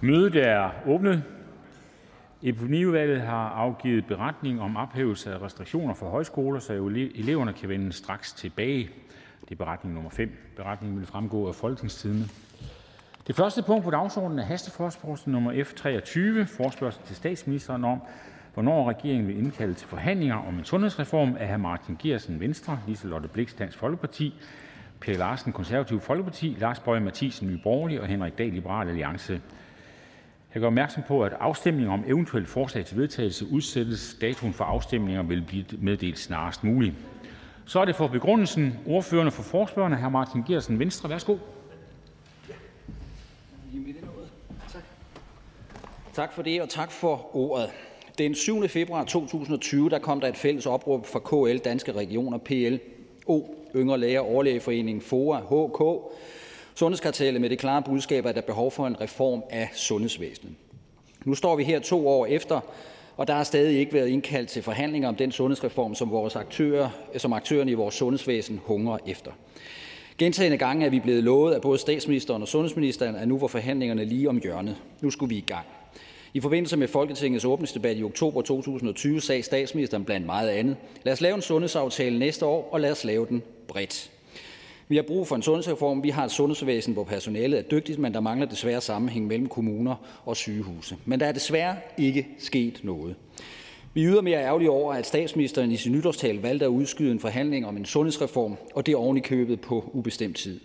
[0.00, 1.22] Mødet er åbnet.
[2.42, 8.32] Epidemiudvalget har afgivet beretning om ophævelse af restriktioner for højskoler, så eleverne kan vende straks
[8.32, 8.90] tilbage.
[9.40, 10.52] Det er beretning nummer 5.
[10.56, 12.28] Beretningen vil fremgå af Folketingstidende.
[13.26, 18.00] Det første punkt på dagsordenen er hasteforspørgsel nummer F 23, forspørgsel til statsministeren om,
[18.54, 21.56] hvornår regeringen vil indkalde til forhandlinger om en sundhedsreform af hr.
[21.56, 24.34] Martin Giersen Venstre, Liselotte Blix Dansk Folkeparti,
[25.00, 29.40] Per Larsen Konservativ Folkeparti, Lars Bøge Mathisen Nye Borgerlige og Henrik Dahl Liberal Alliance.
[30.54, 34.16] Jeg gør opmærksom på, at afstemning om eventuelle forslag til vedtagelse udsættes.
[34.20, 36.94] Datoen for afstemninger vil blive meddelt snarest muligt.
[37.66, 40.08] Så er det for begrundelsen ordførende for forspørgerne, hr.
[40.08, 41.10] Martin Geertsen Venstre.
[41.10, 41.36] Værsgo.
[46.14, 47.70] Tak for det, og tak for ordet.
[48.18, 48.68] Den 7.
[48.68, 54.20] februar 2020 der kom der et fælles opråb fra KL, Danske Regioner, PLO, Yngre Læger,
[54.20, 55.82] Overlægeforeningen, FOA, HK,
[56.78, 60.54] Sundhedskartellet med det klare budskab, at der er behov for en reform af sundhedsvæsenet.
[61.24, 62.60] Nu står vi her to år efter,
[63.16, 66.88] og der har stadig ikke været indkaldt til forhandlinger om den sundhedsreform, som, vores aktører,
[67.16, 69.30] som aktørerne i vores sundhedsvæsen hungrer efter.
[70.18, 74.04] Gentagende gange er vi blevet lovet af både statsministeren og sundhedsministeren, at nu var forhandlingerne
[74.04, 74.76] lige om hjørnet.
[75.00, 75.66] Nu skulle vi i gang.
[76.34, 81.20] I forbindelse med Folketingets åbningsdebat i oktober 2020 sagde statsministeren blandt meget andet: Lad os
[81.20, 84.10] lave en sundhedsaftale næste år, og lad os lave den bredt.
[84.88, 86.02] Vi har brug for en sundhedsreform.
[86.02, 89.94] Vi har et sundhedsvæsen, hvor personalet er dygtigt, men der mangler desværre sammenhæng mellem kommuner
[90.24, 90.96] og sygehuse.
[91.04, 93.14] Men der er desværre ikke sket noget.
[93.94, 97.66] Vi yder mere ærgerlige over, at statsministeren i sin nytårstale valgte at udskyde en forhandling
[97.66, 100.60] om en sundhedsreform, og det oven i købet på ubestemt tid.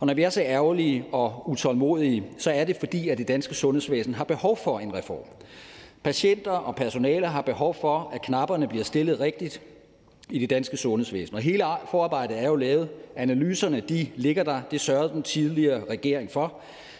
[0.00, 3.54] Og når vi er så ærgerlige og utålmodige, så er det fordi, at det danske
[3.54, 5.26] sundhedsvæsen har behov for en reform.
[6.02, 9.60] Patienter og personale har behov for, at knapperne bliver stillet rigtigt
[10.30, 11.36] i det danske sundhedsvæsen.
[11.36, 12.88] Og hele forarbejdet er jo lavet.
[13.16, 14.60] Analyserne de ligger der.
[14.70, 16.54] Det sørgede den tidligere regering for.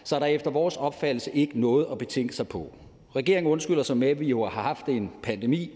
[0.05, 2.73] Så er der efter vores opfattelse ikke noget at betænke sig på.
[3.17, 5.71] Regeringen undskylder sig med, at vi jo har haft en pandemi,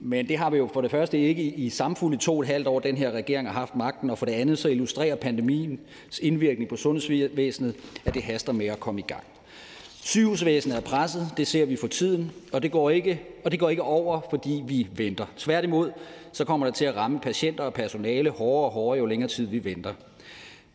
[0.00, 2.66] men det har vi jo for det første ikke i samfundet to og et halvt
[2.66, 6.68] år, den her regering har haft magten, og for det andet så illustrerer pandemiens indvirkning
[6.68, 7.74] på sundhedsvæsenet,
[8.04, 9.24] at det haster med at komme i gang.
[10.02, 13.70] Sygehusvæsenet er presset, det ser vi for tiden, og det går ikke, og det går
[13.70, 15.26] ikke over, fordi vi venter.
[15.36, 15.92] Tværtimod
[16.32, 19.46] så kommer det til at ramme patienter og personale hårdere og hårdere, jo længere tid
[19.46, 19.94] vi venter.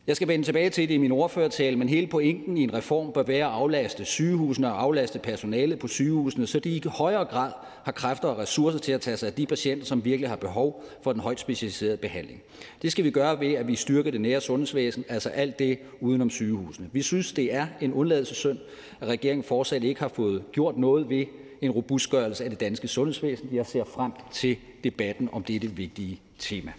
[0.07, 3.11] Jeg skal vende tilbage til det i min ordførertale, men hele pointen i en reform
[3.11, 7.51] bør være at aflaste sygehusene og aflaste personalet på sygehusene, så de i højere grad
[7.83, 10.83] har kræfter og ressourcer til at tage sig af de patienter, som virkelig har behov
[11.01, 12.41] for den højt specialiserede behandling.
[12.81, 16.29] Det skal vi gøre ved, at vi styrker det nære sundhedsvæsen, altså alt det udenom
[16.29, 16.89] sygehusene.
[16.93, 18.57] Vi synes, det er en undladelsessynd,
[19.01, 21.25] at regeringen fortsat ikke har fået gjort noget ved
[21.61, 23.49] en robustgørelse af det danske sundhedsvæsen.
[23.53, 26.71] Jeg ser frem til debatten om dette vigtige tema.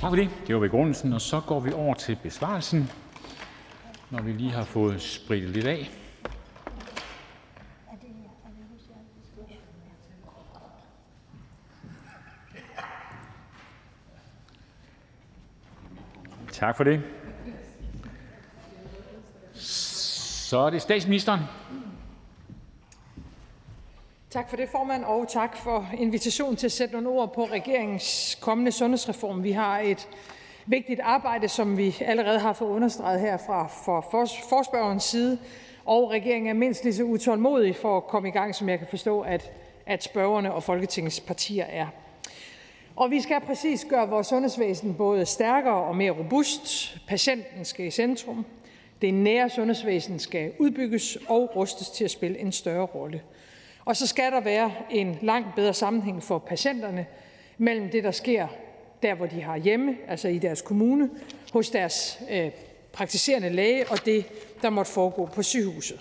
[0.00, 0.30] Tak for det.
[0.46, 2.90] Det var begrundelsen, og så går vi over til besvarelsen,
[4.10, 5.90] når vi lige har fået spredt lidt af.
[16.52, 17.02] Tak for det.
[19.54, 21.40] Så er det statsministeren.
[24.36, 28.38] Tak for det, formand, og tak for invitationen til at sætte nogle ord på regeringens
[28.40, 29.44] kommende sundhedsreform.
[29.44, 30.08] Vi har et
[30.66, 33.66] vigtigt arbejde, som vi allerede har fået understreget her fra
[34.50, 35.38] forspørgerens side,
[35.84, 38.86] og regeringen er mindst lige så utålmodig for at komme i gang, som jeg kan
[38.90, 39.52] forstå, at,
[39.86, 41.86] at spørgerne og Folketingets partier er.
[42.96, 46.96] Og vi skal præcis gøre vores sundhedsvæsen både stærkere og mere robust.
[47.08, 48.46] Patienten skal i centrum.
[49.02, 53.22] Det nære sundhedsvæsen skal udbygges og rustes til at spille en større rolle.
[53.86, 57.06] Og så skal der være en langt bedre sammenhæng for patienterne
[57.58, 58.48] mellem det, der sker
[59.02, 61.10] der, hvor de har hjemme, altså i deres kommune,
[61.52, 62.50] hos deres øh,
[62.92, 64.26] praktiserende læge, og det,
[64.62, 66.00] der måtte foregå på sygehuset.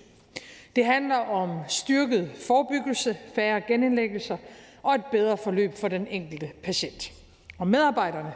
[0.76, 4.38] Det handler om styrket forebyggelse, færre genindlæggelser
[4.84, 7.12] og et bedre forløb for den enkelte patient.
[7.58, 8.34] Og medarbejderne,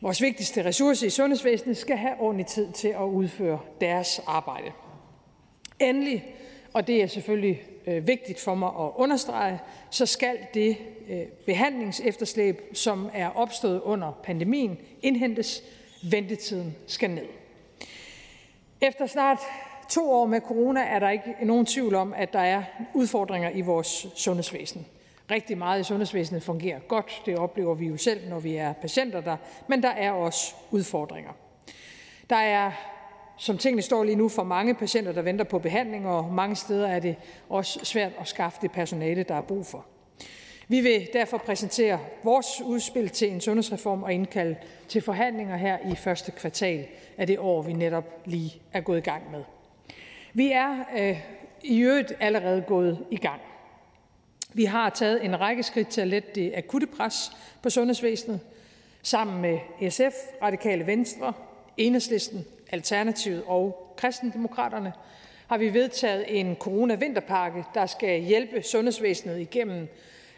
[0.00, 4.72] vores vigtigste ressource i sundhedsvæsenet, skal have ordentlig tid til at udføre deres arbejde.
[5.80, 6.24] Endelig,
[6.74, 9.60] og det er selvfølgelig øh, vigtigt for mig at understrege,
[9.90, 10.76] så skal det
[11.08, 15.62] øh, behandlingsefterslæb, som er opstået under pandemien, indhentes.
[16.10, 17.26] Ventetiden skal ned.
[18.80, 19.38] Efter snart
[19.90, 22.62] to år med corona er der ikke nogen tvivl om, at der er
[22.94, 24.86] udfordringer i vores sundhedsvæsen.
[25.30, 27.22] Rigtig meget i sundhedsvæsenet fungerer godt.
[27.26, 29.36] Det oplever vi jo selv, når vi er patienter der.
[29.68, 31.30] Men der er også udfordringer.
[32.30, 32.72] Der er
[33.36, 36.88] som tingene står lige nu, for mange patienter, der venter på behandling, og mange steder
[36.88, 37.16] er det
[37.48, 39.86] også svært at skaffe det personale, der er brug for.
[40.68, 44.56] Vi vil derfor præsentere vores udspil til en sundhedsreform og indkalde
[44.88, 46.86] til forhandlinger her i første kvartal
[47.18, 49.44] af det år, vi netop lige er gået i gang med.
[50.32, 51.20] Vi er øh,
[51.62, 53.40] i øvrigt allerede gået i gang.
[54.52, 57.32] Vi har taget en række skridt til at lette det akutte pres
[57.62, 58.40] på sundhedsvæsenet.
[59.02, 59.58] Sammen med
[59.90, 61.32] SF, Radikale Venstre,
[61.76, 64.92] Enhedslisten, Alternativet og Kristendemokraterne
[65.46, 69.88] har vi vedtaget en corona-vinterpakke, der skal hjælpe sundhedsvæsenet igennem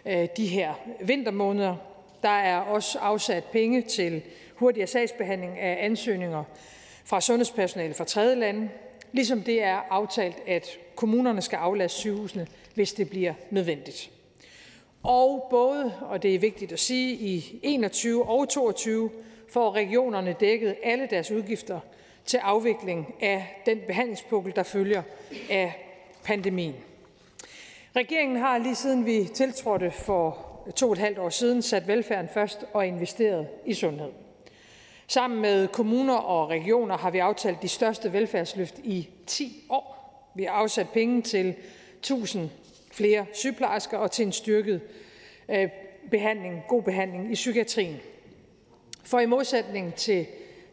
[0.06, 1.76] øh, de her vintermåneder.
[2.22, 4.22] Der er også afsat penge til
[4.54, 6.44] hurtigere sagsbehandling af ansøgninger
[7.04, 8.68] fra sundhedspersonale fra tredje lande,
[9.12, 14.10] ligesom det er aftalt, at kommunerne skal aflaste sygehusene, hvis det bliver nødvendigt.
[15.02, 19.10] Og både, og det er vigtigt at sige, i 21 og 22
[19.48, 21.80] får regionerne dækket alle deres udgifter
[22.26, 25.02] til afvikling af den behandlingspukkel, der følger
[25.50, 25.86] af
[26.24, 26.74] pandemien.
[27.96, 30.46] Regeringen har lige siden vi tiltrådte for
[30.76, 34.10] to og et halvt år siden sat velfærden først og investeret i sundhed.
[35.06, 39.96] Sammen med kommuner og regioner har vi aftalt de største velfærdsløft i 10 år.
[40.34, 41.54] Vi har afsat penge til
[41.98, 42.50] 1000
[42.92, 44.80] flere sygeplejersker og til en styrket
[45.48, 45.68] øh,
[46.10, 47.96] behandling, god behandling i psykiatrien.
[49.04, 50.26] For i modsætning til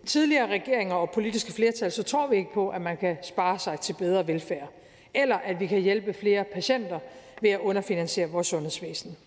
[0.05, 3.79] tidligere regeringer og politiske flertal, så tror vi ikke på, at man kan spare sig
[3.79, 4.69] til bedre velfærd,
[5.13, 6.99] eller at vi kan hjælpe flere patienter
[7.41, 9.17] ved at underfinansiere vores sundhedsvæsen.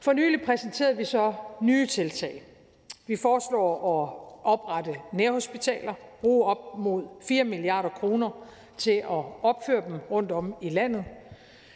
[0.00, 2.42] For nylig præsenterede vi så nye tiltag.
[3.06, 4.08] Vi foreslår at
[4.44, 8.30] oprette nærhospitaler, bruge op mod 4 milliarder kroner
[8.78, 11.04] til at opføre dem rundt om i landet.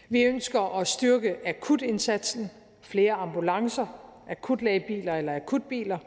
[0.09, 3.87] Vi ønsker at styrke akutindsatsen, flere ambulancer,
[4.29, 5.99] akutlægebiler eller akutbiler,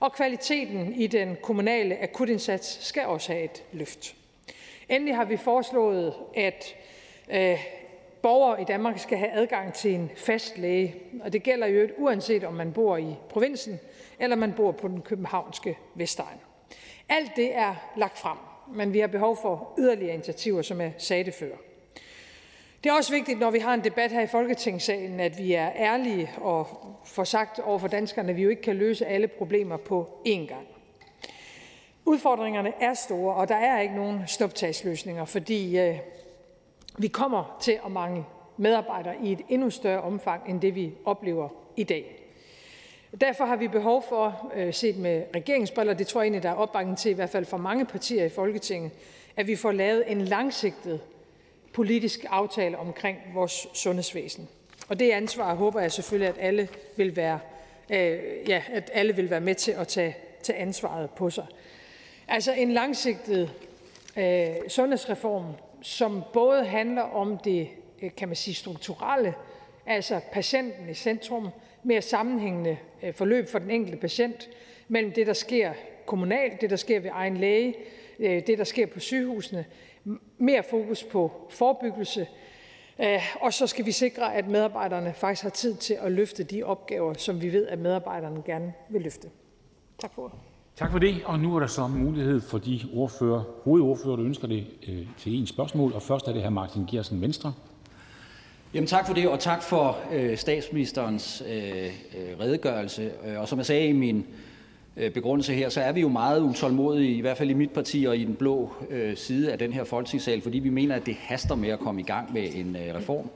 [0.00, 4.14] og kvaliteten i den kommunale akutindsats skal også have et løft.
[4.88, 6.74] Endelig har vi foreslået, at
[7.30, 7.58] øh,
[8.22, 12.44] borgere i Danmark skal have adgang til en fast læge, og det gælder jo uanset
[12.44, 13.80] om man bor i provinsen
[14.18, 16.40] eller man bor på den københavnske Vestegn.
[17.08, 18.38] Alt det er lagt frem,
[18.74, 21.67] men vi har behov for yderligere initiativer, som jeg sagde det før.
[22.84, 25.70] Det er også vigtigt, når vi har en debat her i Folketingssalen, at vi er
[25.76, 26.66] ærlige og
[27.04, 30.46] får sagt over for danskerne, at vi jo ikke kan løse alle problemer på én
[30.46, 30.66] gang.
[32.04, 35.98] Udfordringerne er store, og der er ikke nogen stoptagsløsninger, fordi øh,
[36.98, 38.24] vi kommer til at mangle
[38.56, 42.24] medarbejdere i et endnu større omfang end det, vi oplever i dag.
[43.20, 46.54] Derfor har vi behov for, øh, set med regeringsbriller, det tror jeg egentlig, der er
[46.54, 48.90] opbakning til, i hvert fald for mange partier i Folketinget,
[49.36, 51.00] at vi får lavet en langsigtet
[51.78, 54.48] politisk aftale omkring vores sundhedsvæsen.
[54.88, 57.40] Og det ansvar håber jeg selvfølgelig, at alle vil være,
[57.90, 61.46] øh, ja, at alle vil være med til at tage, tage ansvaret på sig.
[62.28, 63.50] Altså en langsigtet
[64.16, 65.44] øh, sundhedsreform,
[65.82, 67.68] som både handler om det,
[68.02, 69.34] øh, kan man sige, strukturelle,
[69.86, 71.48] altså patienten i centrum,
[71.82, 74.48] mere sammenhængende øh, forløb for den enkelte patient
[74.88, 75.72] mellem det, der sker
[76.06, 77.74] kommunalt, det, der sker ved egen læge,
[78.18, 79.64] øh, det, der sker på sygehusene,
[80.38, 82.26] mere fokus på forebyggelse,
[83.00, 86.62] øh, og så skal vi sikre, at medarbejderne faktisk har tid til at løfte de
[86.62, 89.28] opgaver, som vi ved, at medarbejderne gerne vil løfte.
[89.98, 90.34] Tak for
[90.76, 94.46] Tak for det, og nu er der så mulighed for de ordfører, hovedordfører, der ønsker
[94.46, 94.66] det
[95.18, 95.92] til en spørgsmål.
[95.92, 96.48] Og først er det hr.
[96.48, 97.52] Martin Geersen, Venstre.
[98.74, 103.12] Jamen, tak for det, og tak for øh, statsministerens øh, øh, redegørelse.
[103.26, 104.47] Øh, og som jeg sagde i min øh,
[104.98, 108.04] Øh, begrundelse her, så er vi jo meget utålmodige, i hvert fald i mit parti
[108.08, 111.14] og i den blå øh, side af den her folketingssal, fordi vi mener, at det
[111.14, 113.30] haster med at komme i gang med en øh, reform.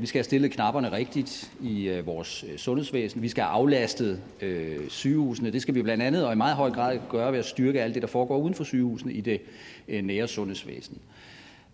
[0.00, 3.22] Vi skal have stillet knapperne rigtigt i vores sundhedsvæsen.
[3.22, 5.50] Vi skal have aflastet øh, sygehusene.
[5.50, 7.94] Det skal vi blandt andet og i meget høj grad gøre ved at styrke alt
[7.94, 9.40] det, der foregår uden for sygehusene i det
[9.88, 10.98] øh, nære sundhedsvæsen.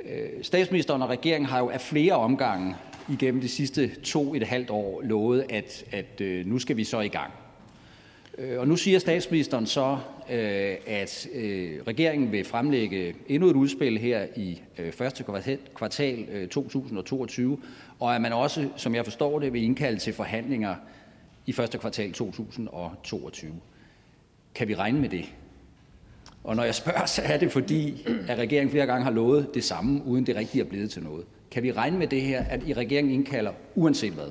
[0.05, 2.75] Øh, statsministeren og regeringen har jo af flere omgange
[3.09, 7.01] igennem de sidste to et halvt år lovet, at, at øh, nu skal vi så
[7.01, 7.33] i gang.
[8.39, 9.99] Øh, og nu siger statsministeren så,
[10.31, 15.25] øh, at øh, regeringen vil fremlægge endnu et udspil her i øh, første
[15.75, 17.59] kvartal 2022,
[18.01, 20.75] og at man også, som jeg forstår det, vil indkalde til forhandlinger
[21.47, 23.53] i første kvartal 2022.
[24.55, 25.25] Kan vi regne med det?
[26.45, 29.65] Og når jeg spørger, så er det fordi, at regeringen flere gange har lovet det
[29.65, 31.25] samme, uden det rigtigt er blevet til noget.
[31.51, 34.31] Kan vi regne med det her, at I regeringen indkalder uanset hvad?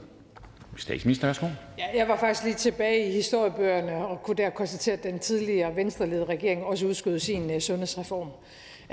[0.78, 1.46] Statsminister, værsgo.
[1.78, 5.76] Ja, jeg var faktisk lige tilbage i historiebøgerne og kunne der konstatere, at den tidligere
[5.76, 8.30] venstreledede regering også udskød sin øh, sundhedsreform.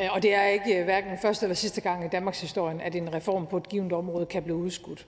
[0.00, 2.94] Øh, og det er ikke øh, hverken første eller sidste gang i Danmarks historie, at
[2.94, 5.06] en reform på et givet område kan blive udskudt.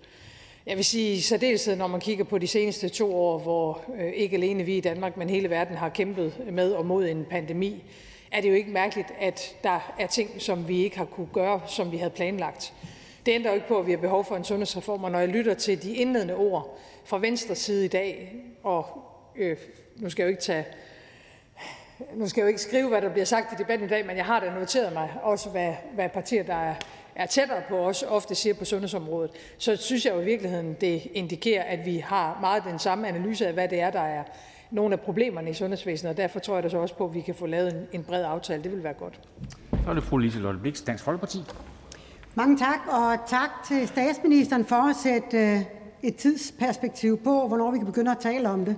[0.66, 3.80] Jeg vil sige i særdeleshed, når man kigger på de seneste to år, hvor
[4.14, 7.84] ikke alene vi i Danmark, men hele verden har kæmpet med og mod en pandemi,
[8.32, 11.60] er det jo ikke mærkeligt, at der er ting, som vi ikke har kunne gøre,
[11.66, 12.72] som vi havde planlagt.
[13.26, 15.28] Det ændrer jo ikke på, at vi har behov for en sundhedsreform, og når jeg
[15.28, 18.86] lytter til de indledende ord fra venstre side i dag, og
[19.36, 19.56] øh,
[19.96, 20.64] nu skal jeg jo ikke tage
[22.14, 24.16] nu skal jeg jo ikke skrive, hvad der bliver sagt i debatten i dag, men
[24.16, 26.74] jeg har da noteret mig også, hvad, hvad partier, der er
[27.16, 31.06] er tættere på os, ofte siger på sundhedsområdet, så synes jeg jo i virkeligheden, det
[31.12, 34.24] indikerer, at vi har meget den samme analyse af, hvad det er, der er
[34.70, 37.20] nogle af problemerne i sundhedsvæsenet, og derfor tror jeg da så også på, at vi
[37.20, 38.62] kan få lavet en, en bred aftale.
[38.62, 39.20] Det vil være godt.
[39.84, 41.38] Så er det fru Liselotte Blix, Dansk Folkeparti.
[42.38, 45.60] Mange tak, og tak til statsministeren for at sætte øh,
[46.02, 48.76] et tidsperspektiv på, hvornår vi kan begynde at tale om det.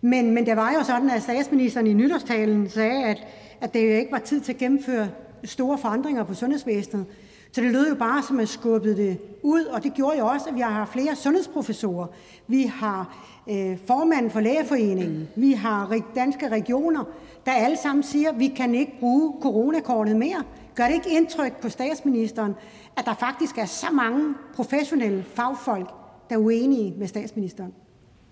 [0.00, 3.26] Men, men det var jo sådan, at statsministeren i nytårstalen sagde, at,
[3.60, 5.08] at det ikke var tid til at gennemføre
[5.44, 7.06] store forandringer på sundhedsvæsenet.
[7.52, 10.48] Så det lød jo bare, som at skubbede det ud, og det gjorde jo også,
[10.48, 12.06] at vi har flere sundhedsprofessorer.
[12.46, 17.04] Vi har øh, formanden for Lægeforeningen, vi har danske regioner,
[17.46, 20.42] der alle sammen siger, at vi kan ikke bruge coronakortet mere.
[20.74, 22.54] Gør det ikke indtryk på statsministeren,
[22.96, 25.88] at der faktisk er så mange professionelle fagfolk,
[26.30, 27.74] der er uenige med statsministeren?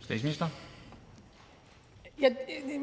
[0.01, 0.47] Statsminister?
[2.21, 2.29] Ja,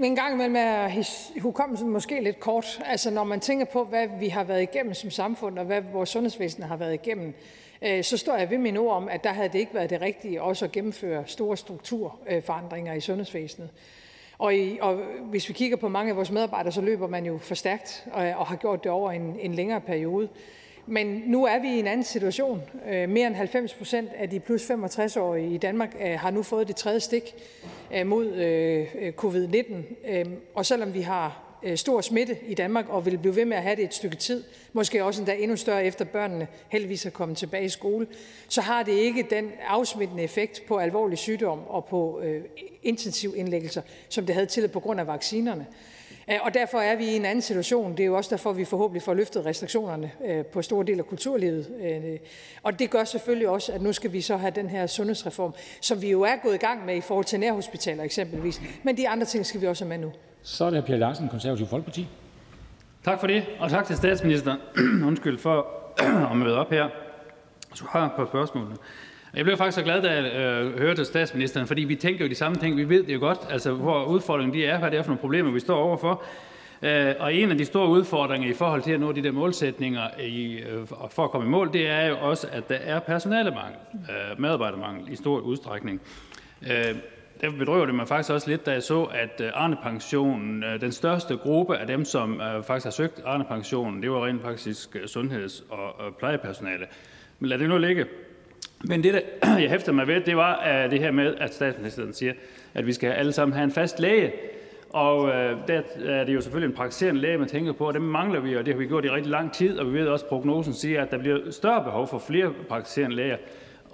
[0.04, 2.82] en gang imellem er hukommelsen måske lidt kort.
[2.86, 6.10] Altså når man tænker på, hvad vi har været igennem som samfund, og hvad vores
[6.10, 7.34] sundhedsvæsen har været igennem,
[7.82, 10.02] øh, så står jeg ved min ord om, at der havde det ikke været det
[10.02, 13.70] rigtige også at gennemføre store strukturforandringer i sundhedsvæsenet.
[14.40, 14.96] Og, i, og
[15.30, 18.24] hvis vi kigger på mange af vores medarbejdere, så løber man jo for stærkt og,
[18.24, 20.30] og har gjort det over en, en længere periode.
[20.86, 22.62] Men nu er vi i en anden situation.
[22.90, 26.68] Øh, mere end 90 procent af de plus 65-årige i Danmark øh, har nu fået
[26.68, 27.36] det tredje stik
[27.94, 29.76] øh, mod øh, øh, covid-19.
[30.56, 33.64] Og selvom vi har Øh, stor smitte i Danmark og vil blive ved med at
[33.64, 37.38] have det et stykke tid, måske også endda endnu større efter børnene heldigvis er kommet
[37.38, 38.08] tilbage i skole,
[38.48, 42.44] så har det ikke den afsmittende effekt på alvorlig sygdom og på øh,
[42.84, 45.66] intensiv indlæggelser, som det havde til på grund af vaccinerne.
[46.30, 47.92] Øh, og derfor er vi i en anden situation.
[47.92, 50.12] Det er jo også derfor, vi forhåbentlig får løftet restriktionerne
[50.52, 52.20] på store dele af kulturlivet.
[52.64, 56.02] Og det gør selvfølgelig også, at nu skal vi så have den her sundhedsreform, som
[56.02, 58.62] vi jo er gået i gang med i forhold til nærhospitaler eksempelvis.
[58.84, 60.12] Men de andre ting skal vi også have med nu.
[60.48, 62.08] Så er det Per Larsen, Konservativ Folkeparti.
[63.04, 64.60] Tak for det, og tak til statsministeren
[65.08, 65.68] Undskyld for
[66.32, 66.90] at møde op her.
[67.74, 68.78] Så har jeg et par spørgsmål.
[69.34, 72.36] Jeg blev faktisk så glad, da jeg øh, hørte statsministeren, fordi vi tænker jo de
[72.36, 72.78] samme ting.
[72.78, 75.22] Vi ved det jo godt, altså hvor udfordringen de er, hvad det er for nogle
[75.22, 76.24] problemer, vi står overfor.
[76.82, 80.20] Øh, og en af de store udfordringer i forhold til at nå de der målsætninger
[80.20, 83.80] i, øh, for at komme i mål, det er jo også, at der er personalemangel,
[83.94, 86.02] øh, medarbejdermangel i stor udstrækning.
[86.72, 86.96] Øh,
[87.42, 90.92] Derfor bedrøver det mig faktisk også lidt, da jeg så, at øh, Arne-pensionen, øh, den
[90.92, 95.64] største gruppe af dem, som øh, faktisk har søgt Arne-pensionen, det var rent faktisk sundheds-
[95.70, 96.86] og plejepersonale.
[97.40, 98.06] Men lad det nu ligge.
[98.84, 99.22] Men det, der
[99.62, 102.34] jeg hæfter mig ved, det var det her med, at statsministeren siger,
[102.74, 104.34] at vi skal alle sammen have en fast læge.
[104.90, 108.02] Og øh, der er det jo selvfølgelig en praktiserende læge, man tænker på, og dem
[108.02, 110.26] mangler vi, og det har vi gjort i rigtig lang tid, og vi ved også,
[110.26, 113.38] at prognosen siger, at der bliver større behov for flere praktiserende læger.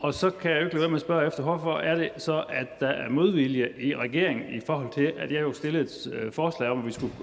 [0.03, 2.09] Og så kan jeg jo ikke lade være med at spørge efter, hvorfor er det
[2.17, 6.13] så, at der er modvilje i regeringen i forhold til, at jeg jo stillede et
[6.13, 7.13] øh, forslag om, at vi skulle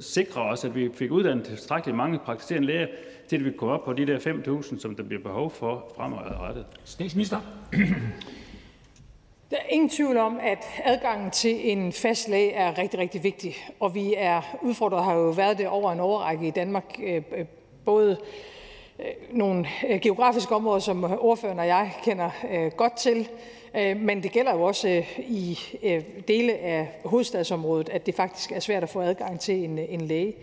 [0.00, 2.86] sikre os, at vi fik uddannet tilstrækkeligt mange praktiserende læger,
[3.28, 6.66] til at vi komme op på de der 5.000, som der bliver behov for fremadrettet.
[6.84, 7.40] Statsminister.
[9.50, 13.56] Der er ingen tvivl om, at adgangen til en fast læge er rigtig, rigtig vigtig,
[13.80, 17.44] og vi er udfordret, har jo været det over en overrække i Danmark, øh, øh,
[17.84, 18.16] både
[19.00, 23.28] Øh, nogle øh, geografiske områder, som ordføreren og jeg kender øh, godt til,
[23.96, 25.58] men det gælder jo også i
[26.28, 30.34] dele af hovedstadsområdet, at det faktisk er svært at få adgang til en, en læge.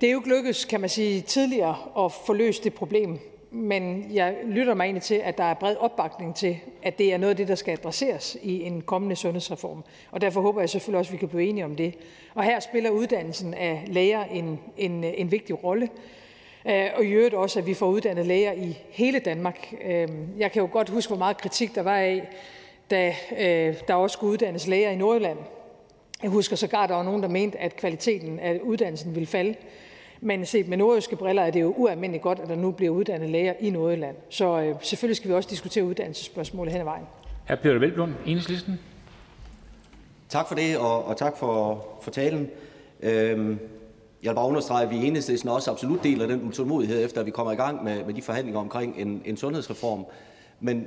[0.00, 3.18] Det er jo ikke lykkedes, kan man sige, tidligere at få løst det problem,
[3.50, 7.18] men jeg lytter mig egentlig til, at der er bred opbakning til, at det er
[7.18, 9.84] noget af det, der skal adresseres i en kommende sundhedsreform.
[10.10, 11.94] Og derfor håber jeg selvfølgelig også, at vi kan blive enige om det.
[12.34, 15.88] Og her spiller uddannelsen af læger en, en, en vigtig rolle.
[16.66, 19.74] Øh, og i øvrigt også, at vi får uddannet læger i hele Danmark.
[19.84, 22.28] Øhm, jeg kan jo godt huske, hvor meget kritik der var af,
[22.90, 25.38] da øh, der også skulle uddannes læger i Nordjylland.
[26.22, 29.54] Jeg husker sågar, der var nogen, der mente, at kvaliteten af uddannelsen ville falde.
[30.20, 33.30] Men set med nordjyske briller er det jo ualmindeligt godt, at der nu bliver uddannet
[33.30, 34.16] læger i Nordjylland.
[34.28, 37.04] Så øh, selvfølgelig skal vi også diskutere uddannelsesspørgsmål hen ad vejen.
[37.48, 37.54] Hr.
[37.54, 38.80] Peter Velblom, Enhedslisten.
[40.28, 42.50] Tak for det, og, og tak for, for talen.
[43.02, 43.58] Øhm,
[44.22, 47.26] jeg vil bare understrege, at vi i Enhedslisten også absolut deler den utålmodighed, efter at
[47.26, 50.06] vi kommer i gang med, med de forhandlinger omkring en, en sundhedsreform.
[50.60, 50.84] Men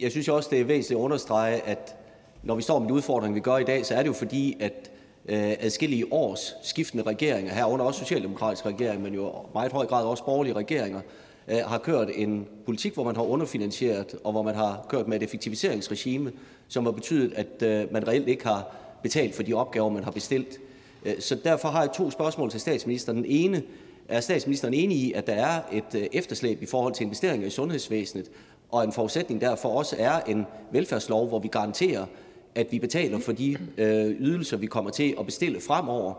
[0.00, 1.96] jeg synes også, det er væsentligt at understrege, at
[2.42, 4.56] når vi står med de udfordringer, vi gør i dag, så er det jo, fordi
[4.60, 4.90] at
[5.26, 10.04] øh, adskillige års skiftende regeringer, herunder også socialdemokratiske regeringer, men jo i meget høj grad
[10.04, 11.00] også borgerlige regeringer,
[11.48, 15.16] øh, har kørt en politik, hvor man har underfinansieret, og hvor man har kørt med
[15.16, 16.32] et effektiviseringsregime,
[16.68, 20.10] som har betydet, at øh, man reelt ikke har betalt for de opgaver, man har
[20.10, 20.58] bestilt.
[21.04, 23.16] Øh, så derfor har jeg to spørgsmål til statsministeren.
[23.16, 23.62] Den ene,
[24.08, 27.50] er statsministeren enig i, at der er et øh, efterslæb i forhold til investeringer i
[27.50, 28.30] sundhedsvæsenet,
[28.70, 32.06] og en forudsætning derfor også er en velfærdslov, hvor vi garanterer,
[32.54, 36.14] at vi betaler for de øh, ydelser, vi kommer til at bestille fremover?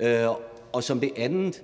[0.00, 0.26] Øh,
[0.72, 1.62] og som det andet,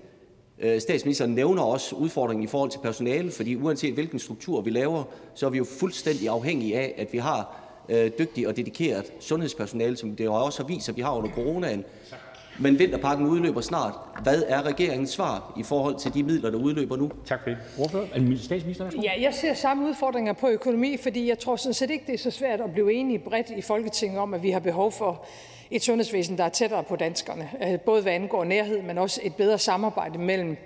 [0.59, 5.05] Øh, statsministeren nævner også udfordringen i forhold til personale, fordi uanset hvilken struktur vi laver,
[5.35, 7.57] så er vi jo fuldstændig afhængige af, at vi har
[7.89, 11.85] øh, dygtig og dedikeret sundhedspersonale, som det også har vist, at vi har under coronaen.
[12.59, 13.95] Men vinterpakken udløber snart.
[14.23, 17.11] Hvad er regeringens svar i forhold til de midler, der udløber nu?
[17.25, 17.59] Tak for det.
[17.79, 18.07] Ordfører,
[18.43, 22.15] statsminister, Ja, jeg ser samme udfordringer på økonomi, fordi jeg tror sådan set ikke, det
[22.15, 25.25] er så svært at blive enige bredt i Folketinget om, at vi har behov for
[25.71, 27.49] et sundhedsvæsen, der er tættere på danskerne.
[27.63, 30.57] Øh, både hvad angår nærhed, men også et bedre samarbejde mellem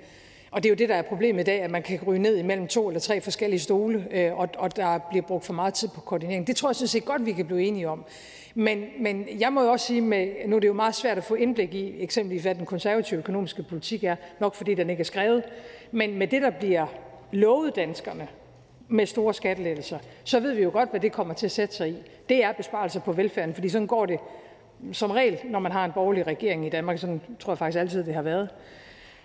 [0.51, 2.37] og det er jo det, der er problemet i dag, at man kan ryge ned
[2.37, 5.89] imellem to eller tre forskellige stole, øh, og, og der bliver brugt for meget tid
[5.89, 6.47] på koordinering.
[6.47, 8.05] Det tror jeg sådan set godt, vi kan blive enige om.
[8.59, 11.25] Men, men jeg må jo også sige, med, nu er det jo meget svært at
[11.25, 15.05] få indblik i eksempelvis, hvad den konservative økonomiske politik er, nok fordi den ikke er
[15.05, 15.43] skrevet,
[15.91, 16.87] men med det, der bliver
[17.33, 18.29] lovet danskerne
[18.89, 21.89] med store skattelettelser, så ved vi jo godt, hvad det kommer til at sætte sig
[21.89, 21.97] i.
[22.29, 24.19] Det er besparelser på velfærden, fordi sådan går det
[24.93, 26.99] som regel, når man har en borgerlig regering i Danmark.
[26.99, 28.49] Sådan tror jeg faktisk altid, det har været.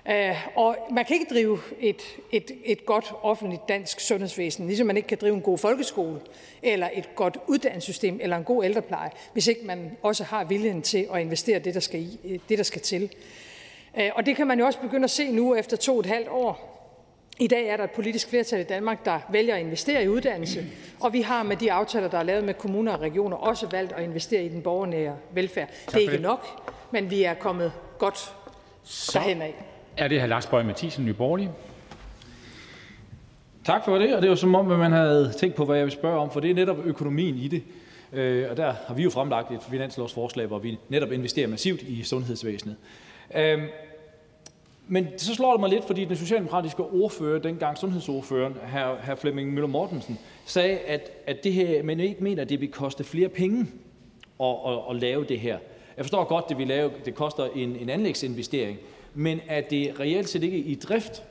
[0.09, 4.97] Øh, og man kan ikke drive et, et, et godt offentligt dansk sundhedsvæsen, ligesom man
[4.97, 6.19] ikke kan drive en god folkeskole,
[6.61, 11.07] eller et godt uddannelsessystem, eller en god ældrepleje, hvis ikke man også har viljen til
[11.13, 13.09] at investere det, der skal, i, det, der skal til.
[13.97, 16.05] Øh, og det kan man jo også begynde at se nu efter to og et
[16.05, 16.69] halvt år.
[17.39, 20.65] I dag er der et politisk flertal i Danmark, der vælger at investere i uddannelse,
[20.99, 23.93] og vi har med de aftaler, der er lavet med kommuner og regioner, også valgt
[23.93, 25.69] at investere i den borgernære velfærd.
[25.85, 28.33] Det er ikke nok, men vi er kommet godt
[29.13, 29.72] derhen af.
[29.97, 31.49] Er det her Lars Boje Mathiesen, Nye
[33.65, 35.85] Tak for det, og det var som om, at man havde tænkt på, hvad jeg
[35.85, 37.63] vil spørge om, for det er netop økonomien i det.
[38.13, 42.03] Øh, og der har vi jo fremlagt et finanslovsforslag, hvor vi netop investerer massivt i
[42.03, 42.75] sundhedsvæsenet.
[43.35, 43.61] Øhm,
[44.87, 48.53] men så slår det mig lidt, fordi den socialdemokratiske ordfører, dengang sundhedsordføreren,
[49.05, 49.15] hr.
[49.15, 53.03] Flemming Møller Mortensen, sagde, at, at det her, man ikke mener, at det vil koste
[53.03, 53.67] flere penge
[54.39, 55.57] at, at, at lave det her.
[55.97, 58.77] Jeg forstår godt, det vi lave, det koster en, en anlægsinvestering,
[59.13, 61.23] men at det reelt set ikke i drift,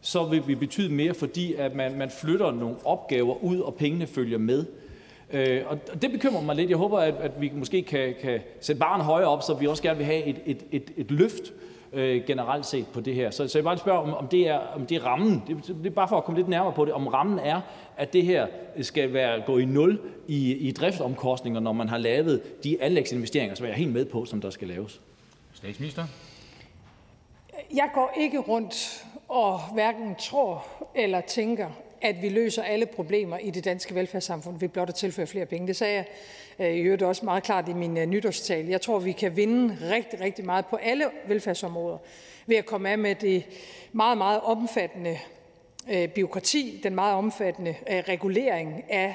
[0.00, 4.06] så vil det betyde mere, fordi at man, man flytter nogle opgaver ud, og pengene
[4.06, 4.64] følger med.
[5.32, 6.70] Øh, og det bekymrer mig lidt.
[6.70, 9.82] Jeg håber, at, at vi måske kan, kan sætte barn højere op, så vi også
[9.82, 11.52] gerne vil have et, et, et, et løft
[11.92, 13.30] øh, generelt set på det her.
[13.30, 15.42] Så, så jeg bare spørge, om, om, det er, om det er rammen.
[15.48, 16.92] Det, det er bare for at komme lidt nærmere på det.
[16.92, 17.60] Om rammen er,
[17.96, 18.46] at det her
[18.80, 23.66] skal være gå i nul i, i driftsomkostninger, når man har lavet de anlægsinvesteringer, som
[23.66, 25.00] jeg er helt med på, som der skal laves.
[25.52, 26.04] Statsminister?
[27.70, 31.68] Jeg går ikke rundt og hverken tror eller tænker,
[32.00, 35.66] at vi løser alle problemer i det danske velfærdssamfund ved blot at tilføre flere penge.
[35.66, 36.04] Det sagde jeg
[36.58, 38.70] øh, i øvrigt også meget klart i min øh, nytårstale.
[38.70, 41.98] Jeg tror, vi kan vinde rigtig, rigtig meget på alle velfærdsområder
[42.46, 43.44] ved at komme af med det
[43.92, 45.18] meget, meget omfattende
[45.90, 49.14] øh, byråkrati, den meget omfattende øh, regulering af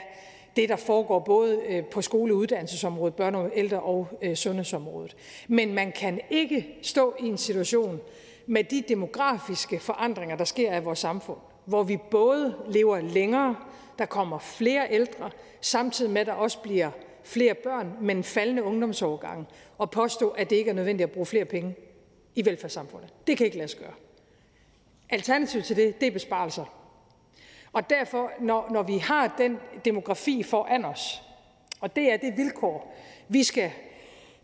[0.55, 5.15] det, der foregår både øh, på skole- og uddannelsesområdet, børne-, ældre- og sundhedsområdet.
[5.47, 7.99] Men man kan ikke stå i en situation
[8.47, 13.55] med de demografiske forandringer, der sker i vores samfund, hvor vi både lever længere,
[13.99, 15.31] der kommer flere ældre,
[15.61, 16.91] samtidig med at der også bliver
[17.23, 19.45] flere børn, men faldende ungdomsårgange,
[19.77, 21.75] og påstå, at det ikke er nødvendigt at bruge flere penge
[22.35, 23.13] i velfærdssamfundet.
[23.27, 23.93] Det kan ikke lade sig gøre.
[25.09, 26.65] Alternativet til det, det er besparelser.
[27.73, 31.21] Og derfor, når, når vi har den demografi foran os,
[31.79, 32.95] og det er det vilkår,
[33.27, 33.71] vi skal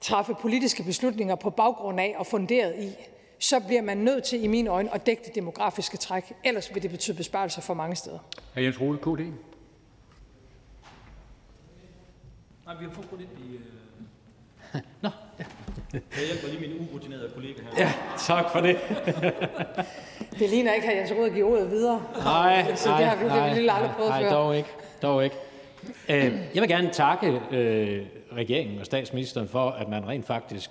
[0.02, 2.92] træffe politiske beslutninger på baggrund af og funderet i,
[3.44, 6.34] så bliver man nødt til i mine øjne at dække det demografiske træk.
[6.44, 8.20] Ellers vil det betyde besparelser for mange steder.
[8.56, 8.60] Hr.
[8.60, 9.20] Jens Rode, KD.
[12.66, 13.56] Nej, vi har fået lidt i...
[13.56, 14.82] Øh...
[15.02, 15.46] Nå, ja.
[15.94, 17.86] Jeg hjælper lige min urutinerede kollega her.
[17.86, 18.78] Ja, tak for det.
[20.40, 22.04] det ligner ikke, at Jens Rode giver ordet videre.
[22.16, 24.30] Nej, så det har vi, nej, det aldrig prøvet nej, før.
[24.30, 24.70] dog ikke.
[25.02, 25.36] Dog ikke.
[26.10, 30.70] Øh, jeg vil gerne takke øh, regeringen og statsministeren for, at man rent faktisk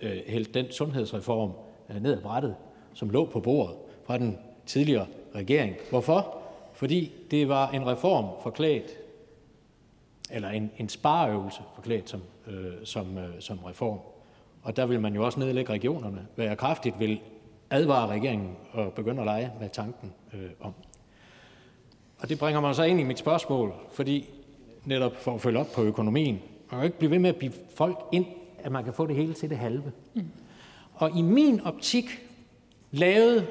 [0.00, 2.54] øh, hældte den sundhedsreform Øh, Øh, ned ad brættet,
[2.94, 3.76] som lå på bordet
[4.06, 5.76] fra den tidligere regering.
[5.90, 6.38] Hvorfor?
[6.72, 8.90] Fordi det var en reform forklædt,
[10.30, 13.98] eller en, en spareøvelse forklædt som, øh, som, øh, som reform.
[14.62, 17.20] Og der vil man jo også nedlægge regionerne, hvad jeg kraftigt vil
[17.70, 20.74] advare regeringen og begynde at lege med tanken øh, om.
[22.18, 24.28] Og det bringer mig så ind i mit spørgsmål, fordi
[24.84, 27.52] netop for at følge op på økonomien, man kan ikke blive ved med at blive
[27.74, 28.26] folk ind,
[28.58, 29.92] at man kan få det hele til det halve.
[30.14, 30.22] Mm.
[31.02, 32.22] Og i min optik
[32.90, 33.46] lavede,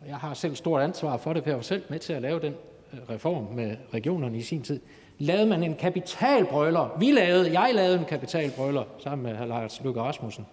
[0.00, 2.22] og jeg har selv stort ansvar for det, for jeg var selv med til at
[2.22, 2.54] lave den
[2.92, 4.80] øh, reform med regionerne i sin tid,
[5.18, 6.96] lavede man en kapitalbrøler.
[6.98, 9.44] Vi lavede, jeg lavede en kapitalbrøler sammen med hr.
[9.44, 10.46] Lars Løkke Rasmussen,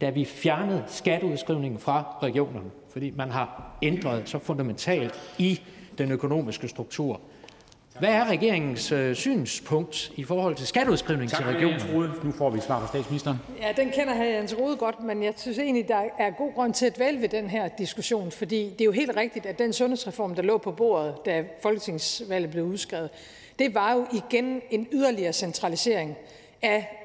[0.00, 5.60] da vi fjernede skatteudskrivningen fra regionerne, fordi man har ændret så fundamentalt i
[5.98, 7.20] den økonomiske struktur.
[8.00, 12.14] Hvad er regeringens øh, synspunkt i forhold til skatteudskrivning til regionerne?
[12.22, 13.38] Nu får vi svar fra statsministeren.
[13.60, 14.22] Ja, den kender hr.
[14.22, 17.28] Jens Rode godt, men jeg synes egentlig, der er god grund til at dvæle ved
[17.28, 20.72] den her diskussion, fordi det er jo helt rigtigt, at den sundhedsreform, der lå på
[20.72, 23.10] bordet, da folketingsvalget blev udskrevet,
[23.58, 26.16] det var jo igen en yderligere centralisering
[26.62, 26.96] af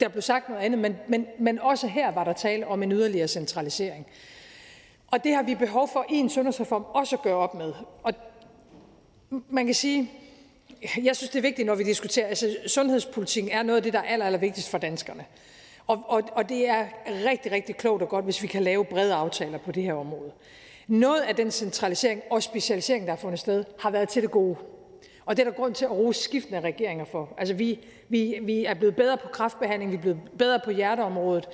[0.00, 2.92] der blev sagt noget andet, men, men, men også her var der tale om en
[2.92, 4.06] yderligere centralisering.
[5.06, 7.72] Og det har vi behov for i en sundhedsreform også at gøre op med.
[8.02, 8.12] Og
[9.48, 10.10] man kan sige,
[11.02, 13.98] jeg synes, det er vigtigt, når vi diskuterer, altså sundhedspolitikken er noget af det, der
[13.98, 15.24] er aller, aller vigtigst for danskerne.
[15.86, 19.14] Og, og, og det er rigtig, rigtig klogt og godt, hvis vi kan lave brede
[19.14, 20.32] aftaler på det her område.
[20.86, 24.56] Noget af den centralisering og specialisering, der har fundet sted, har været til det gode.
[25.26, 27.34] Og det er der grund til at rose skiftende regeringer for.
[27.38, 31.48] Altså vi, vi, vi er blevet bedre på kraftbehandling, vi er blevet bedre på hjerteområdet,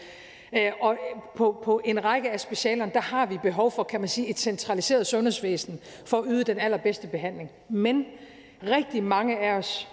[0.52, 0.96] øh, og
[1.34, 4.38] på, på en række af specialerne, der har vi behov for, kan man sige, et
[4.38, 7.50] centraliseret sundhedsvæsen for at yde den allerbedste behandling.
[7.68, 8.06] Men
[8.70, 9.88] rigtig mange af os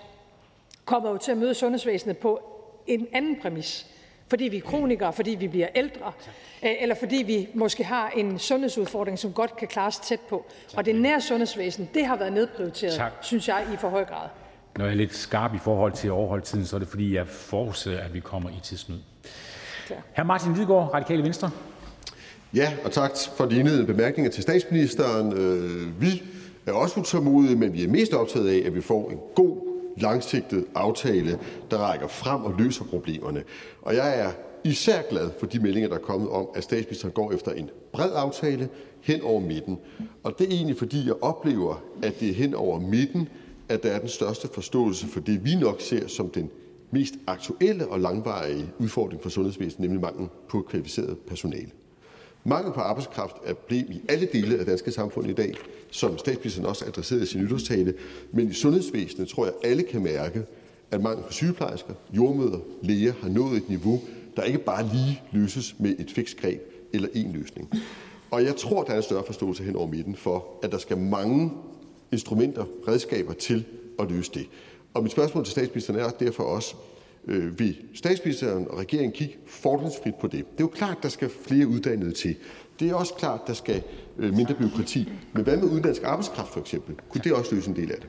[0.85, 2.41] kommer jo til at møde sundhedsvæsenet på
[2.87, 3.87] en anden præmis
[4.31, 6.11] fordi vi er kronikere, fordi vi bliver ældre,
[6.63, 10.45] øh, eller fordi vi måske har en sundhedsudfordring, som godt kan klares tæt på.
[10.77, 13.11] Og det nære sundhedsvæsen, det har været nedprioriteret, tak.
[13.21, 14.27] synes jeg, i for høj grad.
[14.77, 17.15] Når jeg er lidt skarp i forhold til at overholde tiden, så er det fordi,
[17.15, 18.97] jeg forudser, at vi kommer i tidsnød.
[20.17, 20.23] Hr.
[20.23, 21.49] Martin Lidegaard, Radikale Venstre.
[22.53, 25.33] Ja, og tak for indledende bemærkninger til statsministeren.
[25.33, 26.23] Øh, vi
[26.65, 29.57] er også utålmodige, men vi er mest optaget af, at vi får en god
[29.97, 31.39] langsigtet aftale,
[31.71, 33.43] der rækker frem og løser problemerne.
[33.81, 34.31] Og jeg er
[34.63, 38.11] især glad for de meldinger, der er kommet om, at statsministeren går efter en bred
[38.15, 38.69] aftale
[39.01, 39.77] hen over midten.
[40.23, 43.29] Og det er egentlig, fordi jeg oplever, at det er hen over midten,
[43.69, 46.49] at der er den største forståelse for det, vi nok ser som den
[46.91, 51.69] mest aktuelle og langvarige udfordring for sundhedsvæsenet, nemlig manglen på kvalificeret personale.
[52.43, 55.53] Mangel på arbejdskraft er problem i alle dele af det danske samfund i dag,
[55.91, 57.93] som statsministeren også adresserede i sin nytårstale,
[58.31, 60.43] men i sundhedsvæsenet tror jeg alle kan mærke,
[60.91, 64.01] at mangel på sygeplejersker, jordmøder, læger har nået et niveau,
[64.35, 66.61] der ikke bare lige løses med et fikst greb
[66.93, 67.69] eller en løsning.
[68.31, 70.97] Og jeg tror, der er en større forståelse hen over midten for, at der skal
[70.97, 71.51] mange
[72.11, 73.65] instrumenter, redskaber til
[73.99, 74.47] at løse det.
[74.93, 76.75] Og mit spørgsmål til statsministeren er derfor også,
[77.27, 80.51] Øh, vil statsministeren og regeringen kigge fordringsfrit på det?
[80.51, 82.35] Det er jo klart, der skal flere uddannede til.
[82.79, 83.83] Det er også klart, der skal
[84.17, 85.11] øh, mindre byråkrati.
[85.33, 86.95] Men hvad med udenlandsk arbejdskraft for eksempel?
[87.09, 88.07] Kunne det også løse en del af det?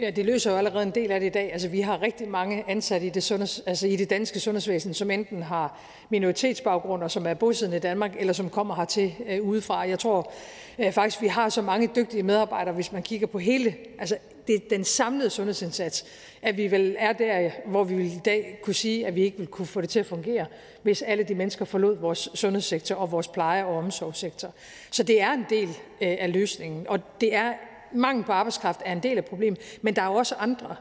[0.00, 1.52] Ja, det løser jo allerede en del af det i dag.
[1.52, 5.10] Altså, vi har rigtig mange ansatte i det, sundheds, altså i det danske sundhedsvæsen, som
[5.10, 5.80] enten har
[6.10, 9.88] minoritetsbaggrund og som er bosiddende i Danmark, eller som kommer hertil øh, udefra.
[9.88, 10.32] Jeg tror
[10.78, 14.70] øh, faktisk, vi har så mange dygtige medarbejdere, hvis man kigger på hele, altså det,
[14.70, 16.04] den samlede sundhedsindsats,
[16.42, 19.38] at vi vel er der, hvor vi vil i dag kunne sige, at vi ikke
[19.38, 20.46] vil kunne få det til at fungere,
[20.82, 24.54] hvis alle de mennesker forlod vores sundhedssektor og vores pleje- og omsorgssektor.
[24.90, 27.52] Så det er en del øh, af løsningen, og det er
[27.92, 30.76] mangel på arbejdskraft er en del af problemet, men der er også andre.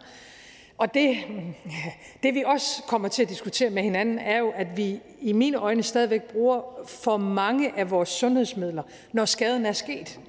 [0.78, 1.18] Og det,
[2.24, 5.58] det vi også kommer til at diskutere med hinanden, er jo, at vi i mine
[5.58, 10.20] øjne stadigvæk bruger for mange af vores sundhedsmidler, når skaden er sket.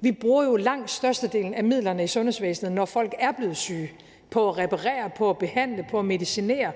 [0.00, 3.90] Vi bruger jo langt størstedelen af midlerne i sundhedsvæsenet, når folk er blevet syge,
[4.30, 6.72] på at reparere, på at behandle, på at medicinere.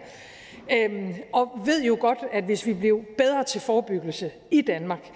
[0.72, 5.10] Øhm, og ved jo godt, at hvis vi bliver bedre til forebyggelse i Danmark,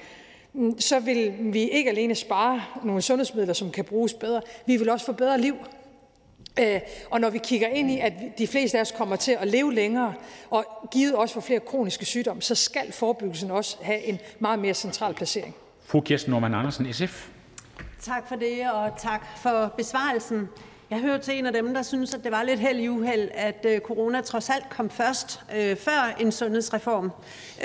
[0.78, 5.06] så vil vi ikke alene spare nogle sundhedsmidler, som kan bruges bedre, vi vil også
[5.06, 5.54] få bedre liv.
[6.60, 9.48] Øh, og når vi kigger ind i, at de fleste af os kommer til at
[9.48, 10.14] leve længere,
[10.50, 14.74] og givet også for flere kroniske sygdomme, så skal forebyggelsen også have en meget mere
[14.74, 15.54] central placering.
[15.86, 17.28] Fru Kirsten Norman Andersen, SF.
[18.00, 20.48] Tak for det, og tak for besvarelsen.
[20.90, 23.28] Jeg hører til en af dem, der synes, at det var lidt held i uheld,
[23.34, 27.10] at øh, corona trods alt kom først øh, før en sundhedsreform,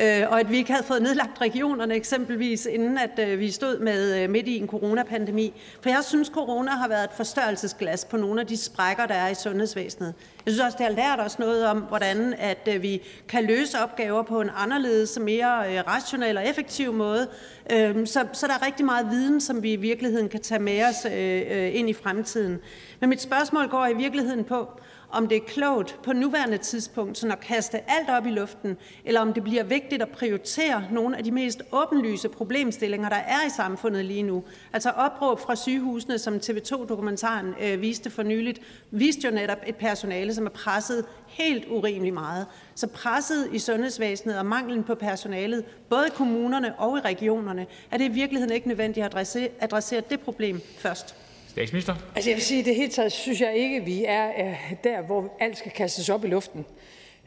[0.04, 3.80] øh, og at vi ikke havde fået nedlagt regionerne eksempelvis, inden at øh, vi stod
[3.80, 5.54] med øh, midt i en coronapandemi.
[5.82, 9.30] For jeg synes, corona har været et forstørrelsesglas på nogle af de sprækker, der er
[9.30, 10.14] i sundhedsvæsenet.
[10.46, 13.80] Jeg synes også, det har lært os noget om, hvordan at øh, vi kan løse
[13.80, 17.28] opgaver på en anderledes, mere øh, rationel og effektiv måde.
[17.72, 20.84] Øhm, så, så der er rigtig meget viden, som vi i virkeligheden kan tage med
[20.84, 22.60] os øh, øh, ind i fremtiden.
[23.00, 24.68] Men mit spørgsmål går i virkeligheden på,
[25.10, 29.22] om det er klogt på nuværende tidspunkt sådan at kaste alt op i luften, eller
[29.22, 33.50] om det bliver vigtigt at prioritere nogle af de mest åbenlyse problemstillinger, der er i
[33.50, 34.44] samfundet lige nu.
[34.74, 40.34] Altså opråb fra sygehusene, som TV2-dokumentaren øh, viste for nyligt, viste jo netop et personale,
[40.34, 42.46] som er presset helt urimelig meget.
[42.76, 47.98] Så presset i sundhedsvæsenet og manglen på personalet, både i kommunerne og i regionerne, er
[47.98, 51.25] det i virkeligheden ikke nødvendigt at adressere, adressere det problem først.
[51.56, 51.96] Statsminister.
[52.16, 55.36] Altså jeg vil sige, at det hele taget synes jeg ikke, vi er der, hvor
[55.40, 56.66] alt skal kastes op i luften.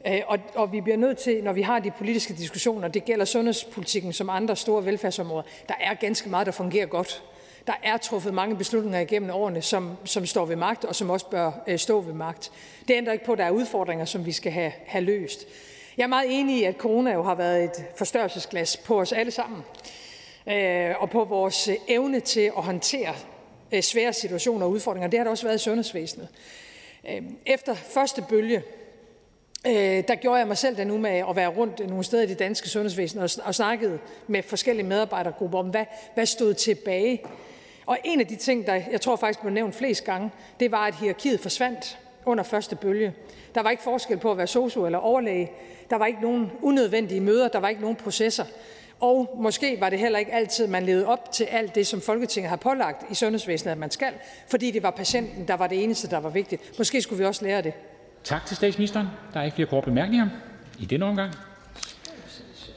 [0.06, 3.24] Øh, og, og vi bliver nødt til, når vi har de politiske diskussioner, det gælder
[3.24, 7.22] sundhedspolitikken som andre store velfærdsområder, der er ganske meget, der fungerer godt.
[7.66, 11.26] Der er truffet mange beslutninger igennem årene, som, som står ved magt, og som også
[11.26, 12.52] bør øh, stå ved magt.
[12.88, 15.46] Det ændrer ikke på, at der er udfordringer, som vi skal have, have løst.
[15.96, 19.32] Jeg er meget enig i, at corona jo har været et forstørrelsesglas på os alle
[19.32, 19.62] sammen,
[20.48, 23.14] øh, og på vores evne til at håndtere
[23.72, 25.08] Øh, svære situationer og udfordringer.
[25.08, 26.28] Det har der også været i sundhedsvæsenet.
[27.10, 28.62] Øhm, efter første bølge,
[29.66, 29.72] øh,
[30.08, 32.68] der gjorde jeg mig selv den umage at være rundt nogle steder i det danske
[32.68, 37.22] sundhedsvæsen og, og snakkede med forskellige medarbejdergrupper om, hvad, hvad stod tilbage.
[37.86, 40.86] Og en af de ting, der jeg tror faktisk blev nævnt flest gange, det var,
[40.86, 43.14] at hierarkiet forsvandt under første bølge.
[43.54, 45.50] Der var ikke forskel på at være sosu eller overlæge.
[45.90, 47.48] Der var ikke nogen unødvendige møder.
[47.48, 48.44] Der var ikke nogen processer.
[49.00, 52.48] Og måske var det heller ikke altid, man levede op til alt det, som Folketinget
[52.50, 54.12] har pålagt i sundhedsvæsenet, at man skal,
[54.50, 56.78] fordi det var patienten, der var det eneste, der var vigtigt.
[56.78, 57.72] Måske skulle vi også lære det.
[58.24, 59.06] Tak til statsministeren.
[59.34, 60.28] Der er ikke flere korte bemærkninger
[60.78, 61.32] i denne omgang.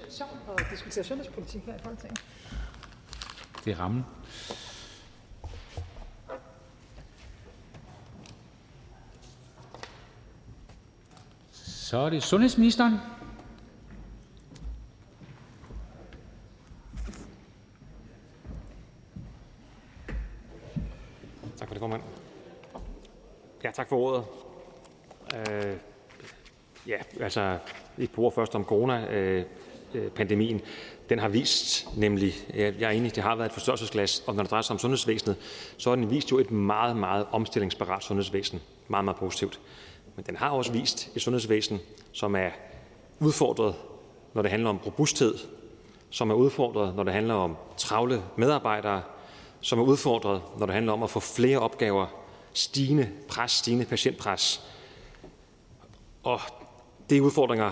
[0.10, 0.24] Så
[0.58, 2.22] at diskutere sundhedspolitik her i Folketinget.
[3.66, 4.06] Det er rammen.
[11.52, 12.94] Så er det sundhedsministeren.
[21.62, 22.02] Tak for det, formand.
[23.64, 24.24] Ja, tak for ordet.
[25.36, 25.76] Øh,
[26.88, 27.58] ja, altså
[27.98, 30.56] et par ord først om corona-pandemien.
[30.56, 30.68] Øh, øh
[31.10, 34.52] den har vist nemlig, jeg er enig, det har været et forstørrelsesglas, og når det
[34.52, 35.36] drejer sig om sundhedsvæsenet,
[35.78, 38.62] så har den vist jo et meget, meget omstillingsparat sundhedsvæsen.
[38.88, 39.60] Meget, meget positivt.
[40.16, 41.80] Men den har også vist et sundhedsvæsen,
[42.12, 42.50] som er
[43.20, 43.76] udfordret,
[44.34, 45.36] når det handler om robusthed,
[46.10, 49.02] som er udfordret, når det handler om travle medarbejdere,
[49.62, 52.08] som er udfordret, når det handler om at få flere opgaver,
[52.54, 54.68] stigende pres, stigende patientpres.
[56.24, 56.40] Og
[57.10, 57.72] det udfordringer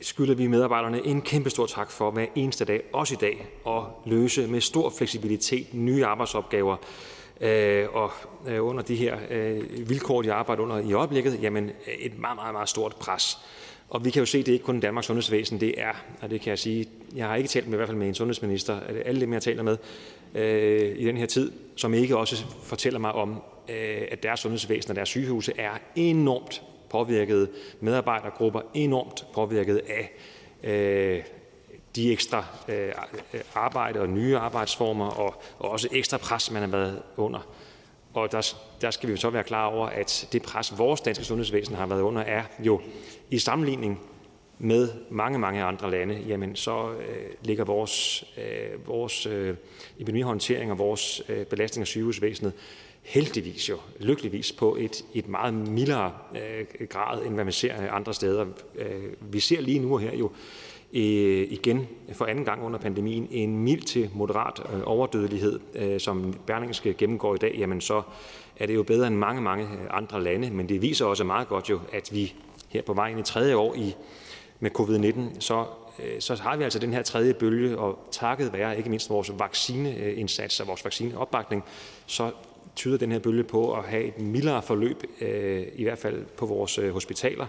[0.00, 3.82] skylder vi medarbejderne en kæmpe stor tak for hver eneste dag, også i dag, at
[4.06, 6.76] løse med stor fleksibilitet nye arbejdsopgaver.
[7.40, 8.10] Øh, og
[8.46, 12.52] øh, under de her øh, vilkår, de arbejder under i øjeblikket, jamen et meget, meget,
[12.52, 13.38] meget stort pres.
[13.88, 16.40] Og vi kan jo se, at det ikke kun Danmarks sundhedsvæsen, det er, og det
[16.40, 19.20] kan jeg sige, jeg har ikke talt med, i hvert fald med en sundhedsminister, alle
[19.20, 19.76] dem, jeg taler med
[20.34, 24.90] øh, i den her tid, som ikke også fortæller mig om, øh, at deres sundhedsvæsen
[24.90, 30.12] og deres sygehuse er enormt påvirket, medarbejdergrupper enormt påvirket af
[30.62, 31.22] øh,
[31.96, 32.88] de ekstra øh,
[33.34, 37.46] øh arbejde og nye arbejdsformer og, og også ekstra pres, man har været under.
[38.16, 41.24] Og der, der skal vi jo så være klar over, at det pres, vores danske
[41.24, 42.80] sundhedsvæsen har været under, er jo
[43.30, 44.00] i sammenligning
[44.58, 49.56] med mange, mange andre lande, jamen så øh, ligger vores, øh, vores øh,
[49.98, 52.52] epidemihåndtering og vores øh, belastning af sygehusvæsenet
[53.02, 58.14] heldigvis jo, lykkeligvis på et, et meget mildere øh, grad, end hvad man ser andre
[58.14, 58.46] steder.
[58.74, 60.30] Øh, vi ser lige nu her jo
[60.96, 66.34] Øh, igen for anden gang under pandemien en mild til moderat øh, overdødelighed, øh, som
[66.46, 68.02] Berlingske gennemgår i dag, jamen så
[68.56, 71.70] er det jo bedre end mange, mange andre lande, men det viser også meget godt
[71.70, 72.34] jo, at vi
[72.68, 73.94] her på vej ind i tredje år i,
[74.60, 75.64] med covid-19, så,
[76.04, 79.32] øh, så har vi altså den her tredje bølge, og takket være ikke mindst vores
[79.38, 81.64] vaccineindsats og vores vaccineopbakning,
[82.06, 82.30] så
[82.76, 86.46] tyder den her bølge på at have et mildere forløb, øh, i hvert fald på
[86.46, 87.46] vores øh, hospitaler.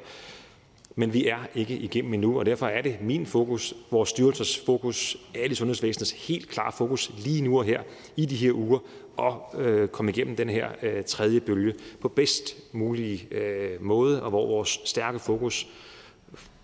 [1.00, 5.18] Men vi er ikke igennem endnu, og derfor er det min fokus, vores styrelses fokus,
[5.36, 7.82] alle sundhedsvæsenets helt klare fokus lige nu og her
[8.16, 8.80] i de her uger,
[9.20, 14.30] at øh, komme igennem den her øh, tredje bølge på bedst mulig øh, måde, og
[14.30, 15.68] hvor vores stærke fokus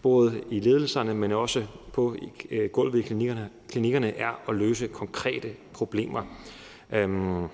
[0.01, 2.15] både i ledelserne, men også på
[2.51, 6.21] øh, gulvet i klinikkerne, klinikkerne er at løse konkrete problemer.
[6.93, 7.47] Øhm,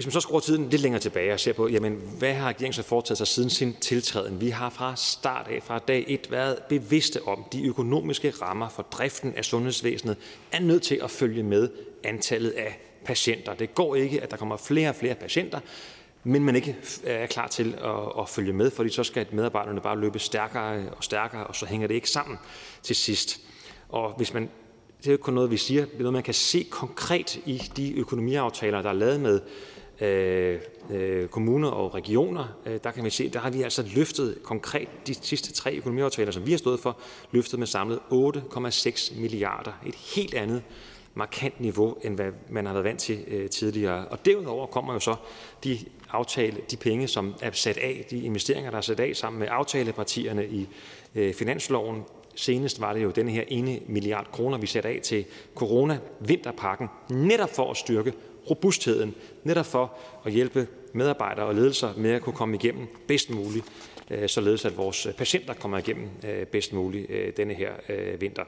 [0.00, 2.72] hvis man så skruer tiden lidt længere tilbage og ser på, jamen, hvad har regeringen
[2.72, 4.40] så foretaget sig siden sin tiltræden?
[4.40, 8.82] Vi har fra start af, fra dag 1, været bevidste om, de økonomiske rammer for
[8.82, 10.16] driften af sundhedsvæsenet
[10.52, 11.68] er nødt til at følge med
[12.04, 13.54] antallet af patienter.
[13.54, 15.60] Det går ikke, at der kommer flere og flere patienter,
[16.24, 20.00] men man ikke er klar til at, at følge med, fordi så skal medarbejderne bare
[20.00, 22.38] løbe stærkere og stærkere, og så hænger det ikke sammen
[22.82, 23.40] til sidst.
[23.88, 24.42] Og hvis man,
[24.98, 27.36] det er jo ikke kun noget, vi siger, det er noget, man kan se konkret
[27.46, 29.40] i de økonomiaftaler, der er lavet med
[30.00, 30.60] Øh,
[30.90, 34.88] øh, kommuner og regioner, øh, der kan vi se, der har vi altså løftet konkret
[35.06, 36.96] de sidste tre økonomiaftaler, som vi har stået for,
[37.30, 39.72] løftet med samlet 8,6 milliarder.
[39.86, 40.62] Et helt andet
[41.14, 44.08] markant niveau, end hvad man har været vant til tidligere.
[44.08, 45.14] Og derudover kommer jo så
[45.64, 45.78] de
[46.10, 49.48] aftale, de penge, som er sat af, de investeringer, der er sat af sammen med
[49.50, 50.68] aftalepartierne i
[51.32, 52.02] finansloven.
[52.34, 57.50] Senest var det jo denne her ene milliard kroner, vi satte af til corona-vinterpakken, netop
[57.50, 58.12] for at styrke
[58.50, 59.92] robustheden, netop for
[60.26, 63.64] at hjælpe medarbejdere og ledelser med at kunne komme igennem bedst muligt,
[64.10, 67.72] øh, således at vores øh, patienter kommer igennem øh, bedst muligt denne her
[68.16, 68.44] vinter.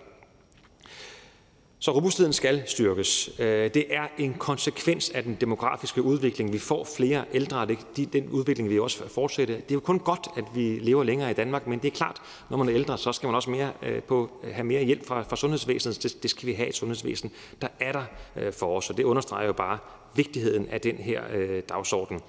[1.83, 3.31] Så robustheden skal styrkes.
[3.39, 6.53] Øh, det er en konsekvens af den demografiske udvikling.
[6.53, 7.69] Vi får flere ældre, og
[8.13, 9.55] den udvikling vil også fortsætte.
[9.55, 12.23] Det er jo kun godt, at vi lever længere i Danmark, men det er klart,
[12.51, 15.23] når man er ældre, så skal man også mere øh, på, have mere hjælp fra,
[15.23, 16.03] fra sundhedsvæsenet.
[16.03, 17.31] Det, det skal vi have et sundhedsvæsen,
[17.63, 18.05] der er der
[18.37, 19.79] øh, for os, og det understreger jo bare
[20.15, 21.21] vigtigheden af den her
[21.69, 22.21] dagsorden.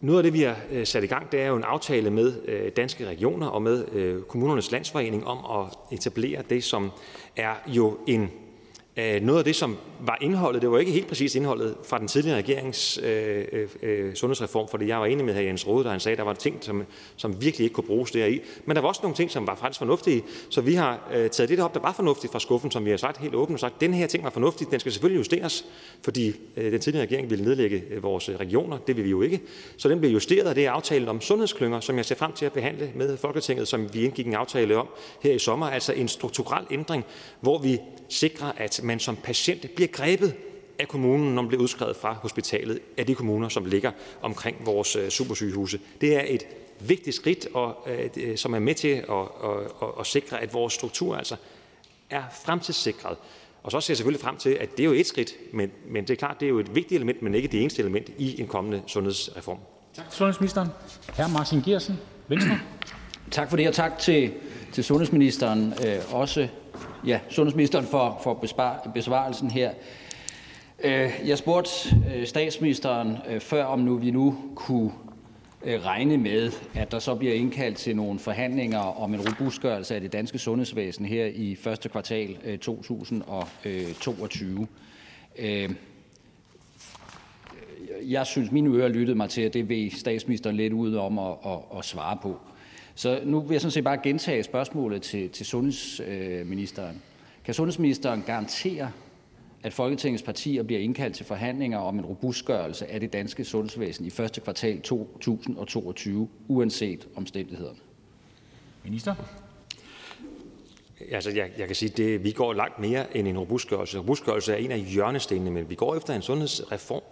[0.00, 2.48] Noget af det, vi har øh, sat i gang, det er jo en aftale med
[2.48, 6.90] øh, Danske Regioner og med øh, Kommunernes Landsforening om at etablere det, som
[7.36, 8.30] er jo en
[8.96, 12.38] noget af det, som var indholdet, det var ikke helt præcis indholdet fra den tidligere
[12.38, 15.40] regerings øh, øh, øh sundhedsreform, fordi jeg var enig med hr.
[15.40, 16.84] Jens Rode, da han sagde, at der var ting, som,
[17.16, 18.40] som virkelig ikke kunne bruges deri.
[18.64, 21.48] Men der var også nogle ting, som var faktisk fornuftige, så vi har øh, taget
[21.48, 23.80] det op, der var fornuftigt fra skuffen, som vi har sagt helt åbent og sagt,
[23.80, 25.64] den her ting var fornuftig, den skal selvfølgelig justeres,
[26.02, 29.40] fordi øh, den tidligere regering ville nedlægge øh, vores regioner, det vil vi jo ikke.
[29.76, 32.46] Så den blev justeret, og det er aftalen om sundhedsklynger, som jeg ser frem til
[32.46, 34.88] at behandle med Folketinget, som vi indgik en aftale om
[35.20, 37.04] her i sommer, altså en strukturel ændring,
[37.40, 40.34] hvor vi sikrer, at man som patient bliver grebet
[40.78, 43.90] af kommunen, når man bliver udskrevet fra hospitalet, af de kommuner, som ligger
[44.22, 45.80] omkring vores øh, supersygehuse.
[46.00, 46.46] Det er et
[46.80, 49.00] vigtigt skridt, og, øh, som er med til at,
[49.44, 49.50] at,
[49.82, 51.36] at, at sikre, at vores struktur altså
[52.10, 53.16] er fremtidssikret.
[53.62, 56.04] Og så ser jeg selvfølgelig frem til, at det er jo et skridt, men, men
[56.04, 58.40] det er klart, det er jo et vigtigt element, men ikke det eneste element i
[58.40, 59.58] en kommende sundhedsreform.
[59.94, 60.68] Tak til sundhedsministeren.
[61.16, 61.28] Hr.
[61.28, 61.98] Martin Geersen,
[62.28, 62.58] Venstre.
[63.30, 64.32] Tak for det, og tak til,
[64.72, 66.48] til sundhedsministeren øh, også
[67.06, 68.34] ja, sundhedsministeren for, for
[68.94, 69.70] besvarelsen her.
[70.84, 71.70] Øh, jeg spurgte
[72.14, 74.92] øh, statsministeren øh, før, om nu vi nu kunne
[75.64, 80.00] øh, regne med, at der så bliver indkaldt til nogle forhandlinger om en robustgørelse af
[80.00, 84.66] det danske sundhedsvæsen her i første kvartal øh, 2022.
[85.38, 85.70] Øh,
[88.02, 91.32] jeg synes, mine ører lyttede mig til, at det vil statsministeren lidt ud om at,
[91.46, 92.40] at, at svare på.
[93.00, 96.94] Så nu vil jeg sådan set bare gentage spørgsmålet til, til sundhedsministeren.
[96.94, 97.00] Øh,
[97.44, 98.92] kan sundhedsministeren garantere,
[99.62, 104.10] at Folketingets partier bliver indkaldt til forhandlinger om en robustgørelse af det danske sundhedsvæsen i
[104.10, 107.78] første kvartal 2022, uanset omstændighederne?
[108.84, 109.14] Minister?
[111.10, 113.98] Altså, jeg, jeg kan sige, at vi går langt mere end en robustgørelse.
[113.98, 117.02] Robustgørelse er en af hjørnestenene, men vi går efter en sundhedsreform,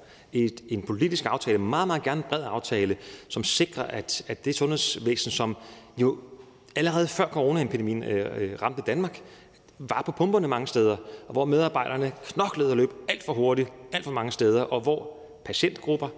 [0.68, 2.96] en politisk aftale, meget, meget gerne en bred aftale,
[3.28, 5.56] som sikrer, at, at det sundhedsvæsen, som
[5.98, 6.18] jo
[6.76, 9.22] allerede før coronaepidemien øh, øh, ramte Danmark,
[9.78, 14.04] var på pumperne mange steder, og hvor medarbejderne knoklede og løb alt for hurtigt, alt
[14.04, 16.08] for mange steder, og hvor patientgrupper,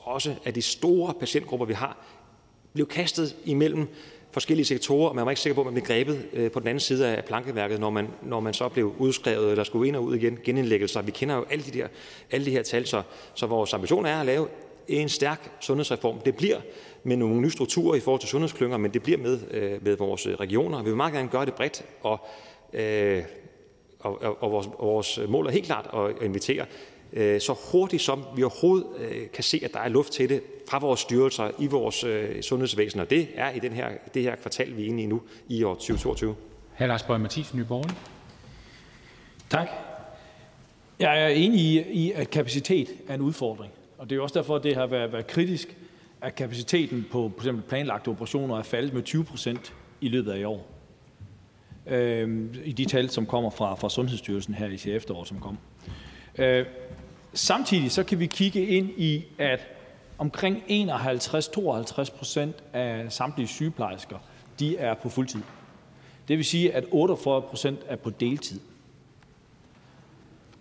[0.00, 1.96] også af de store patientgrupper, vi har,
[2.72, 3.88] blev kastet imellem
[4.30, 6.68] forskellige sektorer, og man var ikke sikker på, at man blev grebet øh, på den
[6.68, 10.04] anden side af plankeværket, når man, når man så blev udskrevet eller skulle ind og
[10.04, 11.02] ud igen, genindlæggelser.
[11.02, 11.86] Vi kender jo alle de, der,
[12.30, 13.02] alle de her tal, så,
[13.34, 14.48] så vores ambition er at lave
[14.88, 16.18] en stærk sundhedsreform.
[16.24, 16.60] Det bliver
[17.02, 20.26] med nogle nye strukturer i forhold til sundhedsklynger, men det bliver med, øh, med vores
[20.40, 20.82] regioner.
[20.82, 22.20] Vi vil meget gerne gøre det bredt, og,
[22.72, 23.22] øh,
[24.00, 26.66] og, og, og vores, vores mål er helt klart at invitere
[27.14, 30.78] så hurtigt som vi overhovedet øh, kan se, at der er luft til det fra
[30.78, 34.76] vores styrelser i vores øh, sundhedsvæsen, og det er i den her, det her kvartal,
[34.76, 36.36] vi er inde i nu i år 2022.
[36.78, 36.86] Hr.
[36.86, 37.96] Lars Boje Mathiesen, Nye Borgerlige.
[39.50, 39.68] Tak.
[40.98, 44.62] Jeg er enig i, at kapacitet er en udfordring, og det er også derfor, at
[44.62, 45.76] det har været, været kritisk,
[46.20, 47.56] at kapaciteten på f.eks.
[47.68, 50.66] planlagte operationer er faldet med 20 procent i løbet af i år.
[51.86, 55.58] Øh, I de tal, som kommer fra, fra Sundhedsstyrelsen her i efteråret, som kom.
[56.38, 56.66] Øh,
[57.34, 59.66] Samtidig så kan vi kigge ind i, at
[60.18, 64.16] omkring 51-52 procent af samtlige sygeplejersker
[64.58, 65.40] de er på fuldtid.
[66.28, 68.60] Det vil sige, at 48 procent er på deltid.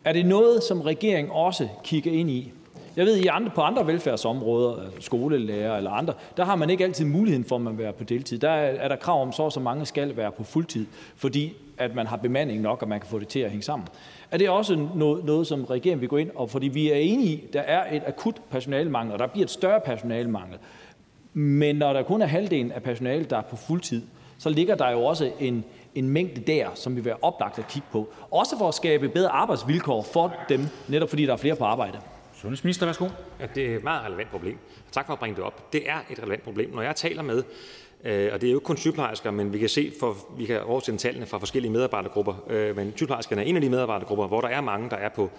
[0.03, 2.51] Er det noget, som regeringen også kigger ind i?
[2.95, 6.83] Jeg ved, i andre, på andre velfærdsområder, øh, skolelærer eller andre, der har man ikke
[6.83, 8.39] altid muligheden for, at man være på deltid.
[8.39, 11.53] Der er, er der krav om, så og så mange skal være på fuldtid, fordi
[11.77, 13.87] at man har bemanding nok, og man kan få det til at hænge sammen.
[14.31, 17.29] Er det også noget, noget som regeringen vil gå ind og fordi vi er enige
[17.29, 20.57] i, der er et akut personalemangel, og der bliver et større personalemangel.
[21.33, 24.01] Men når der kun er halvdelen af personalet, der er på fuldtid,
[24.37, 25.63] så ligger der jo også en,
[25.95, 28.09] en mængde der, som vi vil være oplagt at kigge på.
[28.31, 31.99] Også for at skabe bedre arbejdsvilkår for dem, netop fordi der er flere på arbejde.
[32.33, 33.07] Sundhedsminister, værsgo.
[33.39, 34.57] Ja, det er et meget relevant problem.
[34.91, 35.73] Tak for at bringe det op.
[35.73, 36.75] Det er et relevant problem.
[36.75, 37.43] Når jeg taler med
[38.03, 40.61] Øh, og det er jo ikke kun sygeplejersker, men vi kan se, for vi kan
[40.61, 44.47] oversende tallene fra forskellige medarbejdergrupper, øh, men sygeplejerskerne er en af de medarbejdergrupper, hvor der
[44.47, 45.29] er mange, der er på,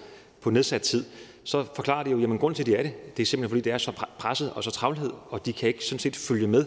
[0.41, 1.05] på nedsat tid,
[1.45, 3.61] så forklarer de jo, jamen grund til, at de er det, det er simpelthen, fordi
[3.61, 6.65] det er så presset og så travlhed, og de kan ikke sådan set følge med,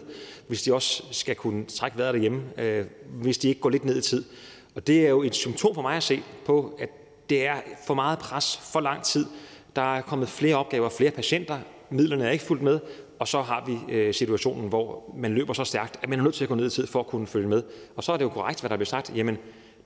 [0.48, 2.84] hvis de også skal kunne trække vejret derhjemme, øh,
[3.22, 4.24] hvis de ikke går lidt ned i tid.
[4.74, 6.88] Og det er jo et symptom for mig at se på, at
[7.30, 9.26] det er for meget pres, for lang tid.
[9.76, 11.58] Der er kommet flere opgaver, flere patienter,
[11.90, 12.80] midlerne er ikke fuldt med,
[13.22, 16.34] og så har vi øh, situationen, hvor man løber så stærkt, at man er nødt
[16.34, 17.62] til at gå ned i tid for at kunne følge med.
[17.96, 19.12] Og så er det jo korrekt, hvad der bliver sagt.
[19.16, 19.36] Jamen,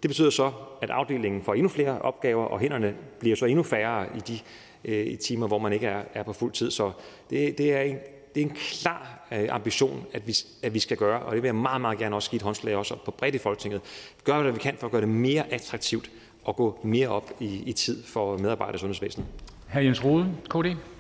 [0.03, 4.07] det betyder så, at afdelingen får endnu flere opgaver, og hænderne bliver så endnu færre
[4.17, 4.39] i de
[4.85, 6.71] øh, timer, hvor man ikke er, er på fuld tid.
[6.71, 6.93] Så
[7.31, 7.97] det, det er en,
[8.35, 11.49] det er en klar øh, ambition, at vi, at vi skal gøre, og det vil
[11.49, 13.81] jeg meget, meget gerne også give et håndslag også på bredt i Folketinget.
[14.25, 16.11] Gør, hvad vi kan for at gøre det mere attraktivt
[16.45, 19.27] og gå mere op i, i tid for medarbejdere i sundhedsvæsenet.
[19.69, 19.79] Hr.
[19.79, 20.96] Jens Rode, KD.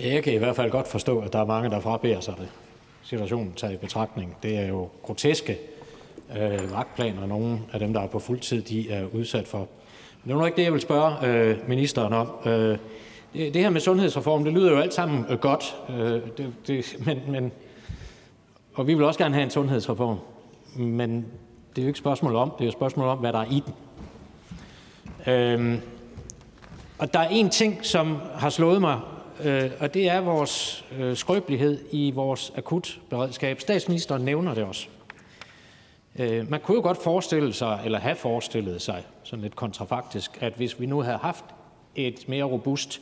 [0.00, 2.34] Ja, jeg kan i hvert fald godt forstå, at der er mange, der frabeder sig
[2.38, 2.48] det.
[3.02, 4.36] Situationen tager i betragtning.
[4.42, 5.58] Det er jo groteske
[6.38, 9.58] øh, magtplaner, nogle af dem, der er på fuld tid, de er udsat for.
[9.58, 9.68] Men
[10.24, 12.30] det er nu ikke det, jeg vil spørge øh, ministeren om.
[12.46, 12.78] Øh,
[13.32, 16.96] det, det her med sundhedsreform, det lyder jo alt sammen øh, godt, øh, det, det,
[17.06, 17.52] men, men,
[18.74, 20.18] og vi vil også gerne have en sundhedsreform.
[20.76, 21.26] Men
[21.70, 23.38] det er jo ikke et spørgsmål om, det er jo et spørgsmål om, hvad der
[23.38, 23.74] er i den.
[25.32, 25.78] Øh,
[26.98, 29.00] og der er en ting, som har slået mig
[29.44, 33.60] Øh, og det er vores øh, skrøbelighed i vores akutberedskab.
[33.60, 34.88] Statsministeren nævner det også.
[36.18, 40.52] Øh, man kunne jo godt forestille sig, eller have forestillet sig, sådan lidt kontrafaktisk, at
[40.52, 41.44] hvis vi nu havde haft
[41.94, 43.00] et mere robust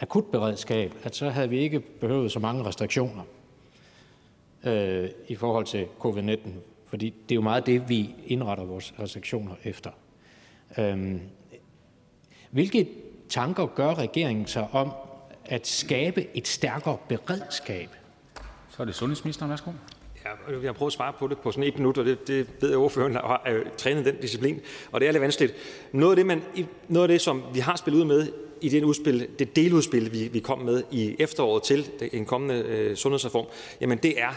[0.00, 3.22] akutberedskab, at så havde vi ikke behøvet så mange restriktioner
[4.64, 6.48] øh, i forhold til covid-19,
[6.86, 9.90] fordi det er jo meget det, vi indretter vores restriktioner efter.
[10.78, 11.20] Øh,
[12.50, 12.88] hvilke
[13.28, 14.92] tanker gør regeringen sig om,
[15.50, 17.88] at skabe et stærkere beredskab?
[18.68, 19.50] Så er det sundhedsministeren.
[19.50, 19.70] Værsgo.
[20.24, 22.46] Ja, jeg har prøvet at svare på det på sådan et minut, og det, det
[22.60, 24.60] ved jeg, at ordføreren har øh, trænet den disciplin,
[24.92, 25.54] og det er lidt vanskeligt.
[25.92, 26.42] Noget af det, man,
[26.88, 30.28] noget af det som vi har spillet ud med i det, udspil, det deludspil, vi,
[30.28, 33.46] vi kom med i efteråret til en kommende øh, sundhedsreform,
[33.80, 34.30] jamen det er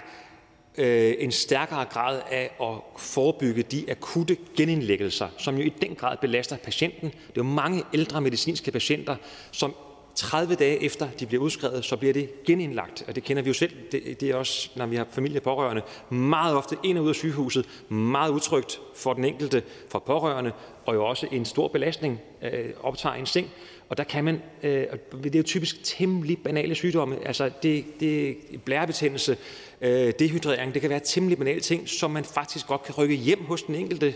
[0.78, 6.18] øh, en stærkere grad af at forebygge de akutte genindlæggelser, som jo i den grad
[6.22, 7.10] belaster patienten.
[7.10, 9.16] Det er jo mange ældre medicinske patienter,
[9.52, 9.74] som
[10.16, 13.04] 30 dage efter de bliver udskrevet, så bliver det genindlagt.
[13.08, 13.72] Og det kender vi jo selv.
[13.92, 17.10] Det, det er også, når vi har familie og pårørende, meget ofte ind og ud
[17.10, 17.66] af sygehuset.
[17.90, 20.52] Meget utrygt for den enkelte, for pårørende,
[20.86, 23.48] og jo også en stor belastning øh, optager en seng.
[23.90, 24.86] Og der kan man, øh,
[25.24, 29.38] det er jo typisk temmelig banale sygdomme, altså det, det blærebetændelse,
[29.82, 33.46] øh, dehydrering, det kan være temmelig banale ting, som man faktisk godt kan rykke hjem
[33.46, 34.16] hos den enkelte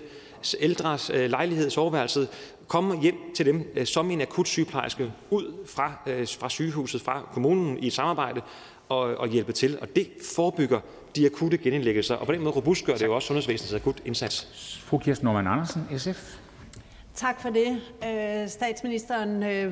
[0.59, 2.27] ældres øh, lejlighed, soveværelset,
[2.67, 7.29] komme hjem til dem øh, som en akut sygeplejerske ud fra, øh, fra sygehuset, fra
[7.33, 8.41] kommunen i et samarbejde
[8.89, 9.77] og, og hjælpe til.
[9.81, 10.79] Og det forebygger
[11.15, 14.47] de akutte genindlæggelser, og på den måde robustgør det jo også sundhedsvæsenets akut indsats.
[14.85, 16.37] Fru Kirsten Norman Andersen, SF.
[17.15, 17.81] Tak for det.
[18.05, 19.29] Øh, statsministeren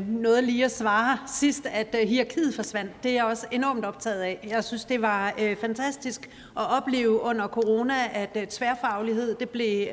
[0.08, 2.92] nåede lige at svare sidst, at hierarkiet forsvandt.
[3.04, 4.48] Det er jeg også enormt optaget af.
[4.50, 9.88] Jeg synes, det var fantastisk at opleve under corona, at tværfaglighed det blev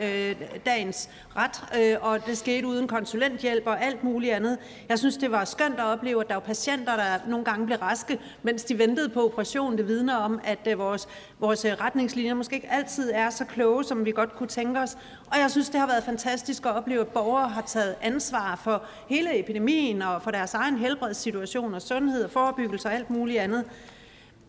[0.67, 4.59] dagens ret, øh, og det skete uden konsulenthjælp og alt muligt andet.
[4.89, 7.79] Jeg synes, det var skønt at opleve, at der var patienter, der nogle gange blev
[7.79, 9.77] raske, mens de ventede på operation.
[9.77, 11.09] Det vidner om, at øh, vores,
[11.41, 14.97] vores øh, retningslinjer måske ikke altid er så kloge, som vi godt kunne tænke os.
[15.27, 18.83] Og jeg synes, det har været fantastisk at opleve, at borgere har taget ansvar for
[19.09, 23.65] hele epidemien og for deres egen helbredssituation og sundhed og forebyggelse og alt muligt andet.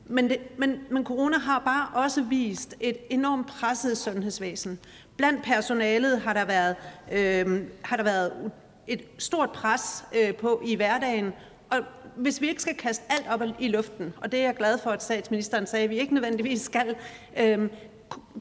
[0.05, 4.79] Men, det, men, men corona har bare også vist et enormt presset sundhedsvæsen.
[5.17, 6.75] Blandt personalet har der været,
[7.11, 8.51] øh, har der været
[8.87, 11.33] et stort pres øh, på i hverdagen,
[11.69, 11.79] og
[12.15, 14.89] hvis vi ikke skal kaste alt op i luften, og det er jeg glad for,
[14.89, 16.95] at statsministeren sagde, at vi ikke nødvendigvis skal,
[17.37, 17.69] øh,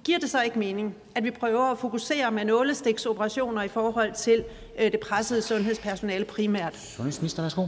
[0.04, 4.44] giver det så ikke mening, at vi prøver at fokusere med nålestiksoperationer i forhold til
[4.78, 6.76] øh, det pressede sundhedspersonale primært?
[6.76, 7.66] Sundhedsminister, værsgo.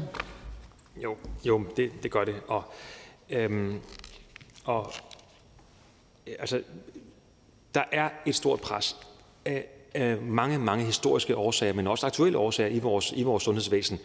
[1.02, 2.34] Jo, jo det, det gør det.
[2.48, 2.64] Og,
[3.30, 3.80] øhm,
[4.64, 4.92] og
[6.38, 6.62] altså,
[7.74, 8.96] der er et stort pres
[9.44, 9.64] af,
[9.94, 13.98] af mange, mange historiske årsager, men også aktuelle årsager i vores, i vores sundhedsvæsen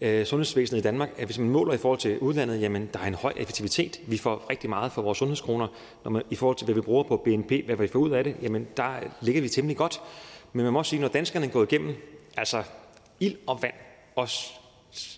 [0.00, 3.06] øh, sundhedsvæsenet i Danmark, at hvis man måler i forhold til udlandet, jamen der er
[3.06, 4.00] en høj effektivitet.
[4.06, 5.66] Vi får rigtig meget for vores sundhedskroner.
[6.04, 8.24] Når man, I forhold til, hvad vi bruger på BNP, hvad vi får ud af
[8.24, 10.00] det, jamen der ligger vi temmelig godt.
[10.52, 11.94] Men man må også sige, når danskerne er gået igennem
[12.36, 12.62] altså
[13.20, 13.74] ild og vand
[14.16, 14.28] og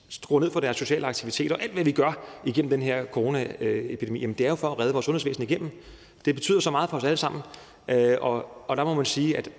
[0.09, 4.19] skrue ned for deres sociale aktiviteter og alt, hvad vi gør igennem den her coronaepidemi,
[4.19, 5.71] øh, jamen det er jo for at redde vores sundhedsvæsen igennem.
[6.25, 7.43] Det betyder så meget for os alle sammen.
[7.89, 9.51] Øh, og, og der må man sige, at,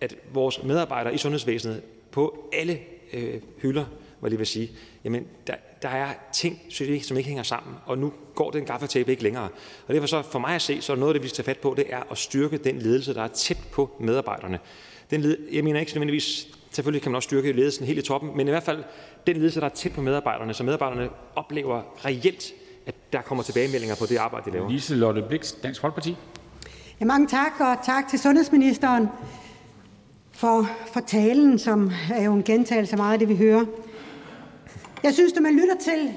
[0.00, 2.78] at vores medarbejdere i sundhedsvæsenet på alle
[3.12, 3.84] øh, hylder
[4.20, 4.70] var lige vil sige,
[5.04, 6.60] jamen der, der er ting,
[7.02, 9.48] som ikke hænger sammen, og nu går den gaffatape ikke længere.
[9.86, 11.54] Og derfor så for mig at se, så er noget af det, vi skal tage
[11.54, 14.58] fat på, det er at styrke den ledelse, der er tæt på medarbejderne.
[15.10, 18.36] Den led, jeg mener ikke nødvendigvis, selvfølgelig kan man også styrke ledelsen helt i toppen,
[18.36, 18.84] men i hvert fald
[19.26, 22.52] den ledelse, der er tæt på medarbejderne, så medarbejderne oplever reelt,
[22.86, 24.70] at der kommer tilbagemeldinger på det arbejde, de laver.
[24.70, 26.16] Lise Lotte Blix, Dansk Folkeparti.
[27.02, 29.08] Ja, mange tak, og tak til sundhedsministeren
[30.32, 33.64] for, for talen, som er jo en gentagelse af meget af det, vi hører.
[35.02, 36.12] Jeg synes, når man lytter til,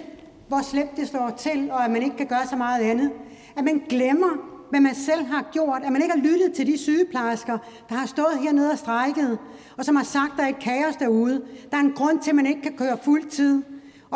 [0.47, 3.11] hvor slemt det står til, og at man ikke kan gøre så meget andet,
[3.57, 4.29] at man glemmer,
[4.69, 7.57] hvad man selv har gjort, at man ikke har lyttet til de sygeplejersker,
[7.89, 9.37] der har stået hernede og strækket,
[9.77, 11.41] og som har sagt, at der er et kaos derude.
[11.71, 13.63] Der er en grund til, at man ikke kan køre fuld tid.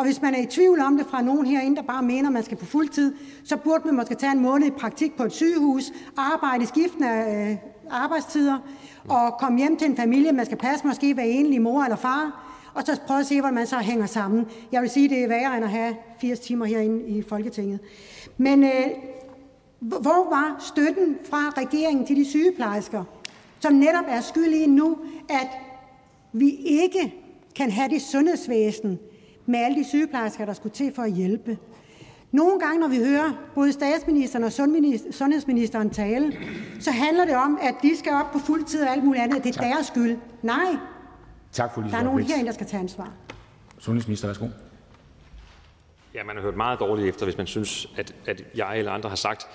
[0.00, 2.32] Og hvis man er i tvivl om det fra nogen herinde, der bare mener, at
[2.32, 5.22] man skal på fuld tid, så burde man måske tage en måned i praktik på
[5.22, 7.56] et sygehus, arbejde i skiftende øh,
[7.90, 8.58] arbejdstider
[9.08, 12.44] og komme hjem til en familie, man skal passe måske være enlig mor eller far,
[12.74, 14.46] og så prøve at se, hvordan man så hænger sammen.
[14.72, 17.80] Jeg vil sige, det er værre end at have 80 timer herinde i Folketinget.
[18.36, 18.86] Men øh,
[19.80, 23.04] hvor var støtten fra regeringen til de sygeplejersker,
[23.60, 24.98] som netop er skyldige nu,
[25.28, 25.48] at
[26.32, 27.14] vi ikke
[27.56, 28.98] kan have det sundhedsvæsen
[29.50, 31.58] med alle de sygeplejersker, der skulle til for at hjælpe?
[32.32, 34.52] Nogle gange, når vi hører både statsministeren og
[35.12, 36.32] sundhedsministeren tale,
[36.80, 39.44] så handler det om, at de skal op på fuld tid og alt muligt andet,
[39.44, 40.18] det er deres skyld.
[40.42, 40.76] Nej,
[41.52, 43.12] Tak for der er nogen herinde, der skal tage ansvar.
[43.78, 44.48] Sundhedsminister, værsgo.
[46.14, 49.08] Ja, man har hørt meget dårligt efter, hvis man synes, at, at jeg eller andre
[49.08, 49.46] har sagt,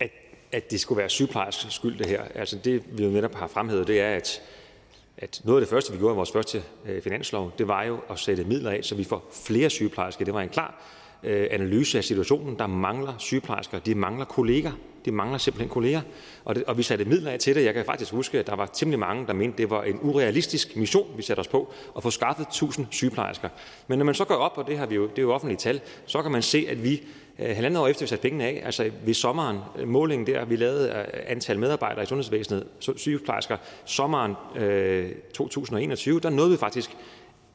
[0.00, 0.10] at,
[0.52, 2.22] at det skulle være sygeplejerskers skyld, det her.
[2.34, 4.42] Altså det, vi jo netop har fremhævet, det er, at,
[5.18, 8.00] at noget af det første, vi gjorde i vores første øh, finanslov, det var jo
[8.10, 10.24] at sætte midler af, så vi får flere sygeplejersker.
[10.24, 10.82] Det var en klar
[11.26, 12.58] Øh, analyse af situationen.
[12.58, 14.72] Der mangler sygeplejersker, de mangler kolleger.
[15.04, 16.00] De mangler simpelthen kolleger,
[16.44, 17.64] og, det, og vi satte midler af til det.
[17.64, 20.76] Jeg kan faktisk huske, at der var temmelig mange, der mente, det var en urealistisk
[20.76, 23.48] mission, vi satte os på, at få skaffet 1000 sygeplejersker.
[23.86, 25.58] Men når man så går op, og det, har vi jo, det er jo offentlige
[25.58, 27.02] tal, så kan man se, at vi
[27.38, 30.56] øh, halvandet år efter vi satte pengene af, altså ved sommeren, øh, målingen der, vi
[30.56, 30.92] lavede
[31.26, 32.66] antal medarbejdere i sundhedsvæsenet,
[32.96, 36.96] sygeplejersker, sommeren øh, 2021, der nåede vi faktisk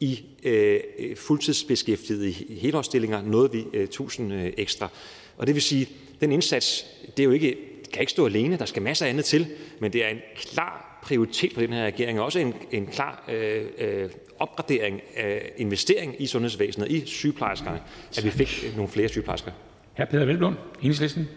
[0.02, 0.80] i øh,
[1.16, 4.90] fuldtidsbeskæftigede i helårsstillinger, nåede vi øh, 1000 øh, ekstra.
[5.38, 5.90] Og det vil sige,
[6.22, 6.86] den indsats
[7.18, 7.58] det er jo ikke,
[7.94, 8.58] kan ikke stå alene.
[8.58, 9.48] Der skal masser af andet til.
[9.80, 12.22] Men det er en klar prioritet for den her regering.
[12.22, 17.80] Også en, en klar øh, øh, opgradering af investering i sundhedsvæsenet, i sygeplejerskerne,
[18.18, 19.52] at vi fik øh, nogle flere sygeplejersker.
[19.98, 20.06] Hr.
[20.06, 21.28] Peter Velblom, Enhedslisten.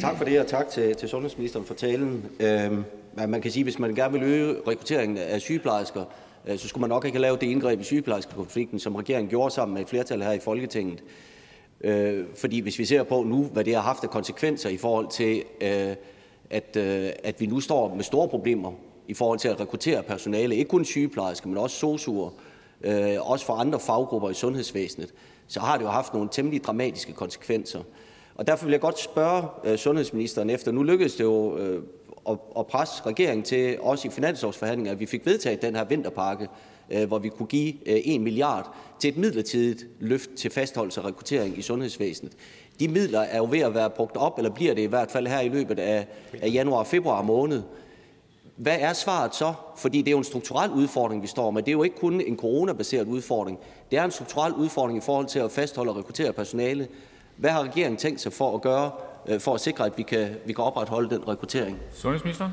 [0.00, 2.24] Tak for det, og tak til, til sundhedsministeren for talen.
[2.40, 2.84] Øhm,
[3.28, 6.06] man kan sige, at hvis man gerne vil øge rekrutteringen af sygeplejersker, øh,
[6.46, 9.54] Øh, så skulle man nok ikke have lavet det indgreb i sygeplejerskekonflikten, som regeringen gjorde
[9.54, 11.02] sammen med et flertal her i Folketinget.
[11.80, 15.08] Øh, fordi hvis vi ser på nu, hvad det har haft af konsekvenser i forhold
[15.08, 15.96] til, øh,
[16.50, 18.72] at, øh, at vi nu står med store problemer
[19.08, 22.30] i forhold til at rekruttere personale, ikke kun sygeplejersker, men også sosuer,
[22.82, 25.14] øh, også for andre faggrupper i sundhedsvæsenet,
[25.48, 27.82] så har det jo haft nogle temmelig dramatiske konsekvenser.
[28.34, 31.58] Og derfor vil jeg godt spørge sundhedsministeren efter, nu lykkedes det jo
[32.58, 36.48] at, presse regeringen til, også i finanslovsforhandlinger, at vi fik vedtaget den her vinterpakke,
[36.90, 41.06] øh, hvor vi kunne give øh, 1 milliard til et midlertidigt løft til fastholdelse og
[41.06, 42.32] rekruttering i sundhedsvæsenet.
[42.80, 45.26] De midler er jo ved at være brugt op, eller bliver det i hvert fald
[45.26, 46.06] her i løbet af,
[46.42, 47.62] af januar og februar måned.
[48.56, 49.54] Hvad er svaret så?
[49.76, 51.62] Fordi det er jo en strukturel udfordring, vi står med.
[51.62, 53.58] Det er jo ikke kun en coronabaseret udfordring.
[53.90, 56.88] Det er en strukturel udfordring i forhold til at fastholde og rekruttere personale.
[57.36, 58.90] Hvad har regeringen tænkt sig for at gøre,
[59.38, 61.78] for at sikre, at vi kan, vi kan opretholde den rekruttering?
[61.92, 62.52] Sundhedsministeren?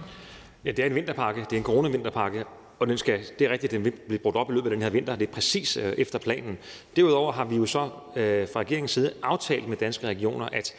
[0.65, 1.41] Ja, det er en vinterpakke.
[1.41, 2.43] Det er en coronavinterpakke,
[2.79, 4.81] og den skal, det er rigtigt, den vil blive brugt op i løbet af den
[4.81, 5.15] her vinter.
[5.15, 6.57] Det er præcis øh, efter planen.
[6.95, 10.73] Derudover har vi jo så øh, fra regeringens side aftalt med danske regioner, at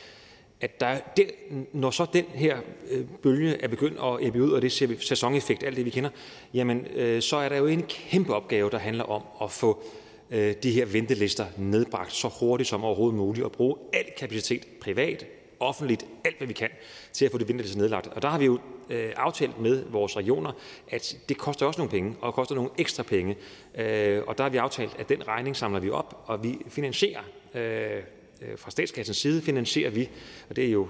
[0.63, 1.31] at der, det,
[1.73, 2.57] når så den her
[2.91, 5.91] øh, bølge er begyndt at ebbe ud, og det ser vi sæsoneffekt, alt det vi
[5.91, 6.11] kender,
[6.55, 9.83] jamen øh, så er der jo en kæmpe opgave, der handler om at få
[10.31, 15.27] øh, de her ventelister nedbragt så hurtigt som overhovedet muligt, og bruge al kapacitet privat,
[15.63, 16.69] offentligt, alt hvad vi kan,
[17.13, 18.07] til at få det ventelister nedlagt.
[18.07, 18.59] Og der har vi jo
[18.91, 20.53] øh, aftalt med vores regioner,
[20.91, 23.37] at det koster også nogle penge, og koster nogle ekstra penge.
[23.75, 27.23] Øh, og der har vi aftalt, at den regning samler vi op, og vi finansierer
[27.55, 28.03] øh,
[28.43, 30.09] øh, fra statskassens side finansierer vi,
[30.51, 30.89] og det er jo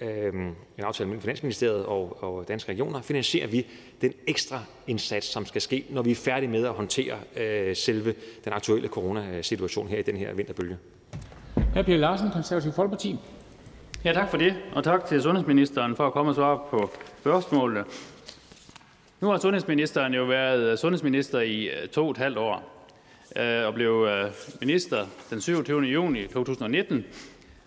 [0.00, 0.34] øh, øh,
[0.78, 3.66] en aftale mellem Finansministeriet og, og Danske Regioner, finansierer vi
[4.00, 8.14] den ekstra indsats, som skal ske, når vi er færdige med at håndtere øh, selve
[8.44, 10.76] den aktuelle coronasituation her i den her vinterbølge.
[11.74, 11.82] Hr.
[11.82, 13.18] Pierre Larsen, Konservativ Folkeparti.
[14.04, 16.90] Ja, tak for det, og tak til sundhedsministeren for at komme og svare på
[17.20, 17.84] spørgsmålene.
[19.20, 22.86] Nu har sundhedsministeren jo været sundhedsminister i øh, to og et halvt år
[23.36, 24.30] øh, og blev øh,
[24.60, 25.80] minister den 27.
[25.80, 27.04] juni 2019.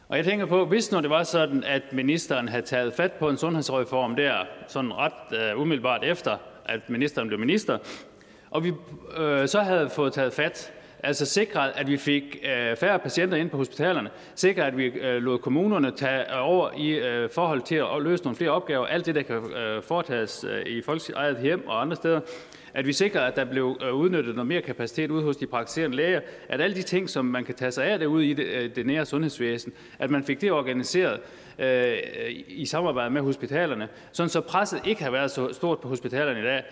[0.08, 3.30] Og jeg tænker på, hvis nu det var sådan, at ministeren havde taget fat på
[3.30, 4.34] en sundhedsreform der,
[4.68, 7.78] sådan ret uh, umiddelbart efter, at ministeren blev minister,
[8.52, 8.74] og vi
[9.46, 10.74] så havde fået taget fat
[11.06, 15.24] altså sikret, at vi fik øh, færre patienter ind på hospitalerne, sikret, at vi øh,
[15.24, 19.06] lod kommunerne tage øh, over i øh, forhold til at løse nogle flere opgaver, alt
[19.06, 22.20] det, der kan øh, foretages øh, i folks eget hjem og andre steder,
[22.74, 26.22] at vi sikrer, at der blev udnyttet noget mere kapacitet ude hos de praktiserende læger,
[26.49, 29.06] at alle de ting, som man kan tage sig af derude i det, det nære
[29.06, 31.20] sundhedsvæsen, at man fik det organiseret
[31.60, 31.97] øh,
[32.47, 36.43] i samarbejde med hospitalerne, sådan så presset ikke har været så stort på hospitalerne i
[36.43, 36.64] dag.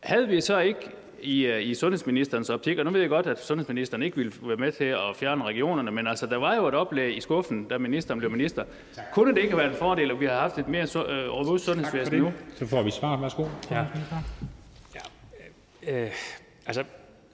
[0.00, 0.90] Havde vi så ikke
[1.24, 4.56] i, øh, i sundhedsministerens optik, og nu ved jeg godt, at sundhedsministeren ikke ville være
[4.56, 7.78] med til at fjerne regionerne, men altså, der var jo et oplæg i skuffen, da
[7.78, 8.64] ministeren blev minister.
[8.94, 9.04] Tak.
[9.12, 11.32] Kunne det ikke have været en fordel, at vi har haft et mere så, øh,
[11.32, 12.32] robust sundhedsvæsen nu?
[12.56, 13.20] Så får vi svar.
[13.20, 13.44] Værsgo.
[13.70, 13.84] Ja.
[14.94, 16.04] ja.
[16.04, 16.10] Øh,
[16.66, 16.84] altså,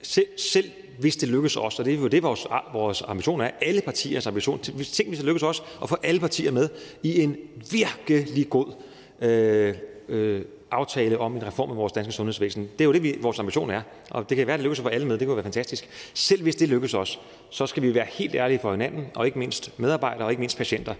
[0.01, 0.65] selv, selv
[0.99, 4.27] hvis det lykkes os, og det er jo det, vores, vores ambition er, alle partiers
[4.27, 4.77] ambition, tænk
[5.09, 6.69] hvis det lykkes os at få alle partier med
[7.03, 7.37] i en
[7.71, 8.73] virkelig god
[9.21, 9.75] øh,
[10.09, 10.41] øh,
[10.71, 12.63] aftale om en reform af vores danske sundhedsvæsen.
[12.63, 14.81] Det er jo det, vi, vores ambition er, og det kan være, at det lykkes
[14.81, 15.17] for alle med.
[15.17, 16.11] Det kunne være fantastisk.
[16.13, 17.19] Selv hvis det lykkes os,
[17.49, 20.57] så skal vi være helt ærlige for hinanden, og ikke mindst medarbejdere, og ikke mindst
[20.57, 20.93] patienter.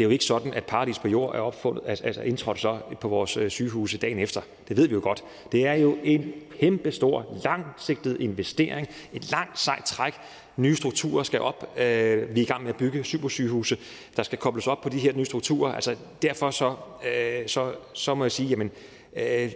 [0.00, 2.78] Det er jo ikke sådan, at paradis på jord er opfundet, altså, altså indtrådt så
[3.00, 4.40] på vores øh, sygehuse dagen efter.
[4.68, 5.24] Det ved vi jo godt.
[5.52, 10.14] Det er jo en kæmpe stor, langsigtet investering, et langt sejt træk.
[10.56, 11.78] Nye strukturer skal op.
[11.78, 13.76] Øh, vi er i gang med at bygge supersygehuse,
[14.16, 15.72] der skal kobles op på de her nye strukturer.
[15.72, 16.74] Altså derfor så,
[17.06, 18.70] øh, så, så må jeg sige, jamen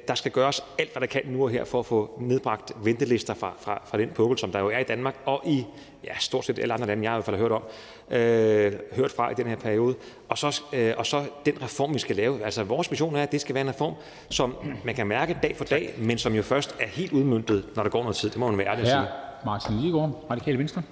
[0.09, 3.35] der skal gøres alt, hvad der kan nu og her for at få nedbragt ventelister
[3.35, 5.67] fra, fra, fra den pukkel, som der jo er i Danmark, og i
[6.05, 7.63] ja, stort set alle andre lande, jeg har i hvert fald hørt om,
[8.11, 9.95] øh, hørt fra i den her periode.
[10.29, 12.45] Og så, øh, og så den reform, vi skal lave.
[12.45, 13.95] Altså vores mission er, at det skal være en reform,
[14.29, 17.83] som man kan mærke dag for dag, men som jo først er helt udmyndtet, når
[17.83, 18.31] der går noget tid.
[18.31, 19.07] Det må man være ærlig at sige.
[19.45, 20.83] Martin Lidegaard, Radikale Venstre.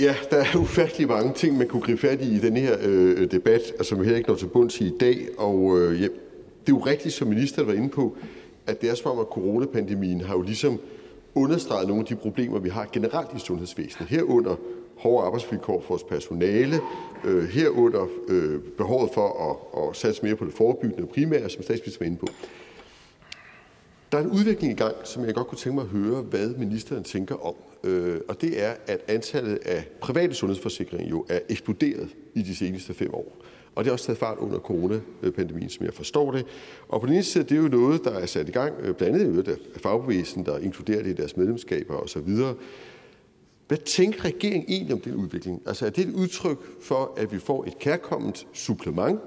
[0.00, 3.30] Ja, der er ufattelig mange ting, man kunne gribe fat i i den her øh,
[3.30, 5.26] debat, og som vi heller ikke når til bunds i i dag.
[5.38, 6.02] Og øh,
[6.66, 8.16] det er jo rigtigt, som ministeren var inde på,
[8.66, 10.80] at det er som om, at coronapandemien har jo ligesom
[11.34, 14.56] understreget nogle af de problemer, vi har generelt i sundhedsvæsenet, herunder
[14.96, 16.80] hårde arbejdsvilkår for vores personale,
[17.24, 21.62] øh, herunder øh, behovet for at, at satse mere på det forebyggende og primære, som
[21.62, 22.26] statsministeren var inde på.
[24.12, 26.48] Der er en udvikling i gang, som jeg godt kunne tænke mig at høre, hvad
[26.48, 27.54] ministeren tænker om.
[27.84, 32.94] Øh, og det er, at antallet af private sundhedsforsikringer jo er eksploderet i de seneste
[32.94, 33.36] fem år.
[33.74, 36.46] Og det har også taget fart under coronapandemien, som jeg forstår det.
[36.88, 38.94] Og på den ene side, det er jo noget, der er sat i gang, øh,
[38.94, 42.28] blandt andet af fagbevægelsen, der inkluderer det i deres medlemskaber osv.
[43.68, 45.62] Hvad tænker regeringen egentlig om den udvikling?
[45.66, 49.20] Altså er det et udtryk for, at vi får et kærkommet supplement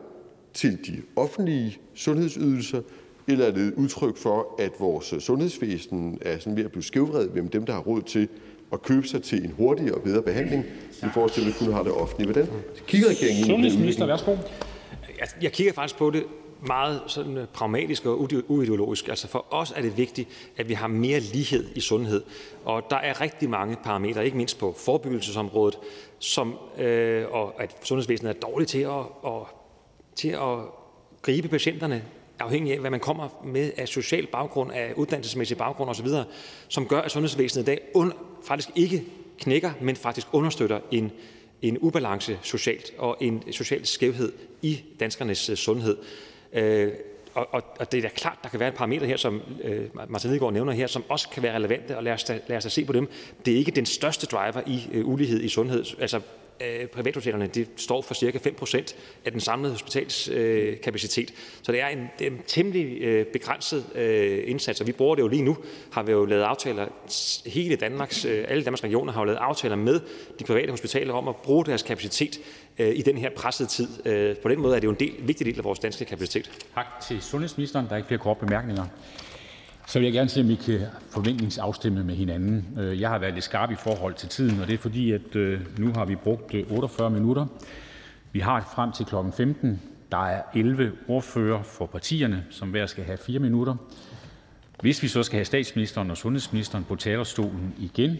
[0.54, 2.82] til de offentlige sundhedsydelser,
[3.28, 7.34] eller er det et udtryk for, at vores sundhedsvæsen er sådan ved at blive skævvredet
[7.34, 8.28] mellem dem, der har råd til
[8.74, 10.65] at købe sig til en hurtigere og bedre behandling,
[11.03, 12.32] i forhold til, at vi kun har det offentlige.
[12.32, 12.51] Hvordan
[12.88, 14.32] kigger regeringen Sundhedsminister, værsgo.
[15.20, 16.24] Jeg, jeg kigger faktisk på det
[16.68, 19.07] meget sådan øh, pragmatisk og uideologisk.
[19.07, 22.24] Altså for os er det vigtigt, at vi har mere lighed i sundhed.
[22.65, 25.80] Og der er rigtig mange parametre, ikke mindst på forebyggelsesområdet,
[26.20, 29.47] som, øh, og at sundhedsvæsenet er dårligt til at, og,
[30.15, 30.57] til at
[31.22, 32.03] gribe patienterne
[32.40, 36.08] afhængig af, hvad man kommer med af social baggrund, af uddannelsesmæssig baggrund osv.,
[36.68, 38.14] som gør, at sundhedsvæsenet i dag und,
[38.44, 39.04] faktisk ikke
[39.40, 41.12] knækker, men faktisk understøtter en,
[41.62, 45.98] en ubalance socialt og en social skævhed i danskernes øh, sundhed.
[46.54, 46.92] Øh,
[47.34, 49.86] og, og, og det er da klart, der kan være et parameter her, som øh,
[50.10, 52.64] Martin Lidegaard nævner her, som også kan være relevante, og lad os, da, lad os
[52.64, 53.10] da se på dem.
[53.46, 55.86] Det er ikke den største driver i øh, ulighed i sundhed.
[56.00, 56.22] Altså,
[56.62, 58.95] Øh, privathospitalerne de står for cirka 5 procent
[59.26, 61.34] af den samlede hospitalskapacitet.
[61.62, 65.16] Så det er en, det er en temmelig øh, begrænset øh, indsats, og vi bruger
[65.16, 65.58] det jo lige nu.
[65.91, 66.88] Har vi jo lavet aftaler,
[67.45, 69.99] hele Danmarks, øh, alle Danmarks regioner har jo lavet aftaler med
[70.39, 72.39] de private hospitaler om at bruge deres kapacitet
[72.78, 73.88] øh, i den her pressede tid.
[74.36, 76.51] På den måde er det jo en del, vigtig del af vores danske kapacitet.
[76.76, 77.86] Tak til sundhedsministeren.
[77.86, 78.86] Der er ikke flere korte bemærkninger.
[79.88, 80.80] Så vil jeg gerne se, om vi kan
[81.10, 82.78] forventningsafstemme med hinanden.
[82.80, 85.36] Øh, jeg har været lidt skarp i forhold til tiden, og det er fordi, at
[85.36, 87.46] øh, nu har vi brugt øh, 48 minutter.
[88.32, 89.16] Vi har frem til kl.
[89.38, 89.82] 15.
[90.12, 93.76] Der er 11 ordfører for partierne, som hver skal have 4 minutter.
[94.82, 98.18] Hvis vi så skal have statsministeren og sundhedsministeren på talerstolen igen,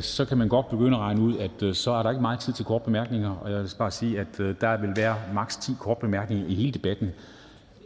[0.00, 2.52] så kan man godt begynde at regne ud, at så er der ikke meget tid
[2.52, 3.30] til kort bemærkninger.
[3.30, 6.72] Og jeg vil bare sige, at der vil være maks 10 kort bemærkninger i hele
[6.72, 7.10] debatten.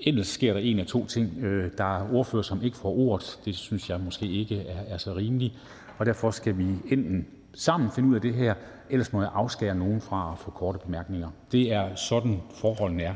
[0.00, 1.38] Ellers sker der en af to ting.
[1.38, 3.38] Øh, der er ordfører, som ikke får ordet.
[3.44, 5.54] Det synes jeg måske ikke er, er så rimeligt.
[5.98, 8.54] Og derfor skal vi enten sammen finde ud af det her,
[8.90, 11.30] ellers må jeg afskære nogen fra at få korte bemærkninger.
[11.52, 13.14] Det er sådan forholdene er.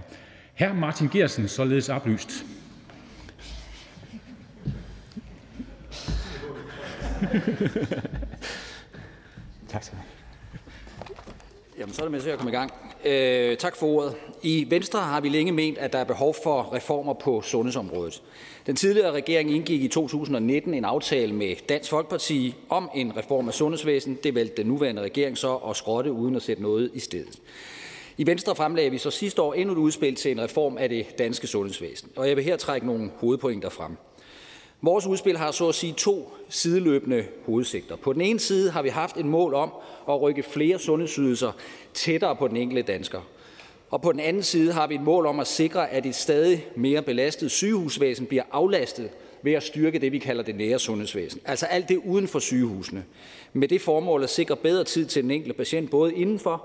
[0.54, 2.30] Her Martin Gersen, således oplyst.
[9.68, 10.20] tak skal du have.
[11.78, 12.89] Jamen, så er det med til at komme i gang.
[13.04, 14.14] Øh, tak for ordet.
[14.42, 18.22] I Venstre har vi længe ment, at der er behov for reformer på sundhedsområdet.
[18.66, 23.54] Den tidligere regering indgik i 2019 en aftale med Dansk Folkeparti om en reform af
[23.54, 24.24] sundhedsvæsenet.
[24.24, 27.38] Det valgte den nuværende regering så at skrotte uden at sætte noget i stedet.
[28.18, 31.18] I Venstre fremlagde vi så sidste år endnu et udspil til en reform af det
[31.18, 33.96] danske sundhedsvæsen, og jeg vil her trække nogle hovedpointer frem.
[34.82, 37.96] Vores udspil har så at sige to sideløbende hovedsigter.
[37.96, 39.70] På den ene side har vi haft et mål om
[40.08, 41.52] at rykke flere sundhedsydelser
[41.94, 43.20] tættere på den enkelte dansker.
[43.90, 46.66] Og på den anden side har vi et mål om at sikre, at et stadig
[46.76, 49.10] mere belastet sygehusvæsen bliver aflastet
[49.42, 51.40] ved at styrke det, vi kalder det nære sundhedsvæsen.
[51.44, 53.04] Altså alt det uden for sygehusene.
[53.52, 56.64] Med det formål at sikre bedre tid til den enkelte patient, både indenfor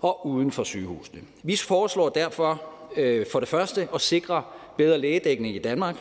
[0.00, 1.20] og uden for sygehusene.
[1.42, 2.62] Vi foreslår derfor
[2.96, 4.42] øh, for det første at sikre
[4.76, 5.96] bedre lægedækning i Danmark.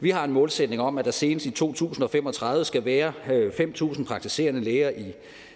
[0.00, 4.60] Vi har en målsætning om, at der senest i 2035 skal være øh, 5.000 praktiserende
[4.60, 5.12] læger i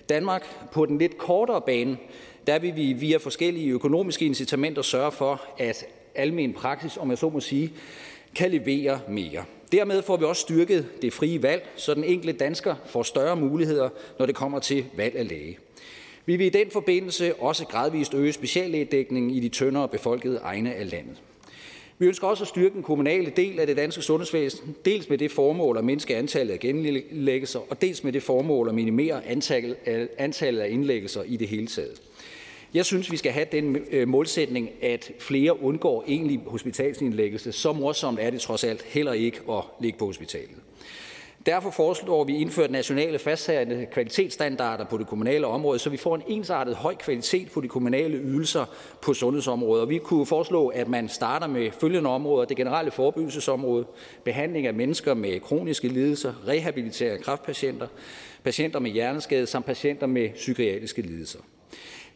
[0.09, 0.71] Danmark.
[0.73, 1.99] På den lidt kortere bane,
[2.47, 5.85] der vil vi via forskellige økonomiske incitamenter sørge for, at
[6.15, 7.73] almen praksis, om jeg så må sige,
[8.35, 9.45] kan levere mere.
[9.73, 13.89] Dermed får vi også styrket det frie valg, så den enkelte dansker får større muligheder,
[14.19, 15.59] når det kommer til valg af læge.
[16.27, 20.91] Vi vil i den forbindelse også gradvist øge speciallægedækningen i de tyndere befolkede egne af
[20.91, 21.23] landet.
[22.01, 25.31] Vi ønsker også at styrke den kommunale del af det danske sundhedsvæsen, dels med det
[25.31, 29.27] formål at mindske antallet af genindlæggelser, og dels med det formål at minimere
[30.19, 32.03] antallet af indlæggelser i det hele taget.
[32.75, 37.53] Jeg synes, vi skal have den øh, målsætning, at flere undgår egentlig hospitalsindlæggelse.
[37.53, 40.57] Så morsomt er det trods alt heller ikke at ligge på hospitalet.
[41.47, 46.23] Derfor foreslår vi indført nationale fastsatte kvalitetsstandarder på det kommunale område, så vi får en
[46.29, 48.65] ensartet høj kvalitet på de kommunale ydelser
[49.03, 49.83] på sundhedsområdet.
[49.83, 52.45] Og vi kunne foreslå, at man starter med følgende områder.
[52.45, 53.87] Det generelle forebyggelsesområde,
[54.25, 57.87] behandling af mennesker med kroniske lidelser, rehabilitering af kræftpatienter,
[58.45, 61.39] patienter med hjerneskade samt patienter med psykiatriske lidelser.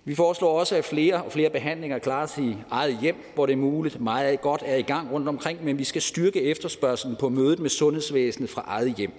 [0.06, 3.56] Vi foreslår også, at flere og flere behandlinger klares i eget hjem, hvor det er
[3.56, 4.00] muligt.
[4.00, 7.70] Meget godt er i gang rundt omkring, men vi skal styrke efterspørgselen på mødet med
[7.70, 9.12] sundhedsvæsenet fra eget hjem.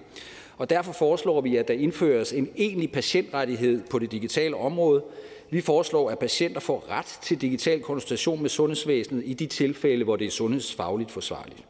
[0.58, 5.02] Og derfor foreslår vi, at der indføres en egentlig patientrettighed på det digitale område.
[5.50, 10.16] Vi foreslår, at patienter får ret til digital konsultation med sundhedsvæsenet i de tilfælde, hvor
[10.16, 11.64] det er sundhedsfagligt forsvarligt.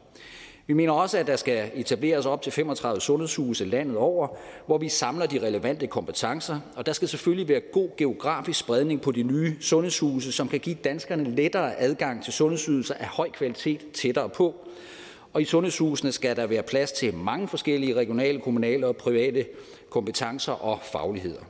[0.67, 4.27] Vi mener også, at der skal etableres op til 35 sundhedshuse landet over,
[4.65, 9.11] hvor vi samler de relevante kompetencer, og der skal selvfølgelig være god geografisk spredning på
[9.11, 14.29] de nye sundhedshuse, som kan give danskerne lettere adgang til sundhedsydelser af høj kvalitet tættere
[14.29, 14.55] på.
[15.33, 19.45] Og i sundhedshusene skal der være plads til mange forskellige regionale, kommunale og private
[19.89, 21.41] kompetencer og fagligheder.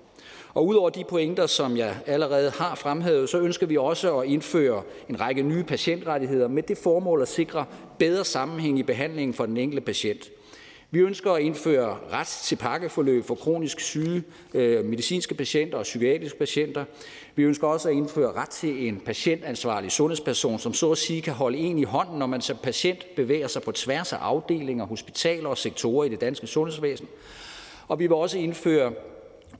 [0.57, 4.83] Og udover de pointer, som jeg allerede har fremhævet, så ønsker vi også at indføre
[5.09, 7.65] en række nye patientrettigheder med det formål at sikre
[7.99, 10.29] bedre sammenhæng i behandlingen for den enkelte patient.
[10.91, 16.39] Vi ønsker at indføre ret til pakkeforløb for kronisk syge øh, medicinske patienter og psykiatriske
[16.39, 16.85] patienter.
[17.35, 21.33] Vi ønsker også at indføre ret til en patientansvarlig sundhedsperson, som så at sige kan
[21.33, 25.49] holde en i hånden, når man som patient bevæger sig på tværs af afdelinger, hospitaler
[25.49, 27.07] og sektorer i det danske sundhedsvæsen.
[27.87, 28.91] Og vi vil også indføre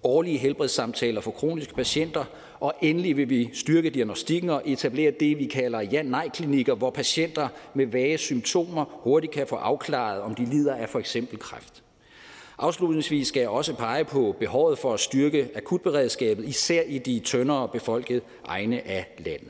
[0.04, 2.26] årlige helbredssamtaler for kroniske patienter,
[2.60, 7.86] og endelig vil vi styrke diagnostikken og etablere det, vi kalder ja-nej-klinikker, hvor patienter med
[7.86, 11.84] vage symptomer hurtigt kan få afklaret, om de lider af for eksempel kræft.
[12.60, 17.68] Afslutningsvis skal jeg også pege på behovet for at styrke akutberedskabet, især i de tyndere
[17.68, 19.50] befolkede egne af landet.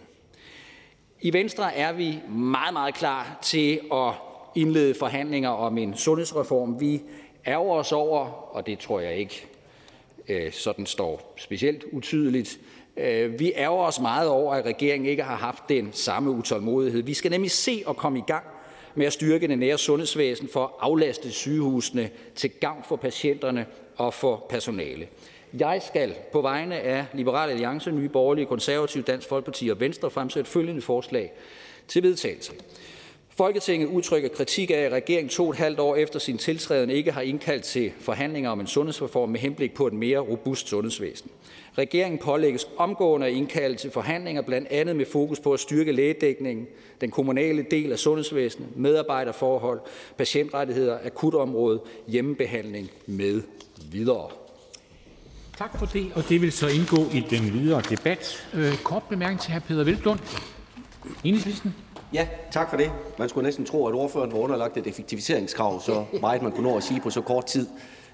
[1.22, 4.14] I Venstre er vi meget, meget klar til at
[4.56, 6.82] indlede forhandlinger om en sundhedsreform.
[6.82, 7.02] Vi
[7.48, 8.26] ærger os over,
[8.56, 9.48] og det tror jeg ikke
[10.30, 12.60] Øh, sådan står specielt utydeligt.
[12.98, 17.02] Øh, vi ærger os meget over, at regeringen ikke har haft den samme utålmodighed.
[17.02, 18.44] Vi skal nemlig se at komme i gang
[18.96, 23.66] med at styrke det nære sundhedsvæsen for at aflaste sygehusene til gavn for patienterne
[23.98, 25.08] og for personale.
[25.60, 30.50] Jeg skal på vegne af Liberal Alliance, Nye Borgerlige, Konservative, Dansk Folkeparti og Venstre fremsætte
[30.50, 31.34] følgende forslag
[31.88, 32.52] til vedtagelse.
[33.38, 37.22] Folketinget udtrykker kritik af, at regeringen to et halvt år efter sin tiltræden ikke har
[37.22, 41.30] indkaldt til forhandlinger om en sundhedsreform med henblik på et mere robust sundhedsvæsen.
[41.78, 46.68] Regeringen pålægges omgående at indkalde til forhandlinger, blandt andet med fokus på at styrke lægedækningen,
[47.02, 49.80] den kommunale del af sundhedsvæsenet, medarbejderforhold,
[50.18, 53.42] patientrettigheder, akutområdet, hjemmebehandling med
[53.92, 54.30] videre.
[55.58, 58.48] Tak for det, og det vil så indgå i den videre debat.
[58.54, 59.60] Øh, kort bemærkning til hr.
[59.60, 60.20] Peter Velblund.
[61.24, 61.74] Enhedslisten.
[62.14, 62.92] Ja, tak for det.
[63.20, 66.78] Man skulle næsten tro, at ordføreren var underlagt et effektiviseringskrav, så meget man kunne nå
[66.78, 67.68] at sige på så kort tid.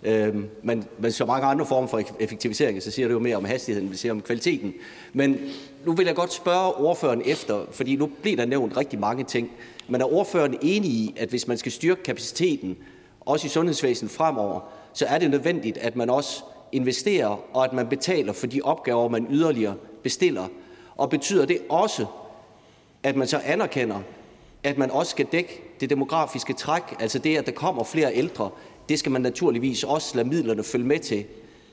[0.03, 3.45] Øhm, men, men så mange andre former for effektivisering, så siger det jo mere om
[3.45, 4.73] hastigheden, vi siger om kvaliteten.
[5.13, 5.39] Men
[5.85, 9.51] nu vil jeg godt spørge ordføreren efter, fordi nu bliver der nævnt rigtig mange ting.
[9.87, 12.77] Men er ordføreren enig i, at hvis man skal styrke kapaciteten,
[13.19, 14.59] også i sundhedsvæsenet fremover,
[14.93, 19.09] så er det nødvendigt, at man også investerer, og at man betaler for de opgaver,
[19.09, 20.47] man yderligere bestiller?
[20.95, 22.05] Og betyder det også,
[23.03, 24.01] at man så anerkender,
[24.63, 28.49] at man også skal dække det demografiske træk, altså det, at der kommer flere ældre,
[28.89, 31.25] det skal man naturligvis også lade midlerne følge med til.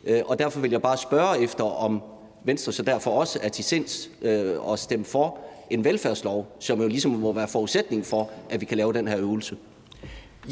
[0.04, 2.02] Øh, og derfor vil jeg bare spørge efter, om
[2.44, 5.38] Venstre så derfor også er til sinds øh, at stemme for
[5.70, 9.18] en velfærdslov, som jo ligesom må være forudsætning for, at vi kan lave den her
[9.18, 9.56] øvelse.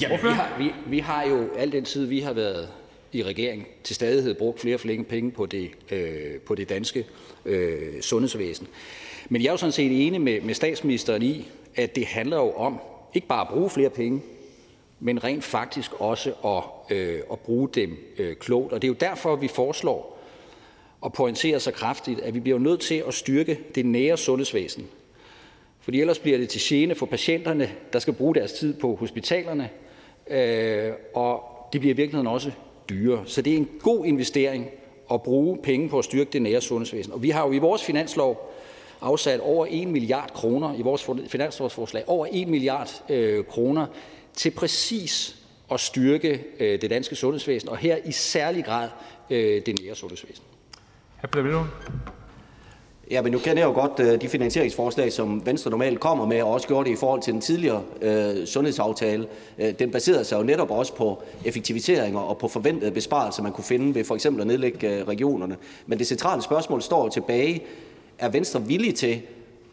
[0.01, 2.69] Ja, vi har, vi, vi har jo al den tid, vi har været
[3.13, 7.07] i regering, til stadighed brugt flere og flere penge på det, øh, på det danske
[7.45, 8.67] øh, sundhedsvæsen.
[9.29, 12.53] Men jeg er jo sådan set enig med, med statsministeren i, at det handler jo
[12.53, 12.79] om
[13.15, 14.23] ikke bare at bruge flere penge,
[15.01, 18.73] men rent faktisk også at, øh, at bruge dem øh, klogt.
[18.73, 20.19] Og det er jo derfor, vi foreslår
[21.01, 24.87] og pointerer så kraftigt, at vi bliver nødt til at styrke det nære sundhedsvæsen.
[25.81, 29.71] Fordi ellers bliver det til gene for patienterne, der skal bruge deres tid på hospitalerne,
[30.31, 32.51] øh, og det bliver i virkeligheden også
[32.89, 33.23] dyrere.
[33.27, 34.67] Så det er en god investering
[35.13, 37.13] at bruge penge på at styrke det nære sundhedsvæsen.
[37.13, 38.55] Og vi har jo i vores finanslov
[39.01, 43.87] afsat over 1 milliard kroner i vores finanslovsforslag, over 1 milliard øh, kroner
[44.35, 45.37] til præcis
[45.73, 48.89] at styrke øh, det danske sundhedsvæsen, og her i særlig grad
[49.31, 50.45] øh, det nære sundhedsvæsen.
[53.11, 56.43] Ja, men nu kender jeg jo godt øh, de finansieringsforslag, som Venstre normalt kommer med,
[56.43, 59.27] og også gjorde det i forhold til den tidligere øh, sundhedsaftale.
[59.59, 63.65] Øh, den baserede sig jo netop også på effektiviseringer og på forventede besparelser, man kunne
[63.65, 65.57] finde ved for eksempel at nedlægge øh, regionerne.
[65.87, 67.65] Men det centrale spørgsmål står jo tilbage.
[68.19, 69.23] Er Venstre villig til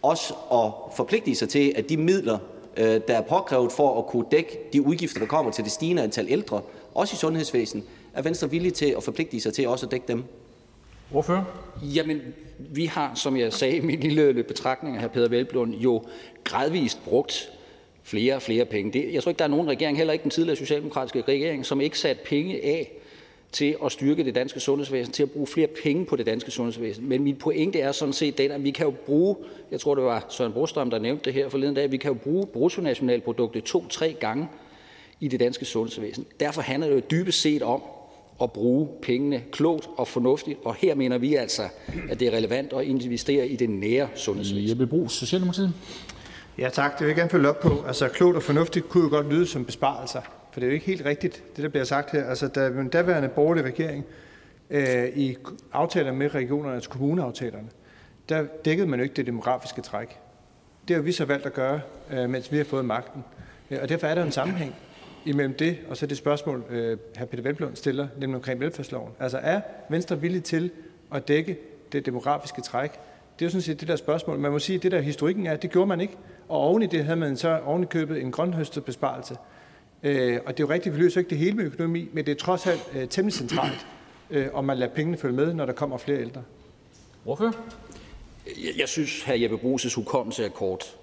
[0.01, 2.37] også at forpligte sig til, at de midler,
[2.77, 6.03] øh, der er påkrævet for at kunne dække de udgifter, der kommer til det stigende
[6.03, 6.61] antal ældre,
[6.93, 7.83] også i sundhedsvæsenet,
[8.13, 10.23] er Venstre villig til at forpligte sig til også at dække dem?
[11.09, 11.47] Hvorfor?
[11.83, 12.21] Jamen,
[12.57, 15.07] vi har, som jeg sagde i min lille betragtning af hr.
[15.07, 16.03] Peter Velblund, jo
[16.43, 17.51] gradvist brugt
[18.03, 18.93] flere og flere penge.
[18.93, 21.81] Det, jeg tror ikke, der er nogen regering, heller ikke den tidligere socialdemokratiske regering, som
[21.81, 22.91] ikke satte penge af
[23.55, 27.09] til at styrke det danske sundhedsvæsen, til at bruge flere penge på det danske sundhedsvæsen.
[27.09, 29.35] Men min pointe er sådan set den, at vi kan jo bruge,
[29.71, 32.17] jeg tror det var Søren Brostrøm, der nævnte det her forleden dag, vi kan jo
[32.23, 34.47] bruge bruttonationalproduktet to-tre gange
[35.19, 36.25] i det danske sundhedsvæsen.
[36.39, 37.81] Derfor handler det jo dybest set om
[38.41, 41.63] at bruge pengene klogt og fornuftigt, og her mener vi altså,
[42.09, 44.69] at det er relevant at investere i det nære sundhedsvæsen.
[44.69, 45.73] Jeppe Brugs, Socialdemokratiet.
[46.57, 47.83] Ja tak, det vil jeg gerne følge op på.
[47.87, 50.21] Altså klogt og fornuftigt kunne jo godt lyde som besparelser,
[50.55, 52.25] for det er jo ikke helt rigtigt, det der bliver sagt her.
[52.25, 54.05] Altså da den daværende borgerlige regering
[54.69, 55.37] øh, i
[55.73, 57.67] aftaler med regionerne, altså kommuneaftalerne,
[58.29, 60.19] der dækkede man jo ikke det demografiske træk.
[60.87, 61.81] Det har vi så valgt at gøre,
[62.11, 63.23] øh, mens vi har fået magten.
[63.71, 64.75] Øh, og derfor er der en sammenhæng
[65.25, 67.25] imellem det og så det spørgsmål, øh, hr.
[67.25, 69.11] Peter Velblom stiller, nemlig omkring velfærdsloven.
[69.19, 70.71] Altså er Venstre villig til
[71.13, 71.57] at dække
[71.91, 72.91] det demografiske træk?
[73.39, 74.39] Det er jo sådan set det der spørgsmål.
[74.39, 76.17] Man må sige, at det der historikken er, det gjorde man ikke.
[76.49, 79.35] Og oven i det havde man så oven i købet en grønhøstet besparelse.
[80.03, 82.31] Øh, og det er jo rigtigt, vi løser ikke det hele med økonomi, men det
[82.31, 83.87] er trods alt øh, temmelig centralt,
[84.29, 86.43] øh, om man lader pengene følge med, når der kommer flere ældre.
[87.23, 87.55] Hvorfor?
[88.45, 90.95] Jeg, jeg synes, at Jeppe Brugs' hukommelse er kort.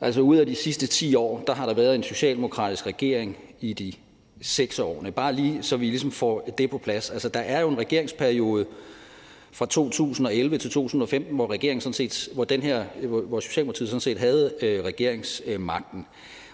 [0.00, 3.72] Altså ud af de sidste 10 år, der har der været en socialdemokratisk regering i
[3.72, 3.92] de
[4.40, 5.12] seks årene.
[5.12, 7.10] Bare lige, så vi ligesom får det på plads.
[7.10, 8.66] Altså der er jo en regeringsperiode
[9.52, 14.18] fra 2011 til 2015, hvor regeringen sådan set, hvor den her, hvor Socialdemokratiet sådan set
[14.18, 16.06] havde øh, regeringsmagten.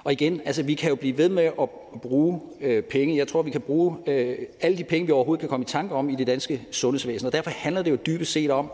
[0.05, 1.68] Og igen, altså vi kan jo blive ved med at
[2.03, 3.16] bruge øh, penge.
[3.16, 5.94] Jeg tror, vi kan bruge øh, alle de penge, vi overhovedet kan komme i tanke
[5.94, 7.26] om i det danske sundhedsvæsen.
[7.26, 8.72] Og derfor handler det jo dybest set om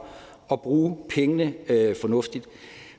[0.52, 2.48] at bruge pengene øh, fornuftigt.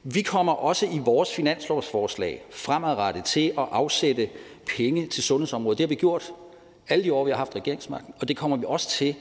[0.03, 4.29] Vi kommer også i vores finanslovsforslag fremadrettet til at afsætte
[4.77, 5.77] penge til sundhedsområdet.
[5.77, 6.33] Det har vi gjort
[6.89, 9.15] alle de år, vi har haft regeringsmagten, og det kommer vi også til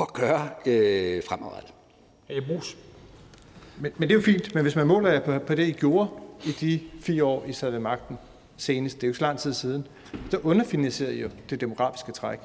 [0.00, 1.72] at gøre øh, fremadrettet.
[3.78, 6.08] Men, men det er jo fint, men hvis man måler på, på det, I gjorde
[6.44, 8.18] i de fire år, I sad ved magten
[8.62, 9.86] senest, det er jo så lang tid siden,
[10.30, 12.40] der underfinansierede jo det demografiske træk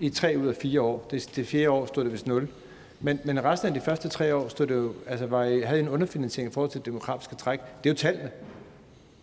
[0.00, 1.06] i tre ud af fire år.
[1.10, 2.48] Det, det fjerde år stod det vist 0.
[3.00, 5.88] Men, men resten af de første tre år stod det jo, altså var havde en
[5.88, 7.60] underfinansiering i forhold til det demografiske træk.
[7.84, 8.30] Det er jo tallene.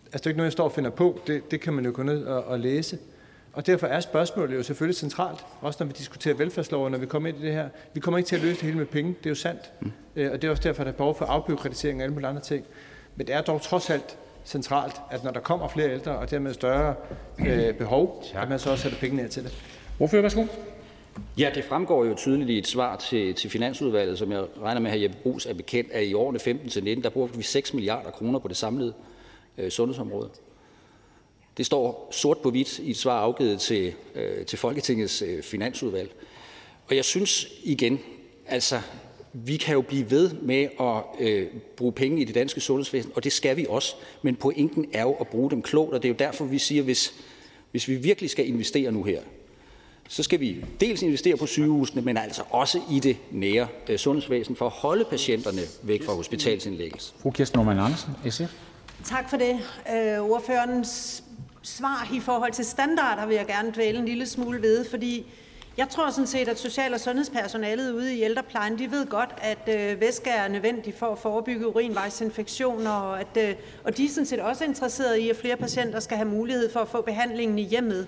[0.04, 1.20] Altså det er ikke noget, jeg står og finder på.
[1.26, 2.98] Det, det kan man jo gå ned og, og læse.
[3.52, 7.28] Og derfor er spørgsmålet jo selvfølgelig centralt, også når vi diskuterer velfærdsloven, når vi kommer
[7.28, 7.68] ind i det her.
[7.94, 9.72] Vi kommer ikke til at løse det hele med penge, det er jo sandt.
[9.80, 9.92] Mm.
[10.16, 12.42] Øh, og det er også derfor, der er behov for afbyråkratisering og alle mulige andre
[12.42, 12.64] ting.
[13.16, 16.54] Men det er dog trods alt centralt, at når der kommer flere ældre, og dermed
[16.54, 16.94] større
[17.38, 19.52] øh, behov, at man så også sætter penge ned til det.
[19.96, 20.46] Hvorfor værsgo?
[21.38, 24.90] Ja, det fremgår jo tydeligt i et svar til, til Finansudvalget, som jeg regner med,
[24.90, 27.74] at Jeppe Brugs er bekendt, at i årene 15 til 19, der bruger vi 6
[27.74, 28.94] milliarder kroner på det samlede
[29.58, 30.30] øh, sundhedsområde.
[31.56, 36.10] Det står sort på hvidt i et svar afgivet til, øh, til Folketingets øh, finansudvalg.
[36.88, 38.00] Og jeg synes igen,
[38.46, 38.80] altså,
[39.34, 43.24] vi kan jo blive ved med at øh, bruge penge i det danske sundhedsvæsen, og
[43.24, 43.94] det skal vi også.
[44.22, 46.82] Men pointen er jo at bruge dem klogt, og det er jo derfor, vi siger,
[46.82, 47.14] hvis,
[47.70, 49.20] hvis vi virkelig skal investere nu her,
[50.08, 54.56] så skal vi dels investere på sygehusene, men altså også i det nære øh, sundhedsvæsen
[54.56, 57.12] for at holde patienterne væk fra hospitalsindlæggelse.
[57.18, 58.52] Fru Kirsten Norman Andersen, SF.
[59.04, 59.60] Tak for det.
[59.94, 61.24] Øh, ordførerens
[61.62, 65.26] svar i forhold til standarder vil jeg gerne dvæle en lille smule ved, fordi
[65.76, 69.92] jeg tror sådan set, at social- og sundhedspersonalet ude i ældreplejen, de ved godt, at
[69.92, 73.54] øh, væske er nødvendig for at forebygge urinvejsinfektioner, og, at, øh,
[73.84, 76.80] og de er sådan set også interesseret i, at flere patienter skal have mulighed for
[76.80, 78.06] at få behandlingen i hjemmet.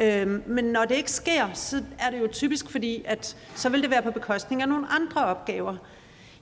[0.00, 3.82] Øh, men når det ikke sker, så er det jo typisk fordi, at så vil
[3.82, 5.76] det være på bekostning af nogle andre opgaver.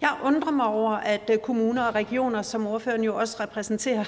[0.00, 4.04] Jeg undrer mig over, at øh, kommuner og regioner, som ordføreren jo også repræsenterer,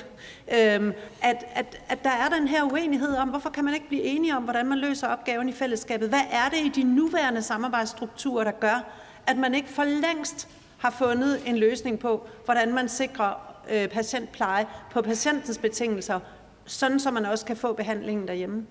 [0.55, 4.03] øhm, at, at, at der er den her uenighed om, hvorfor kan man ikke blive
[4.03, 6.09] enige om, hvordan man løser opgaven i fællesskabet?
[6.09, 8.85] Hvad er det i de nuværende samarbejdsstrukturer, der gør,
[9.27, 13.35] at man ikke for længst har fundet en løsning på, hvordan man sikrer
[13.71, 16.21] øh, patientpleje på patientens betingelser,
[16.65, 18.67] sådan så man også kan få behandlingen derhjemme?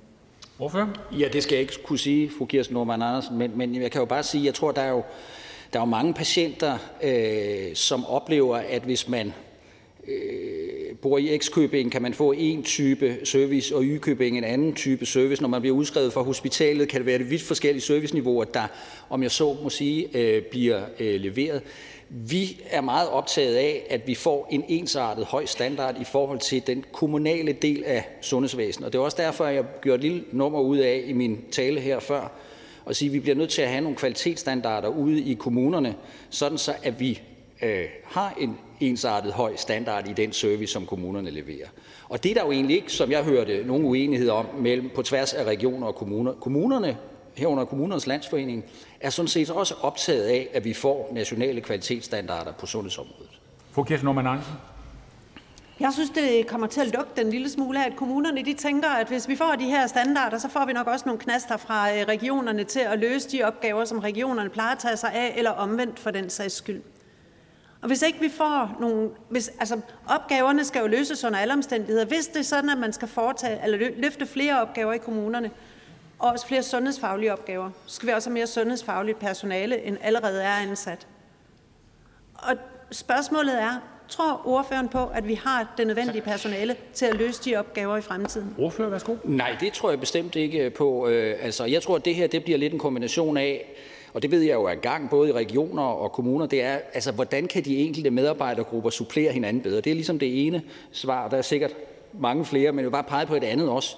[0.58, 0.90] Hvorfor?
[1.12, 4.00] Ja, det skal jeg ikke kunne sige, fru Kirsten Norman Andersen, men, men jeg kan
[4.00, 5.04] jo bare sige, jeg tror, der er jo,
[5.74, 9.34] der er jo mange patienter, øh, som oplever, at hvis man
[10.08, 15.06] øh, bor i X-købing, kan man få en type service, og Y-købing en anden type
[15.06, 15.42] service.
[15.42, 18.68] Når man bliver udskrevet fra hospitalet, kan det være det vidt forskellige serviceniveauer, der,
[19.10, 21.62] om jeg så må sige, øh, bliver øh, leveret.
[22.10, 26.68] Vi er meget optaget af, at vi får en ensartet høj standard i forhold til
[26.68, 28.86] den kommunale del af sundhedsvæsenet.
[28.86, 31.40] Og det er også derfor, at jeg gjorde et lille nummer ud af i min
[31.52, 32.32] tale her før,
[32.88, 35.96] og sige, at vi bliver nødt til at have nogle kvalitetsstandarder ude i kommunerne,
[36.30, 37.22] sådan så at vi
[37.62, 41.68] øh, har en ensartet høj standard i den service, som kommunerne leverer.
[42.10, 45.02] Og det er der jo egentlig ikke, som jeg hørte, nogen uenighed om mellem på
[45.02, 46.34] tværs af regioner og kommuner.
[46.34, 46.98] Kommunerne
[47.36, 48.66] herunder Kommunernes Landsforening,
[49.02, 53.40] er sådan set også optaget af, at vi får nationale kvalitetsstandarder på sundhedsområdet.
[53.72, 54.54] Fru Kirsten Norman Andersen.
[55.80, 58.90] Jeg synes, det kommer til at lugte den lille smule af, at kommunerne de tænker,
[58.90, 61.92] at hvis vi får de her standarder, så får vi nok også nogle knaster fra
[61.92, 65.52] øh, regionerne til at løse de opgaver, som regionerne plejer at tage sig af, eller
[65.52, 66.82] omvendt for den sags skyld.
[67.82, 69.10] Og hvis ikke vi får nogle...
[69.30, 72.06] Hvis, altså, opgaverne skal jo løses under alle omstændigheder.
[72.06, 75.52] Hvis det er sådan, at man skal foretage, eller løfte flere opgaver i kommunerne,
[76.20, 77.70] og også flere sundhedsfaglige opgaver.
[77.86, 81.08] Så skal vi også have mere sundhedsfagligt personale, end allerede er ansat.
[82.34, 82.56] Og
[82.92, 87.56] spørgsmålet er, tror ordføreren på, at vi har det nødvendige personale til at løse de
[87.56, 88.56] opgaver i fremtiden?
[88.58, 89.16] Ordfører, værsgo.
[89.24, 91.08] Nej, det tror jeg bestemt ikke på.
[91.08, 93.66] Øh, altså, jeg tror, at det her det bliver lidt en kombination af,
[94.14, 97.12] og det ved jeg jo er gang både i regioner og kommuner, det er, altså,
[97.12, 99.82] hvordan kan de enkelte medarbejdergrupper supplere hinanden bedre?
[99.82, 101.30] Det er ligesom det ene svar.
[101.30, 101.74] Der er sikkert
[102.14, 103.96] mange flere, men jeg vil bare pege på et andet også.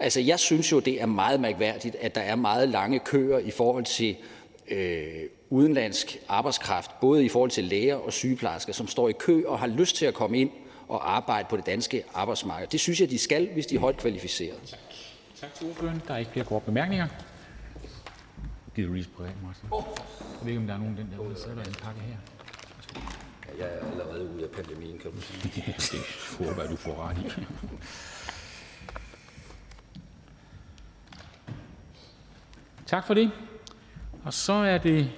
[0.00, 3.50] Altså, jeg synes jo, det er meget mærkværdigt, at der er meget lange køer i
[3.50, 4.16] forhold til
[4.70, 5.06] øh,
[5.52, 9.66] udenlandsk arbejdskraft, både i forhold til læger og sygeplejersker, som står i kø og har
[9.66, 10.50] lyst til at komme ind
[10.88, 12.66] og arbejde på det danske arbejdsmarked.
[12.68, 14.58] Det synes jeg, de skal, hvis de er højt kvalificerede.
[14.66, 14.78] Tak,
[15.40, 16.02] tak til ordføreren.
[16.08, 17.06] Der er ikke flere korte bemærkninger.
[18.74, 19.68] Gider du lige spørge, Martin?
[19.70, 19.82] Oh.
[20.20, 22.16] Jeg ved ikke, om der er nogen den der så er der en pakke her.
[23.58, 25.52] Ja, jeg er allerede ude af pandemien, kan du sige.
[25.66, 27.46] ja, det håber jeg, du får ret i.
[32.86, 33.30] Tak for det.
[34.24, 35.10] Og så er det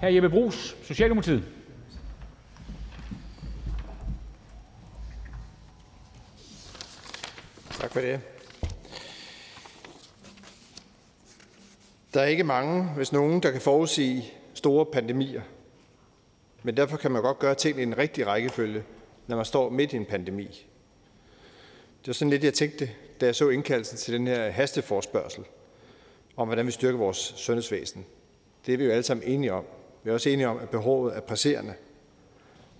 [0.00, 0.06] hr.
[0.06, 1.44] Jeppe Bruus, Socialdemokratiet.
[7.80, 8.20] Tak for det.
[12.14, 15.42] Der er ikke mange, hvis nogen, der kan forudsige store pandemier.
[16.62, 18.82] Men derfor kan man godt gøre ting i en rigtig rækkefølge,
[19.26, 20.66] når man står midt i en pandemi.
[22.00, 22.90] Det var sådan lidt, jeg tænkte,
[23.20, 25.44] da jeg så indkaldelsen til den her hasteforspørgsel–
[26.38, 28.06] om, hvordan vi styrker vores sundhedsvæsen.
[28.66, 29.64] Det er vi jo alle sammen enige om.
[30.02, 31.74] Vi er også enige om, at behovet er presserende.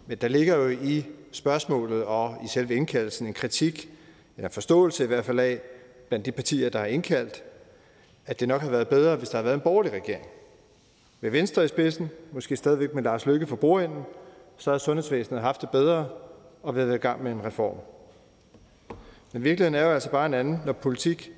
[0.07, 3.89] Men der ligger jo i spørgsmålet og i selve indkaldelsen en kritik,
[4.37, 5.61] eller forståelse i hvert fald af,
[6.09, 7.45] blandt de partier, der har indkaldt,
[8.27, 10.27] at det nok har været bedre, hvis der har været en borgerlig regering.
[11.21, 14.03] Med Venstre i spidsen, måske stadigvæk med Lars Løkke for bordenden,
[14.57, 16.09] så har sundhedsvæsenet haft det bedre
[16.63, 17.77] og været i gang med en reform.
[19.33, 21.33] Men virkeligheden er jo altså bare en anden, når politik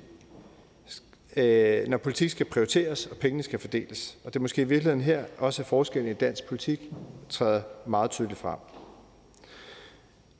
[1.37, 4.17] øh, når politik skal prioriteres og pengene skal fordeles.
[4.23, 6.91] Og det er måske i virkeligheden her også forskellen i dansk politik
[7.29, 8.57] træder meget tydeligt frem.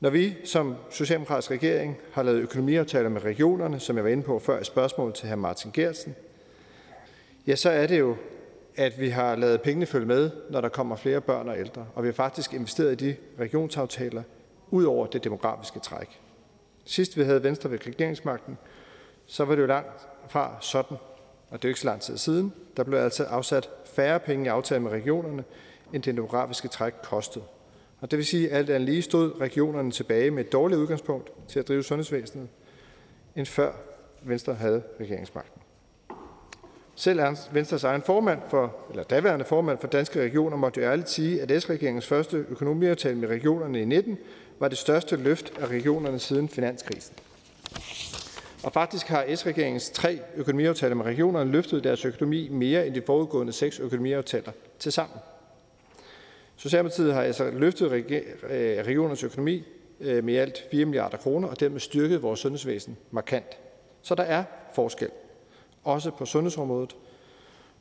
[0.00, 4.38] Når vi som socialdemokratisk regering har lavet økonomiaftaler med regionerne, som jeg var inde på
[4.38, 5.34] før i spørgsmål til hr.
[5.34, 6.14] Martin Gersen,
[7.46, 8.16] ja, så er det jo,
[8.76, 11.86] at vi har lavet pengene følge med, når der kommer flere børn og ældre.
[11.94, 14.22] Og vi har faktisk investeret i de regionsaftaler
[14.70, 16.20] ud over det demografiske træk.
[16.84, 18.58] Sidst vi havde Venstre ved regeringsmagten,
[19.26, 20.96] så var det jo langt fra sådan,
[21.50, 24.44] og det er jo ikke så lang tid siden, der blev altså afsat færre penge
[24.44, 25.44] i aftalen med regionerne,
[25.92, 27.44] end det demografiske træk kostede.
[28.00, 31.32] Og det vil sige, at alt andet lige stod regionerne tilbage med et dårligt udgangspunkt
[31.48, 32.48] til at drive sundhedsvæsenet,
[33.36, 33.72] end før
[34.22, 35.62] Venstre havde regeringsmagten.
[36.94, 37.20] Selv
[37.52, 41.62] Venstres egen formand for, eller daværende formand for Danske Regioner måtte jo ærligt sige, at
[41.62, 44.18] S-regeringens første økonomiaftale med regionerne i 19
[44.58, 47.14] var det største løft af regionerne siden finanskrisen.
[48.64, 53.52] Og faktisk har S-regeringens tre økonomiaftaler med regionerne løftet deres økonomi mere end de forudgående
[53.52, 55.18] seks økonomiaftaler til sammen.
[56.56, 59.64] Socialdemokratiet har altså løftet øh, regionernes økonomi
[60.00, 63.58] øh, med alt 4 milliarder kroner og dermed styrket vores sundhedsvæsen markant.
[64.02, 64.44] Så der er
[64.74, 65.10] forskel,
[65.84, 66.96] også på sundhedsområdet,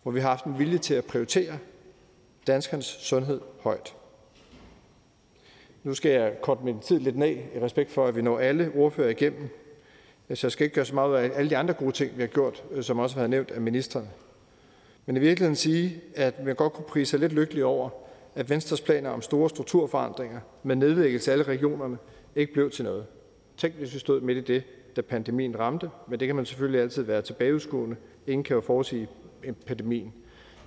[0.03, 1.57] hvor vi har haft en vilje til at prioritere
[2.47, 3.95] danskernes sundhed højt.
[5.83, 8.71] Nu skal jeg korte min tid lidt ned i respekt for, at vi når alle
[8.75, 9.49] ordfører igennem.
[10.29, 12.21] Øh, så jeg skal ikke gøre så meget af alle de andre gode ting, vi
[12.21, 14.09] har gjort, øh, som også har været nævnt af ministeren.
[15.05, 17.89] Men i virkeligheden sige, at man godt kunne prise sig lidt lykkelig over,
[18.35, 21.97] at Venstres planer om store strukturforandringer med nedlæggelse af alle regionerne
[22.35, 23.05] ikke blev til noget.
[23.57, 24.63] Tænk, hvis vi stod midt i det,
[24.95, 27.95] da pandemien ramte, men det kan man selvfølgelig altid være tilbageudskuende.
[28.27, 29.07] Ingen kan jo forudsige
[29.65, 30.13] pandemien.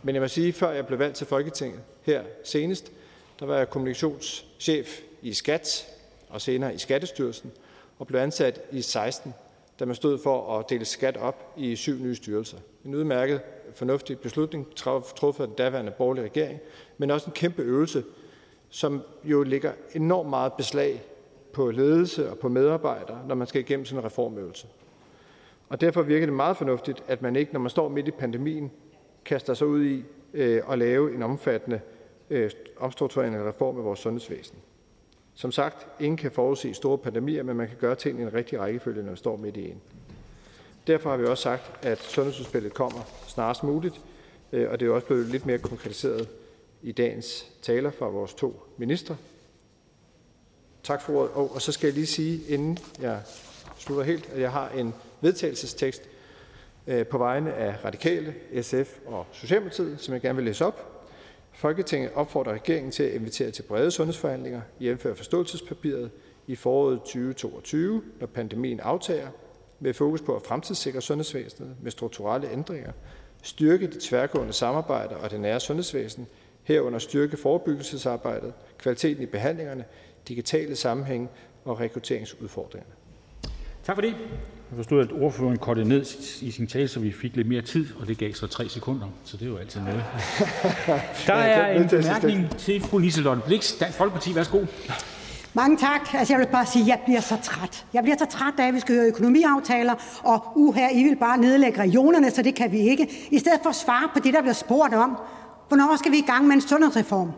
[0.02, 2.92] Men jeg må sige, før jeg blev valgt til Folketinget her senest,
[3.40, 5.86] der var jeg kommunikationschef i Skat
[6.28, 7.50] og senere i Skattestyrelsen
[7.98, 9.34] og blev ansat i 16,
[9.80, 12.58] da man stod for at dele skat op i syv nye styrelser.
[12.84, 13.40] En udmærket,
[13.74, 14.74] fornuftig beslutning
[15.16, 16.60] truffet af den daværende borgerlige regering,
[16.98, 18.04] men også en kæmpe øvelse,
[18.68, 21.02] som jo ligger enormt meget beslag
[21.52, 24.66] på ledelse og på medarbejdere, når man skal igennem sådan en reformøvelse.
[25.68, 28.70] Og derfor virker det meget fornuftigt, at man ikke, når man står midt i pandemien,
[29.24, 30.04] kaster sig ud i
[30.34, 31.80] øh, at lave en omfattende
[32.30, 34.58] øh, omstrukturering reform af vores sundhedsvæsen.
[35.34, 38.60] Som sagt, ingen kan forudse store pandemier, men man kan gøre ting i en rigtig
[38.60, 39.80] rækkefølge, når man står midt i en.
[40.86, 44.00] Derfor har vi også sagt, at sundhedsudspillet kommer snarest muligt,
[44.52, 46.28] øh, og det er også blevet lidt mere konkretiseret
[46.82, 49.16] i dagens taler fra vores to ministre.
[50.82, 51.30] Tak for ordet.
[51.30, 53.22] Og så skal jeg lige sige, inden jeg
[53.78, 56.02] slutter helt, at jeg har en vedtagelsestekst
[56.86, 60.93] øh, på vegne af Radikale, SF og Socialdemokratiet, som jeg gerne vil læse op.
[61.54, 66.10] Folketinget opfordrer regeringen til at invitere til brede sundhedsforhandlinger, jævnfør forståelsespapiret,
[66.46, 69.28] i foråret 2022, når pandemien aftager,
[69.80, 72.92] med fokus på at fremtidssikre sundhedsvæsenet med strukturelle ændringer,
[73.42, 76.26] styrke det tværgående samarbejde og det nære sundhedsvæsen,
[76.62, 79.84] herunder styrke forebyggelsesarbejdet, kvaliteten i behandlingerne,
[80.28, 81.30] digitale sammenhæng
[81.64, 82.90] og rekrutteringsudfordringer.
[84.70, 86.04] Jeg forstod, at ordføreren kortede ned
[86.42, 89.06] i sin tale, så vi fik lidt mere tid, og det gav så tre sekunder,
[89.24, 90.04] så det er jo altid noget.
[91.26, 94.34] Der er en bemærkning til fru Liselotte Blix, Dansk Folkeparti.
[94.34, 94.64] Værsgo.
[95.54, 96.14] Mange tak.
[96.14, 97.84] Altså, jeg vil bare sige, at jeg bliver så træt.
[97.92, 101.38] Jeg bliver så træt af, at vi skal høre økonomiaftaler, og uha, I vil bare
[101.38, 103.28] nedlægge regionerne, så det kan vi ikke.
[103.30, 105.16] I stedet for at svare på det, der bliver spurgt om.
[105.68, 107.30] Hvornår skal vi i gang med en sundhedsreform?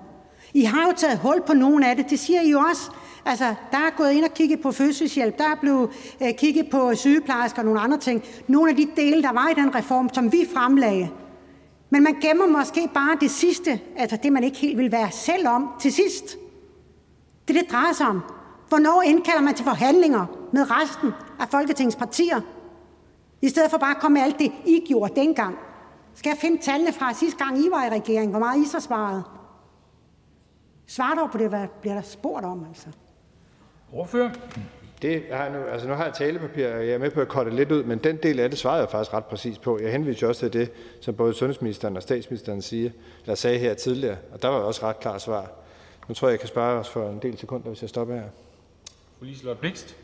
[0.54, 2.10] I har jo taget hul på nogle af det.
[2.10, 2.90] Det siger I jo også.
[3.24, 5.90] Altså, der er gået ind og kigget på fødselshjælp, der er blevet
[6.22, 8.22] øh, kigget på sygeplejersker og nogle andre ting.
[8.46, 11.10] Nogle af de dele, der var i den reform, som vi fremlagde.
[11.90, 15.48] Men man gemmer måske bare det sidste, altså det, man ikke helt vil være selv
[15.48, 16.36] om, til sidst.
[17.48, 18.22] Det det drejer sig om.
[18.68, 22.40] Hvornår indkalder man til forhandlinger med resten af Folketingets partier?
[23.42, 25.56] I stedet for bare at komme med alt det, I gjorde dengang.
[26.14, 28.30] Skal jeg finde tallene fra sidste gang, I var i regering?
[28.30, 29.22] Hvor meget I så svarede?
[30.86, 32.86] Svar dog på det, hvad bliver der spurgt om, altså.
[33.92, 34.30] Ordfører?
[35.02, 37.50] Det har nu, altså nu har jeg talepapir, og jeg er med på at korte
[37.50, 39.78] lidt ud, men den del af det svarede jeg faktisk ret præcis på.
[39.78, 42.90] Jeg henviser også til det, som både sundhedsministeren og statsministeren siger,
[43.22, 45.50] eller sagde her tidligere, og der var også ret klart svar.
[46.08, 48.28] Nu tror jeg, jeg kan spare os for en del sekunder, hvis jeg stopper her.
[49.18, 49.96] Fru Liselotte Blikst.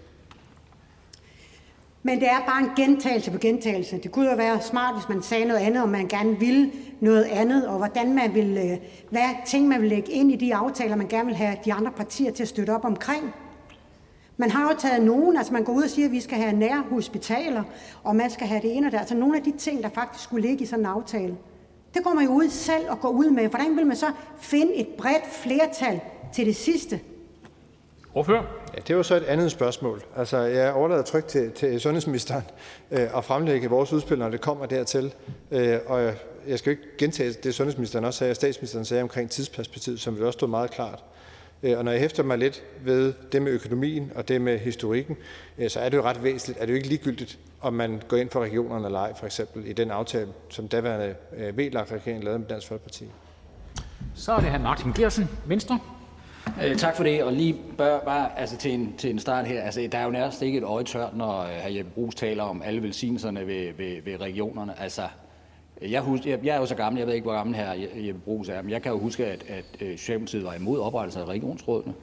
[2.03, 3.99] Men det er bare en gentagelse på gentagelse.
[3.99, 7.25] Det kunne jo være smart, hvis man sagde noget andet, og man gerne ville noget
[7.25, 8.79] andet, og hvordan man vil, øh,
[9.11, 11.91] hvad ting man vil lægge ind i de aftaler, man gerne vil have de andre
[11.91, 13.35] partier til at støtte op omkring.
[14.37, 16.53] Man har jo taget nogen, altså man går ud og siger, at vi skal have
[16.53, 17.63] nære hospitaler,
[18.05, 18.99] og man skal have det ene og det.
[18.99, 21.37] Altså nogle af de ting, der faktisk skulle ligge i sådan en aftale.
[21.95, 23.49] Det går man jo ud selv og går ud med.
[23.49, 24.07] Hvordan vil man så
[24.39, 26.01] finde et bredt flertal
[26.33, 27.01] til det sidste?
[28.89, 30.02] Det var så et andet spørgsmål.
[30.16, 32.43] Altså, jeg overlader trygt til, til sundhedsministeren
[32.90, 35.14] øh, at fremlægge vores udspil, når det kommer dertil.
[35.51, 36.12] Øh, og
[36.47, 40.24] jeg skal ikke gentage det, sundhedsministeren også sagde, og statsministeren sagde omkring tidsperspektivet, som vil
[40.24, 41.05] også stå meget klart.
[41.62, 45.16] Øh, og når jeg hæfter mig lidt ved det med økonomien og det med historikken,
[45.68, 46.60] så er det jo ret væsentligt.
[46.60, 49.66] Er det jo ikke ligegyldigt, om man går ind for regionerne eller ej, for eksempel
[49.66, 51.14] i den aftale, som daværende
[51.55, 53.05] VLAG-regering lavede med Dansk Folkeparti.
[54.14, 54.59] Så er det hr.
[54.59, 55.80] Martin Gersen, Venstre.
[56.64, 59.62] Øh, tak for det, og lige bør, bare altså til, en, til en start her.
[59.62, 61.69] Altså, der er jo nærmest ikke et øje tørt, når øh, hr.
[61.69, 64.81] Jeppe Brugs taler om alle velsignelserne ved, ved, ved regionerne.
[64.81, 65.02] Altså,
[65.82, 68.20] jeg, husker, jeg, jeg er jo så gammel, jeg ved ikke, hvor gammel her Jeppe
[68.20, 71.27] Brugs er, men jeg kan jo huske, at, at øh, Socialdemokratiet var imod oprettelsen af
[71.27, 71.94] regionsrådene.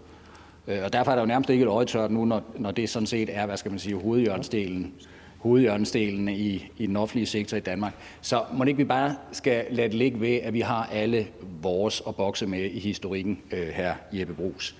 [0.67, 2.89] Øh, og derfor er der jo nærmest ikke et øje tørt nu, når, når det
[2.89, 4.93] sådan set er, hvad skal man sige, hovedhjørnestelen
[5.39, 7.93] hovedhjørnestelen i, i den offentlige sektor i Danmark.
[8.21, 11.27] Så må ikke vi bare skal lade det ligge ved, at vi har alle
[11.61, 14.75] vores at bokse med i historikken, øh, her Jeppe Brugs.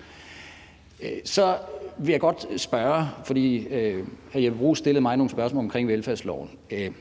[1.02, 1.56] Øh, så
[1.98, 4.38] vil jeg godt spørge, fordi øh, hr.
[4.38, 6.50] Jeppe Brugs stillede mig nogle spørgsmål omkring velfærdsloven.
[6.70, 6.92] Øh, jeg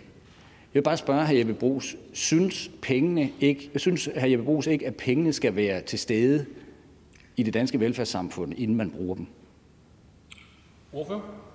[0.74, 1.32] vil bare spørge hr.
[1.32, 4.26] Jeppe Brugs, synes, pengene ikke, synes hr.
[4.26, 6.46] Jeppe Brugs ikke, at pengene skal være til stede
[7.38, 9.28] i det danske velfærdssamfund, inden man bruger dem?
[10.94, 11.49] Ordfører?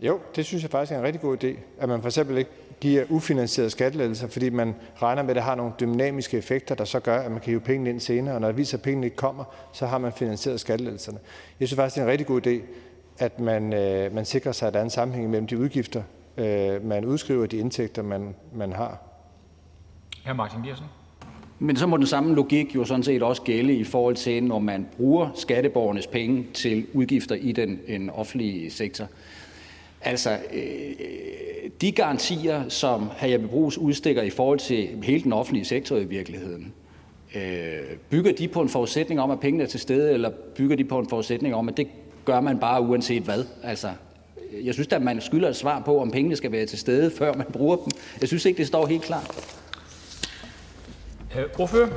[0.00, 2.50] Jo, det synes jeg faktisk er en rigtig god idé, at man for eksempel ikke
[2.80, 7.00] giver ufinansierede skattelettelser, fordi man regner med, at det har nogle dynamiske effekter, der så
[7.00, 9.16] gør, at man kan hive pengene ind senere, og når det viser, at pengene ikke
[9.16, 11.18] kommer, så har man finansieret skattelettelserne.
[11.60, 12.60] Jeg synes faktisk, det er en rigtig god idé,
[13.18, 16.02] at man, øh, man sikrer sig, at der er en sammenhæng mellem de udgifter,
[16.36, 18.98] øh, man udskriver, og de indtægter, man, man har.
[20.26, 20.32] Hr.
[20.32, 20.86] Martin Geersen.
[21.58, 24.58] Men så må den samme logik jo sådan set også gælde i forhold til, når
[24.58, 29.06] man bruger skatteborgernes penge til udgifter i den en offentlige sektor.
[30.00, 33.26] Altså, øh, de garantier, som hr.
[33.26, 36.72] Jeppe Brugs udstikker i forhold til hele den offentlige sektor i virkeligheden,
[37.34, 37.42] øh,
[38.10, 40.98] bygger de på en forudsætning om, at pengene er til stede, eller bygger de på
[40.98, 41.88] en forudsætning om, at det
[42.24, 43.44] gør man bare uanset hvad?
[43.62, 43.88] Altså,
[44.64, 47.34] jeg synes at man skylder et svar på, om pengene skal være til stede, før
[47.34, 47.86] man bruger dem.
[48.20, 49.56] Jeg synes ikke, det står helt klart.
[51.58, 51.88] Ordfører?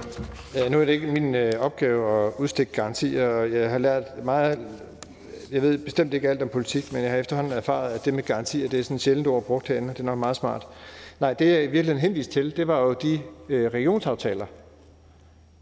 [0.56, 4.04] Ja, nu er det ikke min øh, opgave at udstikke garantier, og jeg har lært
[4.24, 4.60] meget
[5.52, 8.24] jeg ved bestemt ikke alt om politik, men jeg har efterhånden erfaret, at det med
[8.24, 9.90] garantier, det er sådan et sjældent ord brugt herinde.
[9.90, 10.68] Det er nok meget smart.
[11.20, 13.20] Nej, det jeg i virkeligheden henviste til, det var jo de
[13.50, 14.46] øh, regionsaftaler,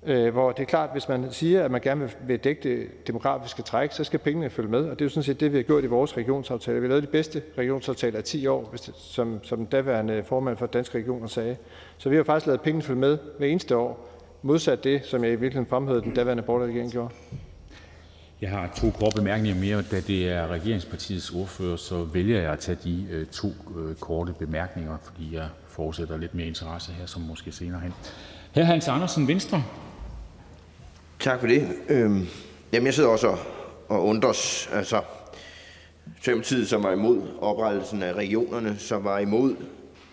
[0.06, 3.62] øh, hvor det er klart, hvis man siger, at man gerne vil dække det demografiske
[3.62, 4.80] træk, så skal pengene følge med.
[4.80, 6.80] Og det er jo sådan set det, vi har gjort i vores regionsaftaler.
[6.80, 10.24] Vi har lavet de bedste regionsaftaler i 10 år, hvis det, som, som den daværende
[10.24, 11.58] formand for Danske Regioner sagde.
[11.98, 14.10] Så vi har faktisk lavet pengene følge med hver eneste år,
[14.42, 17.14] modsat det, som jeg i virkeligheden fremhævede, den daværende borgerlige regering gjorde.
[18.42, 19.84] Jeg har to korte bemærkninger mere.
[19.92, 23.48] Da det er regeringspartiets ordfører, så vælger jeg at tage de øh, to
[23.78, 27.94] øh, korte bemærkninger, fordi jeg forudsætter lidt mere interesse her, som måske senere hen.
[28.52, 29.64] Her Hans Andersen, Venstre.
[31.20, 31.68] Tak for det.
[31.90, 32.28] Øhm,
[32.74, 33.38] jamen, jeg sidder også
[33.90, 34.70] og, undres.
[34.72, 35.02] Altså,
[36.18, 39.56] Socialdemokratiet, som var imod oprettelsen af regionerne, som var imod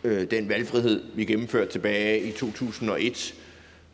[0.04, 3.34] øh, den valgfrihed, vi gennemførte tilbage i 2001,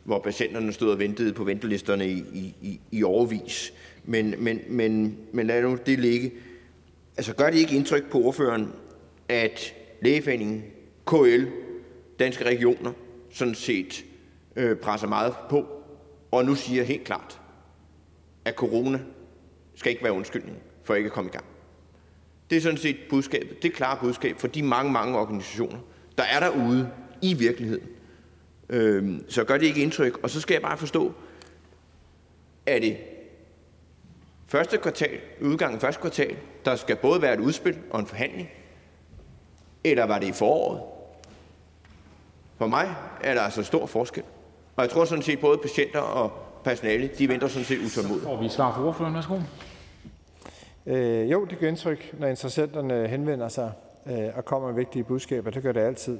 [0.03, 3.73] hvor patienterne stod og ventede på ventelisterne i, i, i overvis.
[4.03, 6.31] Men, men, men, men lad nu det ligge.
[7.17, 8.71] Altså, gør det ikke indtryk på ordføreren,
[9.29, 10.63] at Lægeforeningen,
[11.07, 11.45] KL,
[12.19, 12.93] Danske Regioner
[13.29, 14.05] sådan set
[14.55, 15.65] øh, presser meget på,
[16.31, 17.41] og nu siger helt klart,
[18.45, 18.99] at corona
[19.75, 21.45] skal ikke være undskyldning for ikke at komme i gang.
[22.49, 25.79] Det er sådan set budskabet, det klare budskab for de mange, mange organisationer,
[26.17, 26.89] der er derude
[27.21, 27.87] i virkeligheden.
[28.69, 30.23] Øh, så gør det ikke indtryk.
[30.23, 31.13] Og så skal jeg bare forstå,
[32.65, 32.97] er det
[35.41, 38.49] udgangen af første kvartal, der skal både være et udspil og en forhandling,
[39.83, 40.81] eller var det i foråret?
[42.57, 44.23] For mig er der altså stor forskel.
[44.75, 46.31] Og jeg tror sådan set, både patienter og
[46.63, 48.23] personale, de venter sådan set utålmodigt.
[48.25, 49.39] Får vi svar fra ordføreren, værsgo.
[50.85, 53.71] Øh, jo, det gør indtryk, når interessenterne henvender sig
[54.05, 55.51] øh, og kommer med vigtige budskaber.
[55.51, 56.19] Det gør det altid.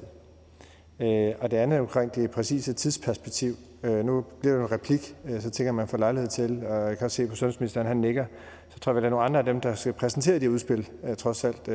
[1.00, 3.56] Øh, og det andet er omkring det præcise tidsperspektiv.
[3.84, 6.98] Øh, nu bliver det en replik, øh, så tænker man får lejlighed til, og jeg
[6.98, 8.26] kan også se på sundhedsministeren, han nikker.
[8.70, 10.90] Så tror jeg, at der er nogle andre af dem, der skal præsentere det udspil,
[11.18, 11.70] trods alt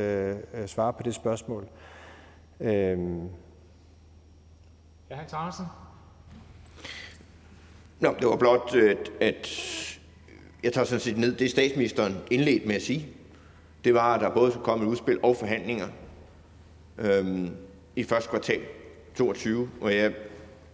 [0.71, 1.69] svare på det spørgsmål.
[2.61, 2.97] Ja,
[5.11, 5.65] Hans Andersen.
[8.01, 9.49] Nå, det var blot, at, at
[10.63, 13.09] jeg tager sådan set ned, det statsministeren indledt med at sige,
[13.85, 15.87] det var, at der både skulle komme et udspil og forhandlinger
[16.99, 17.51] øhm,
[17.97, 18.61] i første kvartal
[19.15, 20.13] 22, og jeg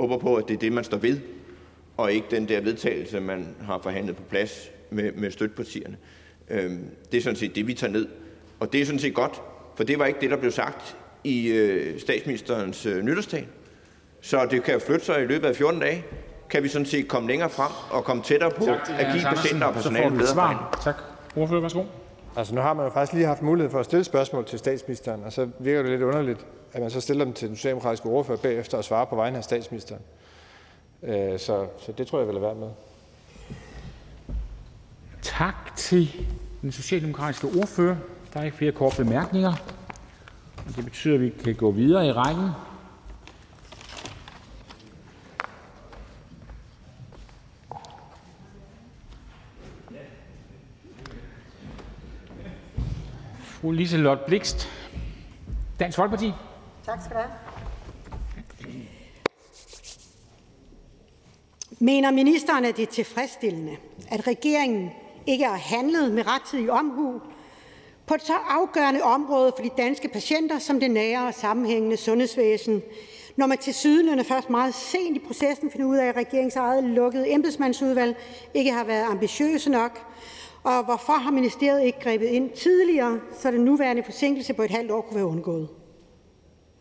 [0.01, 1.21] håber på, at det er det, man står ved,
[1.97, 5.97] og ikke den der vedtagelse, man har forhandlet på plads med, med støttepartierne.
[6.51, 8.07] Øhm, det er sådan set det, vi tager ned.
[8.61, 9.43] Og det er sådan set godt,
[9.77, 13.47] for det var ikke det, der blev sagt i øh, statsministerens øh, nytårstal.
[14.21, 16.05] Så det kan flytte sig i løbet af 14 dage.
[16.51, 18.65] Kan vi sådan set komme længere frem og komme tættere på
[18.99, 20.81] at give patienter og personale bedre svar.
[20.85, 20.97] Tak.
[21.37, 21.85] Ordfører, værsgo.
[22.37, 25.25] Altså, nu har man jo faktisk lige haft mulighed for at stille spørgsmål til statsministeren,
[25.25, 28.39] og så virker det lidt underligt, at man så stiller dem til den socialdemokratiske ordfører
[28.39, 30.03] bagefter og svarer på vegne af statsministeren.
[31.03, 32.69] Øh, så, så det tror jeg vil være med.
[35.23, 36.27] Tak til
[36.63, 37.97] den socialdemokratiske ordfører.
[38.35, 39.53] Der er ikke flere korte bemærkninger.
[40.57, 42.49] Og det betyder, at vi kan gå videre i rækken.
[53.41, 54.69] Fru Liselotte Blikst,
[55.81, 56.33] Dansk Folkeparti.
[56.87, 57.33] Tak skal du have.
[61.79, 63.77] Mener ministeren, at det er tilfredsstillende,
[64.09, 64.91] at regeringen
[65.27, 67.21] ikke har handlet med rettidig omhu
[68.07, 72.83] på et så afgørende område for de danske patienter som det nære og sammenhængende sundhedsvæsen,
[73.37, 76.85] når man til sydenlande først meget sent i processen finder ud af, at regeringens eget
[76.85, 78.17] lukkede embedsmandsudvalg
[78.55, 80.07] ikke har været ambitiøse nok,
[80.63, 84.91] og hvorfor har ministeriet ikke grebet ind tidligere, så den nuværende forsinkelse på et halvt
[84.91, 85.69] år kunne være undgået?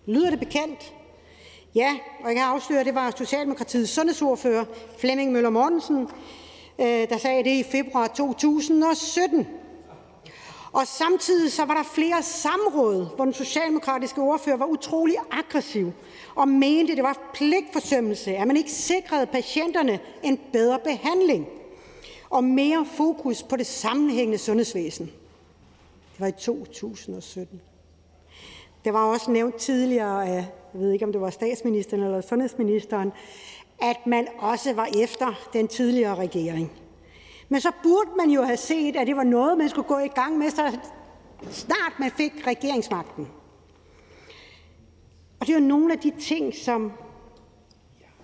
[0.06, 0.94] Lyder det bekendt?
[1.76, 4.66] Ja, og jeg kan afsløre, at det var Socialdemokratiets sundhedsordfører,
[4.98, 6.08] Flemming Møller Mortensen,
[6.80, 9.48] øh, der sagde det i februar 2017.
[10.72, 15.92] Og samtidig så var der flere samråd, hvor den socialdemokratiske ordfører var utrolig aggressiv
[16.36, 21.48] og mente, det var pligtforsømmelse, at man ikke sikrede patienterne en bedre behandling
[22.30, 25.06] og mere fokus på det sammenhængende sundhedsvæsen.
[25.06, 27.62] Det var i 2017.
[28.86, 33.12] Det var også nævnt tidligere af, jeg ved ikke, om det var statsministeren eller sundhedsministeren,
[33.82, 36.72] at man også var efter den tidligere regering.
[37.50, 40.08] Men så burde man jo have set, at det var noget, man skulle gå i
[40.08, 40.78] gang med, så
[41.50, 43.28] snart man fik regeringsmagten.
[45.40, 46.92] Og det er jo nogle af de ting, som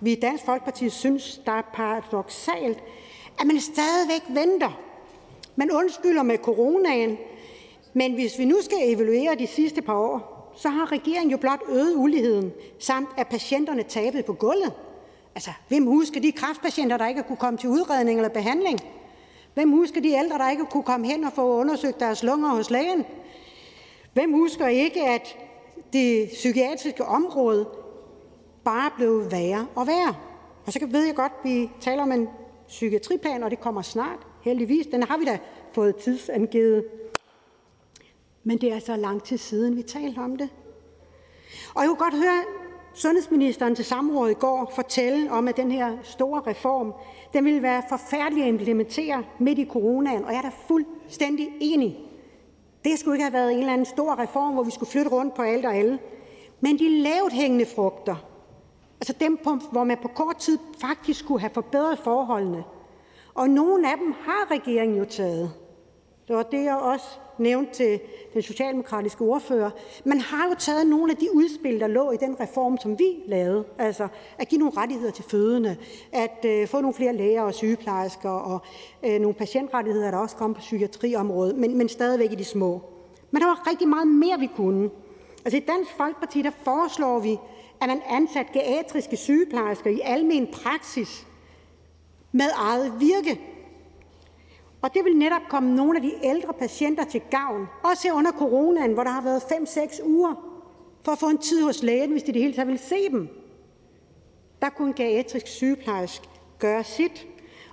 [0.00, 2.78] vi i Dansk Folkeparti synes, der er paradoxalt,
[3.40, 4.80] at man stadigvæk venter.
[5.56, 7.18] Man undskylder med coronaen,
[7.92, 11.60] men hvis vi nu skal evaluere de sidste par år, så har regeringen jo blot
[11.68, 14.72] øget uligheden, samt at patienterne tabet på gulvet.
[15.34, 18.80] Altså, hvem husker de kræftpatienter, der ikke kunne komme til udredning eller behandling?
[19.54, 22.70] Hvem husker de ældre, der ikke kunne komme hen og få undersøgt deres lunger hos
[22.70, 23.04] lægen?
[24.12, 25.36] Hvem husker ikke, at
[25.92, 27.68] det psykiatriske område
[28.64, 30.14] bare blev værre og værre?
[30.66, 32.28] Og så ved jeg godt, at vi taler om en
[32.68, 34.86] psykiatriplan, og det kommer snart, heldigvis.
[34.86, 35.38] Den har vi da
[35.72, 36.84] fået tidsangivet.
[38.48, 40.48] Men det er så lang tid siden, vi talte om det.
[41.74, 42.42] Og jeg kunne godt høre
[42.94, 46.94] sundhedsministeren til samrådet i går fortælle om, at den her store reform,
[47.32, 51.98] den ville være forfærdelig at implementere midt i coronaen, og jeg er da fuldstændig enig.
[52.84, 55.34] Det skulle ikke have været en eller anden stor reform, hvor vi skulle flytte rundt
[55.34, 55.98] på alt og alle.
[56.60, 58.16] Men de lavt hængende frugter,
[59.00, 59.38] altså dem,
[59.72, 62.64] hvor man på kort tid faktisk skulle have forbedret forholdene,
[63.34, 65.52] og nogle af dem har regeringen jo taget.
[66.28, 67.06] Det var det, jeg også
[67.40, 68.00] nævnte til
[68.34, 69.70] den socialdemokratiske ordfører.
[70.04, 73.22] Man har jo taget nogle af de udspil, der lå i den reform, som vi
[73.26, 74.08] lavede, altså
[74.38, 75.76] at give nogle rettigheder til fødende,
[76.12, 78.60] at øh, få nogle flere læger og sygeplejersker og
[79.04, 82.82] øh, nogle patientrettigheder, der også kom på psykiatriområdet, men, men stadigvæk i de små.
[83.30, 84.90] Men der var rigtig meget mere, vi kunne.
[85.44, 87.38] Altså i Dansk Folkeparti, der foreslår vi,
[87.80, 91.26] at man ansat geriatriske sygeplejersker i almen praksis
[92.32, 93.40] med eget virke,
[94.84, 99.04] det vil netop komme nogle af de ældre patienter til gavn, også under coronaen, hvor
[99.04, 100.34] der har været 5-6 uger
[101.04, 103.28] for at få en tid hos lægen, hvis de det hele taget vil se dem.
[104.62, 106.28] Der kunne en geriatrisk sygeplejerske
[106.58, 107.26] gøre sit,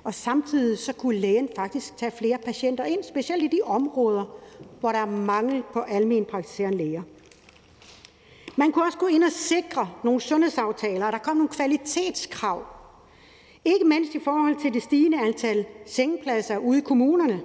[0.03, 4.25] og samtidig så kunne lægen faktisk tage flere patienter ind, specielt i de områder,
[4.79, 7.01] hvor der er mangel på almen praktiserende læger.
[8.55, 12.63] Man kunne også gå ind og sikre nogle sundhedsaftaler, og der kom nogle kvalitetskrav
[13.65, 17.41] ikke mindst i forhold til det stigende antal sengepladser ude i kommunerne,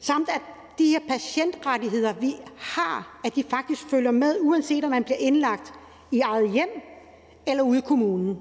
[0.00, 0.40] samt at
[0.78, 5.74] de her patientrettigheder, vi har, at de faktisk følger med, uanset om man bliver indlagt
[6.10, 6.68] i eget hjem
[7.46, 8.38] eller ude i kommunen.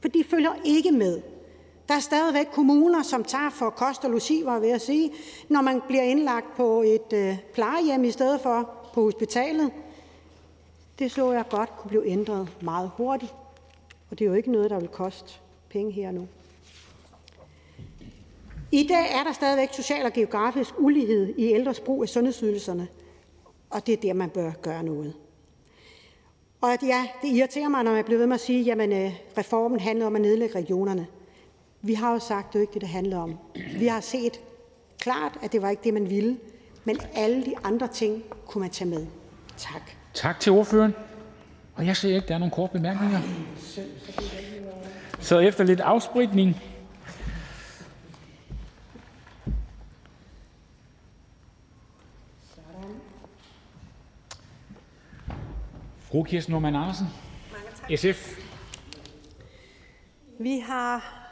[0.00, 1.22] For de følger ikke med.
[1.88, 5.12] Der er stadigvæk kommuner, som tager for kost og logi, var ved at sige,
[5.48, 9.70] når man bliver indlagt på et øh, plejehjem i stedet for på hospitalet.
[10.98, 13.34] Det så jeg godt kunne blive ændret meget hurtigt,
[14.10, 15.34] og det er jo ikke noget, der vil koste
[15.74, 16.28] penge her nu.
[18.72, 22.88] I dag er der stadigvæk social og geografisk ulighed i ældres brug af sundhedsydelserne,
[23.70, 25.14] og det er der, man bør gøre noget.
[26.60, 29.80] Og ja, det irriterer mig, når man bliver ved med at sige, at øh, reformen
[29.80, 31.06] handler om at nedlægge regionerne.
[31.82, 33.38] Vi har jo sagt, at det er ikke det, det handler om.
[33.78, 34.40] Vi har set
[34.98, 36.38] klart, at det var ikke det, man ville,
[36.84, 39.06] men alle de andre ting kunne man tage med.
[39.56, 39.90] Tak.
[40.14, 40.94] Tak til ordføreren.
[41.74, 43.20] Og jeg ser ikke, der er nogen korte bemærkninger.
[43.58, 43.80] Så
[45.32, 46.62] efter lidt afspritning
[56.14, 57.06] Fru Kirsten Normann Andersen,
[57.96, 58.38] SF.
[60.38, 61.24] Vi har,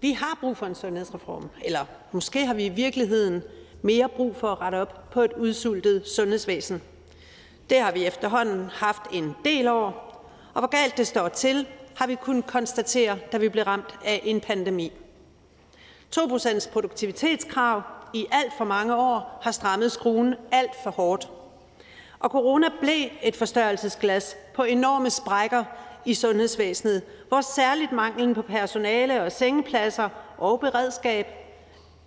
[0.00, 3.42] vi har brug for en sundhedsreform, eller måske har vi i virkeligheden
[3.82, 6.82] mere brug for at rette op på et udsultet sundhedsvæsen.
[7.70, 10.16] Det har vi efterhånden haft en del år,
[10.54, 11.66] og hvor galt det står til,
[11.96, 14.92] har vi kunnet konstatere, da vi blev ramt af en pandemi.
[16.16, 17.82] 2% produktivitetskrav
[18.14, 21.30] i alt for mange år har strammet skruen alt for hårdt.
[22.18, 25.64] Og corona blev et forstørrelsesglas på enorme sprækker
[26.04, 30.08] i sundhedsvæsenet, hvor særligt manglen på personale og sengepladser
[30.38, 31.26] og beredskab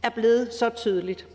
[0.03, 1.28] er blevet så tydeligt.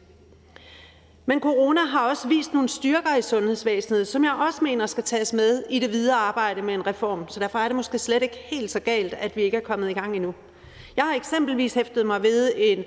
[1.27, 5.33] Men corona har også vist nogle styrker i sundhedsvæsenet, som jeg også mener skal tages
[5.33, 7.29] med i det videre arbejde med en reform.
[7.29, 9.91] Så derfor er det måske slet ikke helt så galt, at vi ikke er kommet
[9.91, 10.35] i gang endnu.
[10.97, 12.85] Jeg har eksempelvis hæftet mig ved en,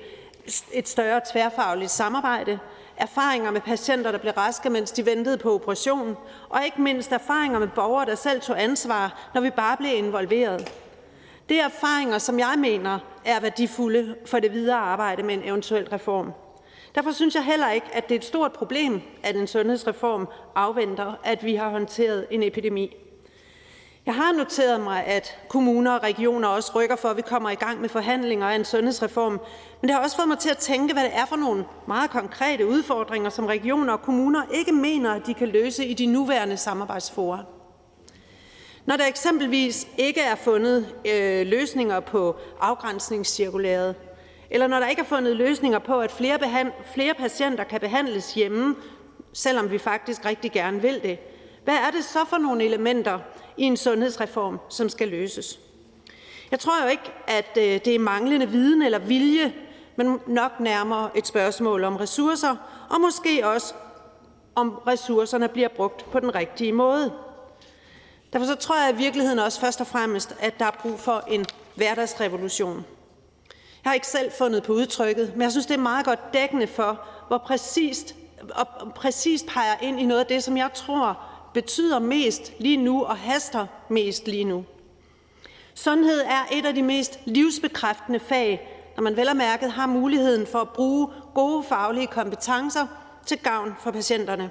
[0.74, 2.60] et større tværfagligt samarbejde,
[2.98, 6.18] erfaringer med patienter, der blev raske, mens de ventede på operation,
[6.50, 10.74] og ikke mindst erfaringer med borgere, der selv tog ansvar, når vi bare blev involveret.
[11.50, 15.90] Det er erfaringer, som jeg mener er værdifulde for det videre arbejde med en eventuel
[15.90, 16.32] reform.
[16.98, 21.14] Derfor synes jeg heller ikke, at det er et stort problem, at en sundhedsreform afventer,
[21.24, 22.96] at vi har håndteret en epidemi.
[24.06, 27.56] Jeg har noteret mig, at kommuner og regioner også rykker for, at vi kommer i
[27.56, 29.32] gang med forhandlinger af en sundhedsreform,
[29.82, 32.10] men det har også fået mig til at tænke, hvad det er for nogle meget
[32.10, 36.58] konkrete udfordringer, som regioner og kommuner ikke mener, at de kan løse i de nuværende
[36.58, 37.44] samarbejdsforer.
[38.86, 43.96] Når der eksempelvis ikke er fundet øh, løsninger på afgrænsningscirkulæret,
[44.50, 48.34] eller når der ikke er fundet løsninger på, at flere, behand- flere patienter kan behandles
[48.34, 48.76] hjemme,
[49.34, 51.20] selvom vi faktisk rigtig gerne vil det,
[51.64, 53.20] hvad er det så for nogle elementer
[53.58, 55.60] i en sundhedsreform, som skal løses?
[56.52, 59.54] Jeg tror jo ikke, at øh, det er manglende viden eller vilje,
[59.96, 62.56] men nok nærmere et spørgsmål om ressourcer,
[62.90, 63.74] og måske også
[64.56, 67.14] om ressourcerne bliver brugt på den rigtige måde.
[68.34, 71.24] Derfor så tror jeg i virkeligheden også først og fremmest, at der er brug for
[71.28, 71.46] en
[71.76, 72.86] hverdagsrevolution.
[73.88, 76.68] Jeg har ikke selv fundet på udtrykket, men jeg synes, det er meget godt dækkende
[76.68, 78.16] for, hvor præcist,
[78.52, 81.20] og præcist peger ind i noget af det, som jeg tror
[81.54, 84.66] betyder mest lige nu og haster mest lige nu.
[85.74, 90.48] Sundhed er et af de mest livsbekræftende fag, når man vel og mærket har muligheden
[90.48, 92.88] for at bruge gode faglige kompetencer
[93.26, 94.50] til gavn for patienterne.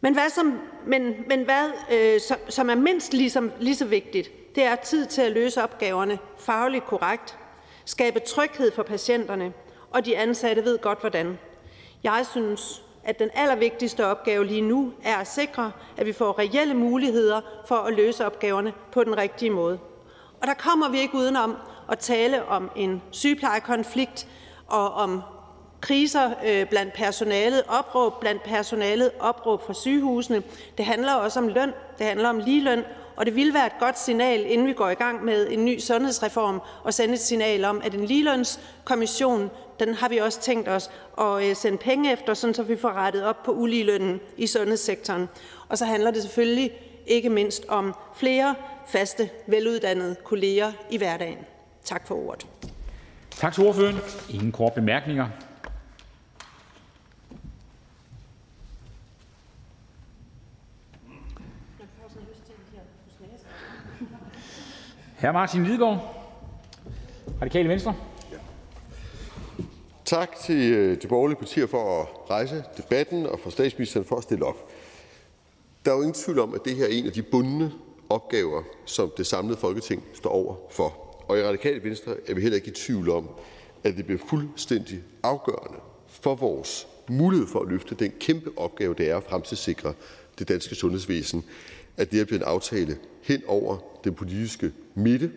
[0.00, 4.54] Men hvad, som, men, men hvad øh, som, som er mindst ligesom, lige så vigtigt,
[4.54, 7.38] det er tid til at løse opgaverne fagligt korrekt,
[7.84, 9.52] skabe tryghed for patienterne,
[9.90, 11.38] og de ansatte ved godt hvordan.
[12.04, 16.74] Jeg synes, at den allervigtigste opgave lige nu er at sikre, at vi får reelle
[16.74, 19.78] muligheder for at løse opgaverne på den rigtige måde.
[20.40, 21.56] Og der kommer vi ikke udenom
[21.90, 24.26] at tale om en sygeplejekonflikt
[24.66, 25.22] og om
[25.80, 30.42] kriser øh, blandt personalet, opråb blandt personalet, opråb fra sygehusene.
[30.78, 32.84] Det handler også om løn, det handler om ligeløn,
[33.16, 35.78] og det ville være et godt signal, inden vi går i gang med en ny
[35.78, 39.50] sundhedsreform, at sende et signal om, at en ligelønskommission,
[39.80, 42.92] den har vi også tænkt os at øh, sende penge efter, sådan så vi får
[42.92, 45.28] rettet op på uligelønnen i sundhedssektoren.
[45.68, 46.70] Og så handler det selvfølgelig
[47.06, 48.54] ikke mindst om flere
[48.86, 51.38] faste, veluddannede kolleger i hverdagen.
[51.84, 52.46] Tak for ordet.
[53.30, 53.96] Tak til ordføreren.
[54.30, 55.26] Ingen korte bemærkninger.
[65.18, 65.32] Hr.
[65.32, 65.98] Martin Lidegaard,
[67.42, 67.94] Radikale Venstre.
[70.04, 74.22] Tak til øh, de borgerlige partier for at rejse debatten og for statsministeren for at
[74.22, 74.70] stille op.
[75.84, 77.72] Der er jo ingen tvivl om, at det her er en af de bundne
[78.10, 81.16] opgaver, som det samlede Folketing står over for.
[81.28, 83.28] Og i Radikale Venstre er vi heller ikke i tvivl om,
[83.84, 89.10] at det bliver fuldstændig afgørende for vores mulighed for at løfte den kæmpe opgave, det
[89.10, 89.94] er at fremtidssikre
[90.38, 91.44] det danske sundhedsvæsen,
[91.96, 95.30] at det her bliver en aftale hen over den politiske midte.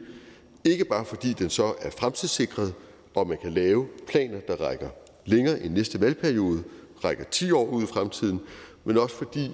[0.63, 2.73] Ikke bare fordi den så er fremtidssikret,
[3.15, 4.89] og man kan lave planer, der rækker
[5.25, 6.63] længere end næste valgperiode,
[7.03, 8.39] rækker 10 år ud i fremtiden,
[8.83, 9.51] men også fordi,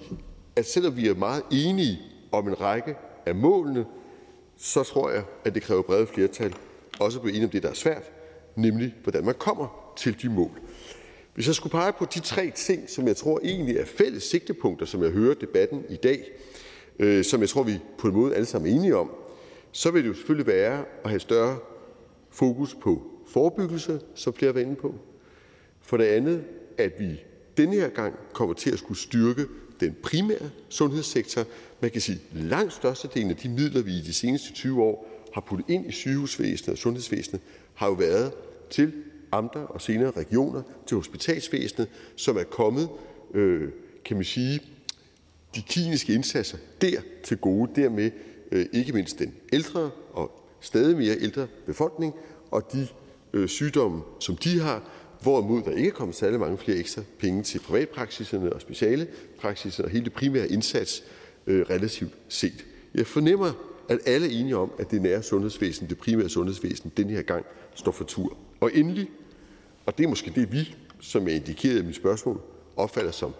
[0.56, 1.98] at selvom vi er meget enige
[2.32, 2.94] om en række
[3.26, 3.84] af målene,
[4.56, 6.54] så tror jeg, at det kræver brede flertal
[7.00, 8.10] også at blive enige om det, der er svært,
[8.56, 10.50] nemlig hvordan man kommer til de mål.
[11.34, 14.86] Hvis jeg skulle pege på de tre ting, som jeg tror egentlig er fælles sigtepunkter,
[14.86, 16.24] som jeg hører debatten i dag,
[16.98, 19.10] øh, som jeg tror, vi på en måde alle sammen er enige om,
[19.92, 21.58] vil det jo selvfølgelig være at have større
[22.30, 24.94] fokus på forebyggelse, som flere var inde på.
[25.80, 26.44] For det andet,
[26.78, 27.20] at vi
[27.56, 29.46] denne her gang kommer til at skulle styrke
[29.80, 31.44] den primære sundhedssektor.
[31.80, 35.10] Man kan sige, at langt størstedelen af de midler, vi i de seneste 20 år
[35.34, 37.40] har puttet ind i sygehusvæsenet og sundhedsvæsenet,
[37.74, 38.32] har jo været
[38.70, 38.92] til
[39.32, 42.88] amter og senere regioner, til hospitalsvæsenet, som er kommet,
[43.34, 43.68] øh,
[44.04, 44.60] kan man sige,
[45.54, 48.10] de kliniske indsatser der til gode, dermed
[48.52, 52.14] Øh, ikke mindst den ældre og stadig mere ældre befolkning
[52.50, 52.88] og de
[53.32, 54.82] øh, sygdomme, som de har,
[55.22, 59.90] hvorimod der ikke er kommet særlig mange flere ekstra penge til privatpraksiserne og specialepraksiserne og
[59.90, 61.04] hele det primære indsats
[61.46, 62.66] øh, relativt set.
[62.94, 63.52] Jeg fornemmer,
[63.88, 67.44] at alle er enige om, at det nære sundhedsvæsen, det primære sundhedsvæsen, den her gang
[67.74, 68.36] står for tur.
[68.60, 69.10] Og endelig,
[69.86, 72.40] og det er måske det, vi, som jeg indikerede i mit spørgsmål,
[72.76, 73.34] opfatter som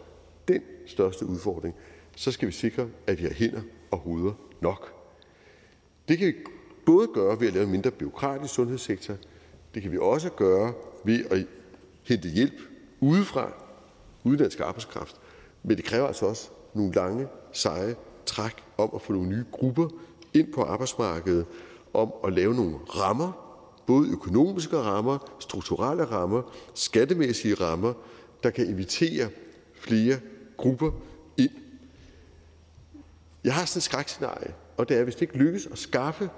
[0.49, 1.75] den største udfordring,
[2.17, 3.61] så skal vi sikre, at vi har hænder
[3.91, 4.93] og hoveder nok.
[6.09, 6.35] Det kan vi
[6.87, 9.15] både gøre ved at lave en mindre bureaukratisk sundhedssektor,
[9.75, 10.73] det kan vi også gøre
[11.05, 11.47] ved at
[12.03, 12.55] hente hjælp
[13.01, 13.53] udefra,
[14.25, 15.17] udenlandsk arbejdskraft,
[15.63, 19.89] men det kræver altså også nogle lange, seje træk om at få nogle nye grupper
[20.35, 21.47] ind på arbejdsmarkedet,
[21.95, 23.33] om at lave nogle rammer,
[23.87, 26.43] både økonomiske rammer, strukturelle rammer,
[26.75, 27.93] skattemæssige rammer,
[28.43, 29.29] der kan invitere
[29.75, 30.17] flere
[30.57, 30.91] grupper.
[33.45, 36.29] Jeg har sådan et skrækscenarie, og det er, at hvis det ikke lykkes at skaffe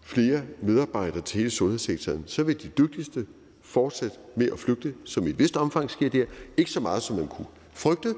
[0.00, 3.26] flere medarbejdere til hele sundhedssektoren, så vil de dygtigste
[3.60, 6.24] fortsætte med at flygte, som i et vist omfang sker der.
[6.56, 8.14] Ikke så meget, som man kunne frygte,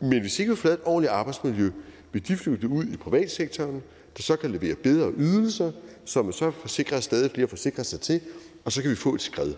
[0.00, 1.70] men hvis ikke vi får lavet et ordentligt arbejdsmiljø,
[2.12, 3.82] vil de flygte ud i privatsektoren,
[4.16, 5.72] der så kan levere bedre ydelser,
[6.04, 8.20] som man så forsikrer stadig flere forsikrer sig til,
[8.64, 9.52] og så kan vi få et skred.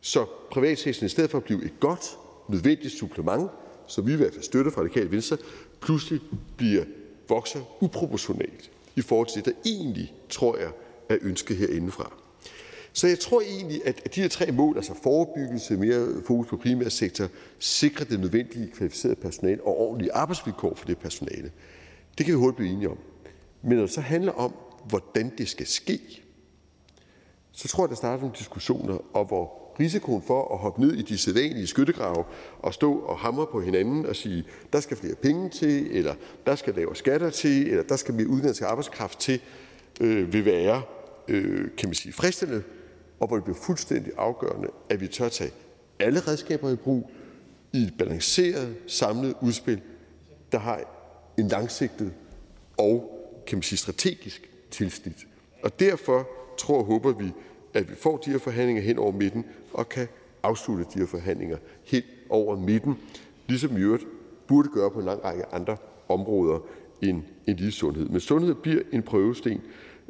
[0.00, 2.18] Så privatsektoren i stedet for at blive et godt,
[2.48, 3.50] nødvendigt supplement,
[3.86, 5.36] som vi i hvert fald støtter fra Radikale Venstre,
[5.80, 6.20] pludselig
[6.56, 6.84] bliver
[7.28, 10.70] vokser uproportionalt i forhold til det, der egentlig, tror jeg,
[11.08, 12.12] er ønsket herindefra.
[12.92, 17.28] Så jeg tror egentlig, at de her tre mål, altså forebyggelse, mere fokus på primærsektor,
[17.58, 21.52] sikre det nødvendige kvalificerede personale og ordentlige arbejdsvilkår for det personale,
[22.18, 22.98] det kan vi hurtigt blive enige om.
[23.62, 24.54] Men når det så handler om,
[24.88, 26.00] hvordan det skal ske,
[27.52, 31.02] så tror jeg, der starter nogle diskussioner, og hvor risikoen for at hoppe ned i
[31.02, 32.24] de sædvanlige skyttegrave
[32.58, 36.14] og stå og hamre på hinanden og sige, der skal flere penge til, eller
[36.46, 39.40] der skal lavere skatter til, eller der skal mere udenlandsk arbejdskraft til,
[40.00, 40.82] øh, vil være
[41.28, 42.62] øh, kan man sige, fristende,
[43.20, 45.50] og hvor det bliver fuldstændig afgørende, at vi tør tage
[45.98, 47.10] alle redskaber i brug
[47.72, 49.80] i et balanceret, samlet udspil,
[50.52, 50.80] der har
[51.38, 52.12] en langsigtet
[52.76, 53.10] og
[53.46, 55.26] kan man sige, strategisk tilsnit.
[55.62, 56.28] Og derfor
[56.58, 57.32] tror og håber vi,
[57.74, 60.08] at vi får de her forhandlinger hen over midten og kan
[60.42, 62.98] afslutte de her forhandlinger hen over midten,
[63.48, 64.04] ligesom vi øvrigt
[64.46, 65.76] burde gøre på en lang række andre
[66.08, 66.58] områder
[67.02, 68.08] end end lige sundhed.
[68.08, 69.60] Men sundhed bliver en prøvesten.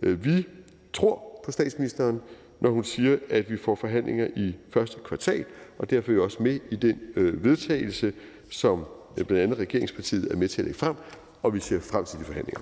[0.03, 0.47] Øh, vi
[0.93, 2.21] tror på statsministeren,
[2.61, 5.45] når hun siger, at vi får forhandlinger i første kvartal,
[5.79, 8.13] og derfor er vi også med i den øh, vedtagelse,
[8.51, 8.85] som
[9.19, 10.95] øh, blandt andet regeringspartiet er med til at lægge frem,
[11.43, 12.61] og vi ser frem til de forhandlinger.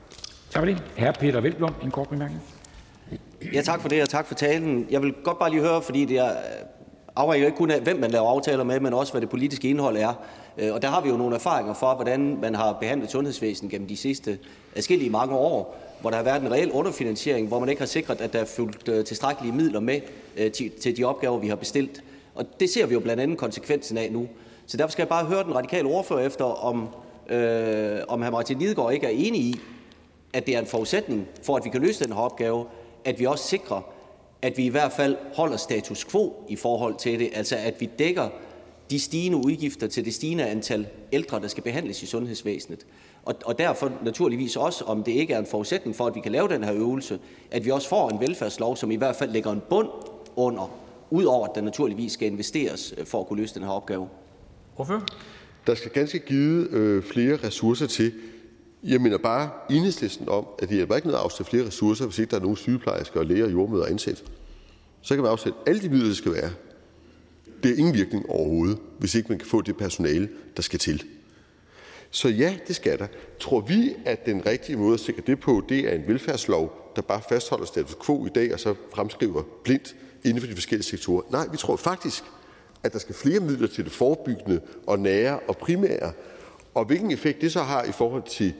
[0.50, 0.78] Tak for det.
[0.96, 1.12] Hr.
[1.20, 2.42] Peter Velblom, en kort bemærkning.
[3.52, 4.86] Ja, tak for det, og tak for talen.
[4.90, 6.36] Jeg vil godt bare lige høre, fordi det er, øh,
[7.16, 9.96] afhænger ikke kun af, hvem man laver aftaler med, men også hvad det politiske indhold
[9.96, 10.14] er.
[10.58, 13.88] Øh, og der har vi jo nogle erfaringer for, hvordan man har behandlet sundhedsvæsenet gennem
[13.88, 14.38] de sidste
[14.76, 18.20] adskillige mange år, hvor der har været en reel underfinansiering, hvor man ikke har sikret,
[18.20, 20.00] at der er fulgt øh, tilstrækkelige midler med
[20.80, 22.02] til de opgaver, vi har bestilt.
[22.34, 24.28] Og det ser vi jo blandt andet konsekvensen af nu.
[24.66, 26.88] Så derfor skal jeg bare høre den radikale ordfører efter, om,
[27.28, 28.30] øh, om hr.
[28.30, 29.60] Martin Lidegaard ikke er enig i,
[30.32, 32.64] at det er en forudsætning for, at vi kan løse den her opgave,
[33.04, 33.80] at vi også sikrer,
[34.42, 37.90] at vi i hvert fald holder status quo i forhold til det, altså at vi
[37.98, 38.28] dækker
[38.90, 42.86] de stigende udgifter til det stigende antal ældre, der skal behandles i sundhedsvæsenet.
[43.24, 46.32] Og, og derfor naturligvis også, om det ikke er en forudsætning for, at vi kan
[46.32, 47.18] lave den her øvelse,
[47.50, 49.88] at vi også får en velfærdslov, som i hvert fald lægger en bund
[50.36, 50.78] under,
[51.10, 54.08] udover at der naturligvis skal investeres øh, for at kunne løse den her opgave.
[54.76, 55.04] Hvorfor?
[55.66, 58.12] Der skal ganske givet øh, flere ressourcer til.
[58.82, 62.18] Jeg mener bare enhedslisten om, at det hjælper ikke noget at afsætte flere ressourcer, hvis
[62.18, 64.24] ikke der er nogen sygeplejersker og læger og jordmøder ansat.
[65.02, 66.50] Så kan man afsætte alle de midler, der skal være.
[67.62, 71.04] Det er ingen virkning overhovedet, hvis ikke man kan få det personale, der skal til.
[72.10, 73.06] Så ja, det skal der.
[73.40, 77.02] Tror vi, at den rigtige måde at sikre det på, det er en velfærdslov, der
[77.02, 81.22] bare fastholder status quo i dag og så fremskriver blindt inden for de forskellige sektorer?
[81.30, 82.24] Nej, vi tror faktisk,
[82.82, 86.12] at der skal flere midler til det forebyggende og nære og primære.
[86.74, 88.54] Og hvilken effekt det så har i forhold til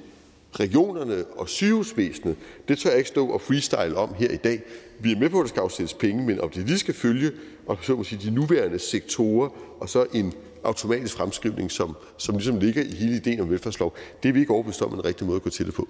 [0.61, 2.37] regionerne og sygehusvæsenet,
[2.69, 4.63] det tør jeg ikke stå og freestyle om her i dag.
[5.01, 7.31] Vi er med på, at der skal afsættes penge, men om det lige skal følge
[7.67, 9.49] og så må sige, de nuværende sektorer
[9.81, 10.33] og så en
[10.65, 14.53] automatisk fremskrivning, som, som ligesom ligger i hele ideen om velfærdslov, det er vi ikke
[14.53, 15.89] overbevist om en rigtig måde at gå til det på.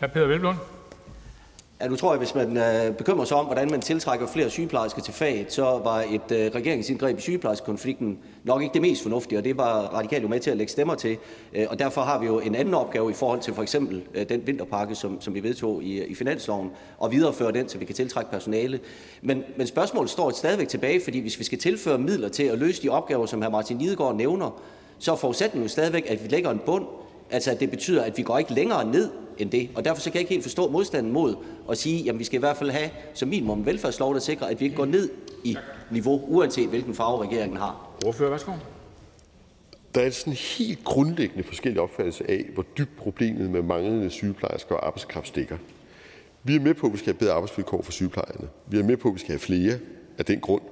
[0.00, 0.06] Hr.
[0.06, 0.54] Peter Velblom.
[0.54, 0.60] Ja,
[1.88, 5.14] nu tror jeg, hvis man øh, bekymrer sig om, hvordan man tiltrækker flere sygeplejersker til
[5.14, 9.56] faget, så var et øh, regeringsindgreb i sygeplejerskekonflikten nok ikke det mest fornuftige, og det
[9.56, 11.18] var Radikale jo med til at lægge stemmer til.
[11.54, 14.28] Øh, og derfor har vi jo en anden opgave i forhold til for eksempel øh,
[14.28, 17.94] den vinterpakke, som, som vi vedtog i, i finansloven, og videreføre den, så vi kan
[17.94, 18.80] tiltrække personale.
[19.22, 22.82] Men, men spørgsmålet står stadigvæk tilbage, fordi hvis vi skal tilføre midler til at løse
[22.82, 23.48] de opgaver, som hr.
[23.48, 24.62] Martin Lidegaard nævner,
[24.98, 26.84] så er forudsætningen jo stadigvæk, at vi lægger en bund,
[27.30, 29.10] altså at det betyder, at vi går ikke længere ned
[29.42, 29.70] end det.
[29.74, 31.36] Og derfor så kan jeg ikke helt forstå modstanden mod
[31.70, 34.46] at sige, at vi skal i hvert fald have som minimum en velfærdslov, der sikrer,
[34.46, 35.10] at vi ikke går ned
[35.44, 35.56] i
[35.90, 37.90] niveau, uanset hvilken farve regeringen har.
[38.06, 38.52] Ordfører, værsgo.
[39.94, 44.74] Der er sådan en helt grundlæggende forskellig opfattelse af, hvor dybt problemet med manglende sygeplejersker
[44.74, 45.56] og arbejdskraft stikker.
[46.44, 48.48] Vi er med på, at vi skal have bedre arbejdsvilkår for sygeplejerskerne.
[48.66, 49.78] Vi er med på, at vi skal have flere
[50.18, 50.62] af den grund.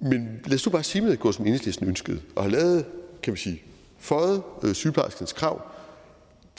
[0.00, 2.84] Men lad os nu bare sige, at det går som enhedslisten ønskede, og har lavet,
[3.22, 3.62] kan man sige,
[3.98, 5.62] fået øh, sygeplejerskens krav.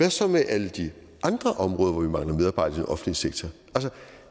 [0.01, 0.91] Hvad så med alle de
[1.23, 3.49] andre områder, hvor vi mangler medarbejdere i den offentlige sektor?
[3.75, 3.89] Altså,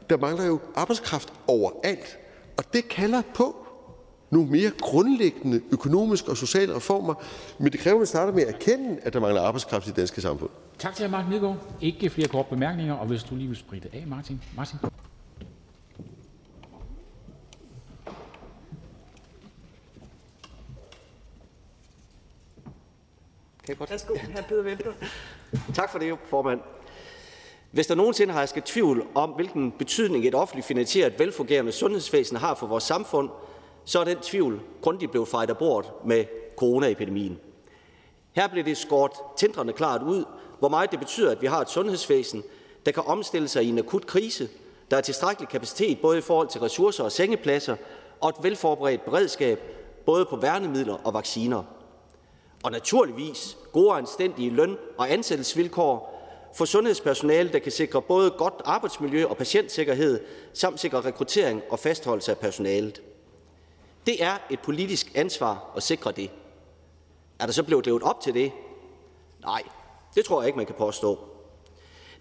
[0.09, 2.17] der mangler jo arbejdskraft overalt,
[2.57, 3.55] og det kalder på
[4.29, 7.13] nogle mere grundlæggende økonomiske og sociale reformer,
[7.59, 9.97] men det kræver, at man starter med at erkende, at der mangler arbejdskraft i det
[9.97, 10.49] danske samfund.
[10.79, 11.11] Tak til hr.
[11.11, 11.57] Martin Lidegaard.
[11.81, 14.41] Ikke flere korte bemærkninger, og hvis du lige vil spritte af, Martin.
[14.55, 14.79] Martin.
[14.79, 14.89] Kan
[23.67, 23.91] jeg godt?
[23.91, 24.41] Værsgo, hr.
[24.41, 24.95] Peder Hvelplund.
[25.75, 26.61] Tak for det, formand.
[27.71, 32.55] Hvis der nogensinde har sket tvivl om, hvilken betydning et offentligt finansieret, velfungerende sundhedsvæsen har
[32.55, 33.29] for vores samfund,
[33.85, 36.25] så er den tvivl grundigt blevet fejret af bord med
[36.57, 37.39] coronaepidemien.
[38.31, 40.25] Her blev det skåret tindrende klart ud,
[40.59, 42.43] hvor meget det betyder, at vi har et sundhedsvæsen,
[42.85, 44.49] der kan omstille sig i en akut krise,
[44.91, 47.75] der er tilstrækkelig kapacitet både i forhold til ressourcer og sengepladser,
[48.21, 49.59] og et velforberedt beredskab
[50.05, 51.63] både på værnemidler og vacciner.
[52.63, 56.11] Og naturligvis gode og anstændige løn- og ansættelsesvilkår
[56.55, 60.19] for sundhedspersonale, der kan sikre både godt arbejdsmiljø og patientsikkerhed,
[60.53, 63.01] samt sikre rekruttering og fastholdelse af personalet.
[64.05, 66.31] Det er et politisk ansvar at sikre det.
[67.39, 68.51] Er der så blevet levet op til det?
[69.41, 69.63] Nej,
[70.15, 71.19] det tror jeg ikke, man kan påstå.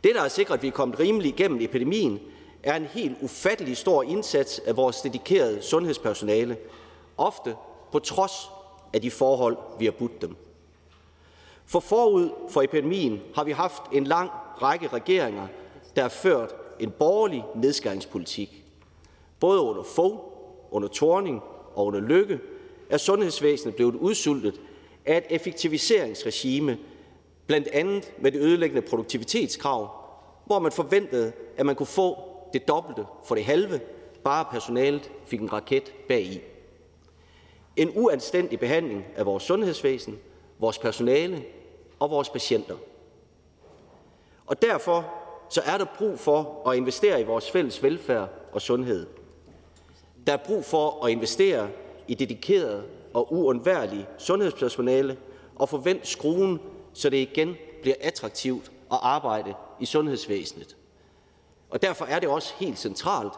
[0.05, 2.21] Det, der har sikret, at vi er kommet rimeligt igennem epidemien,
[2.63, 6.57] er en helt ufattelig stor indsats af vores dedikerede sundhedspersonale,
[7.17, 7.57] ofte
[7.93, 8.51] på trods
[8.93, 10.37] af de forhold, vi har budt dem.
[11.71, 14.31] For forud for epidemien har vi haft en lang
[14.63, 15.47] række regeringer,
[15.97, 18.65] der har ført en borgerlig nedskæringspolitik.
[19.41, 20.33] Både under få,
[20.71, 21.43] under Torning
[21.75, 22.41] og under Lykke
[22.91, 24.61] er sundhedsvæsenet blevet udsultet
[25.07, 26.79] af et effektiviseringsregime,
[27.47, 29.91] blandt andet med det ødelæggende produktivitetskrav,
[30.47, 32.17] hvor man forventede, at man kunne få
[32.53, 33.81] det dobbelte for det halve,
[34.25, 36.41] bare personalet fik en raket bagi.
[37.77, 40.19] En uanstændig behandling af vores sundhedsvæsen,
[40.59, 41.45] vores personale
[42.01, 42.77] og vores patienter.
[44.47, 45.15] Og derfor
[45.49, 49.07] så er der brug for at investere i vores fælles velfærd og sundhed.
[50.27, 51.69] Der er brug for at investere
[52.09, 55.17] i dedikeret og uundværlig sundhedspersonale
[55.57, 56.61] og forvent skruen,
[56.93, 60.77] så det igen bliver attraktivt at arbejde i sundhedsvæsenet.
[61.71, 63.33] Og derfor er det også helt centralt,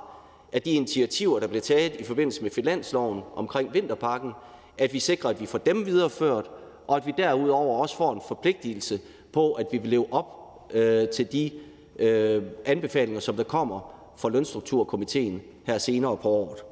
[0.52, 4.32] at de initiativer, der bliver taget i forbindelse med finansloven omkring vinterpakken,
[4.78, 6.50] at vi sikrer, at vi får dem videreført,
[6.92, 9.00] og at vi derudover også får en forpligtelse
[9.32, 10.26] på, at vi vil leve op
[10.74, 11.50] øh, til de
[11.98, 16.64] øh, anbefalinger, som der kommer fra Lønstrukturkomiteen her senere på året.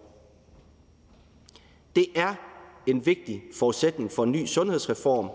[1.96, 2.34] Det er
[2.86, 5.30] en vigtig forudsætning for en ny sundhedsreform,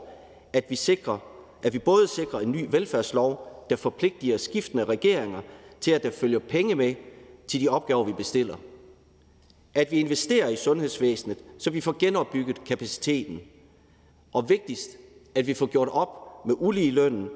[0.53, 1.17] at vi sikrer,
[1.63, 5.41] at vi både sikrer en ny velfærdslov, der forpligter skiftende regeringer
[5.81, 6.95] til, at der følger penge med
[7.47, 8.55] til de opgaver, vi bestiller.
[9.73, 13.41] At vi investerer i sundhedsvæsenet, så vi får genopbygget kapaciteten.
[14.35, 14.97] Og vigtigst,
[15.35, 17.29] at vi får gjort op med ulige lønnen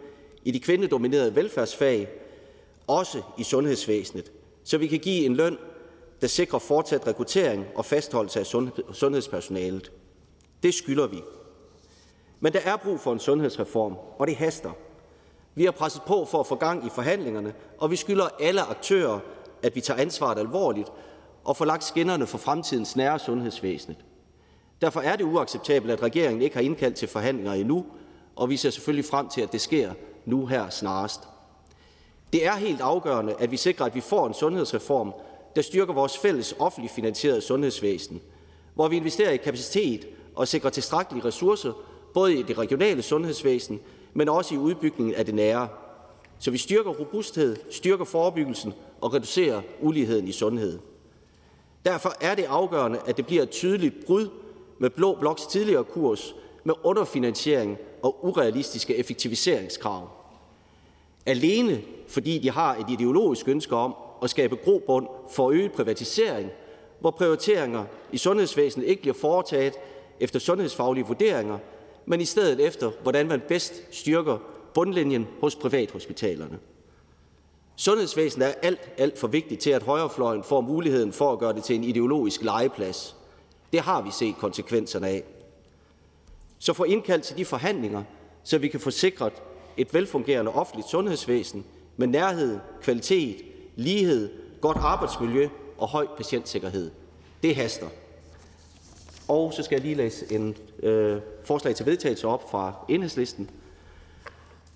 [0.45, 2.09] i de kvindedominerede velfærdsfag,
[2.87, 4.31] også i sundhedsvæsenet,
[4.63, 5.57] så vi kan give en løn,
[6.21, 8.45] der sikrer fortsat rekruttering og fastholdelse af
[8.93, 9.91] sundhedspersonalet.
[10.63, 11.21] Det skylder vi.
[12.39, 14.71] Men der er brug for en sundhedsreform, og det haster.
[15.55, 19.19] Vi har presset på for at få gang i forhandlingerne, og vi skylder alle aktører,
[19.63, 20.89] at vi tager ansvaret alvorligt
[21.43, 23.95] og får lagt skinnerne for fremtidens nære sundhedsvæsen.
[24.81, 27.85] Derfor er det uacceptabelt, at regeringen ikke har indkaldt til forhandlinger endnu,
[28.35, 29.93] og vi ser selvfølgelig frem til, at det sker
[30.25, 31.19] nu her snarest.
[32.33, 35.13] Det er helt afgørende, at vi sikrer, at vi får en sundhedsreform,
[35.55, 38.21] der styrker vores fælles offentligt finansierede sundhedsvæsen,
[38.75, 41.73] hvor vi investerer i kapacitet og sikrer tilstrækkelige ressourcer,
[42.13, 43.79] både i det regionale sundhedsvæsen,
[44.13, 45.67] men også i udbygningen af det nære,
[46.39, 50.79] så vi styrker robusthed, styrker forebyggelsen og reducerer uligheden i sundhed.
[51.85, 54.29] Derfor er det afgørende, at det bliver et tydeligt brud
[54.79, 60.09] med Blå Bloks tidligere kurs med underfinansiering og urealistiske effektiviseringskrav.
[61.25, 66.49] Alene fordi de har et ideologisk ønske om at skabe grobund for øget privatisering,
[66.99, 69.73] hvor prioriteringer i sundhedsvæsenet ikke bliver foretaget
[70.19, 71.57] efter sundhedsfaglige vurderinger,
[72.05, 74.37] men i stedet efter, hvordan man bedst styrker
[74.73, 76.59] bundlinjen hos privathospitalerne.
[77.75, 81.63] Sundhedsvæsenet er alt, alt for vigtigt til, at højrefløjen får muligheden for at gøre det
[81.63, 83.15] til en ideologisk legeplads.
[83.73, 85.23] Det har vi set konsekvenserne af.
[86.59, 88.03] Så få indkaldt til de forhandlinger,
[88.43, 89.33] så vi kan få sikret
[89.77, 91.65] et velfungerende offentligt sundhedsvæsen
[91.97, 93.41] med nærhed, kvalitet,
[93.75, 94.29] lighed,
[94.61, 96.91] godt arbejdsmiljø og høj patientsikkerhed.
[97.43, 97.87] Det haster.
[99.27, 103.49] Og så skal jeg lige læse en øh, forslag til vedtagelse op fra enhedslisten.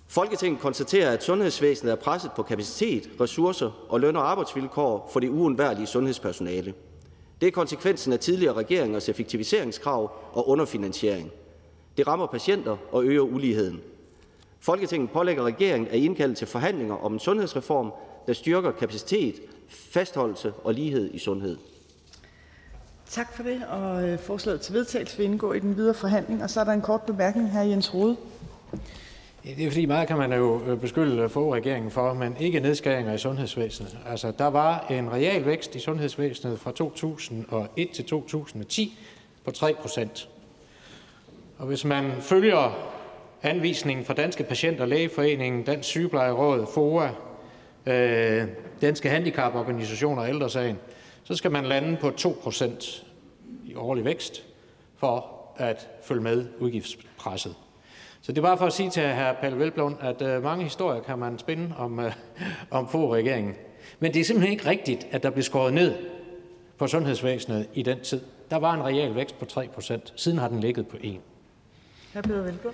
[0.06, 5.28] Folketinget konstaterer, at sundhedsvæsenet er presset på kapacitet, ressourcer og løn- og arbejdsvilkår for det
[5.28, 6.74] uundværlige sundhedspersonale.
[7.44, 11.30] Det er konsekvensen af tidligere regeringers effektiviseringskrav og underfinansiering.
[11.96, 13.80] Det rammer patienter og øger uligheden.
[14.60, 17.92] Folketinget pålægger regeringen at indkalde til forhandlinger om en sundhedsreform,
[18.26, 19.34] der styrker kapacitet,
[19.68, 21.56] fastholdelse og lighed i sundhed.
[23.10, 23.62] Tak for det.
[23.70, 26.42] Og øh, forslaget til vedtagelse vil indgå i den videre forhandling.
[26.42, 28.16] Og så er der en kort bemærkning her, Jens Rode.
[29.44, 32.60] Det er fordi, meget kan man jo øh, beskylde øh, få regeringen for, men ikke
[32.60, 33.98] nedskæringer i sundhedsvæsenet.
[34.06, 38.98] Altså, der var en real vækst i sundhedsvæsenet fra 2001 til 2010
[39.44, 40.28] på 3 procent.
[41.58, 42.90] Og hvis man følger
[43.42, 47.08] anvisningen fra Danske Patienter, Lægeforeningen, Dansk Sygeplejeråd, FOA,
[47.86, 48.48] øh,
[48.80, 50.78] Danske Handicaporganisationer og Ældresagen,
[51.24, 53.04] så skal man lande på 2%
[53.64, 54.44] i årlig vækst
[54.96, 57.54] for at følge med udgiftspresset.
[58.24, 59.32] Så det er bare for at sige til hr.
[59.40, 62.12] Palle Velblom, at øh, mange historier kan man spinde om, øh,
[62.70, 63.54] om få regeringen.
[64.00, 65.94] Men det er simpelthen ikke rigtigt, at der blev skåret ned
[66.78, 68.20] på sundhedsvæsenet i den tid.
[68.50, 70.12] Der var en real vækst på 3 procent.
[70.16, 71.20] Siden har den ligget på 1.
[72.14, 72.20] Hr.
[72.20, 72.72] Peter Velblom.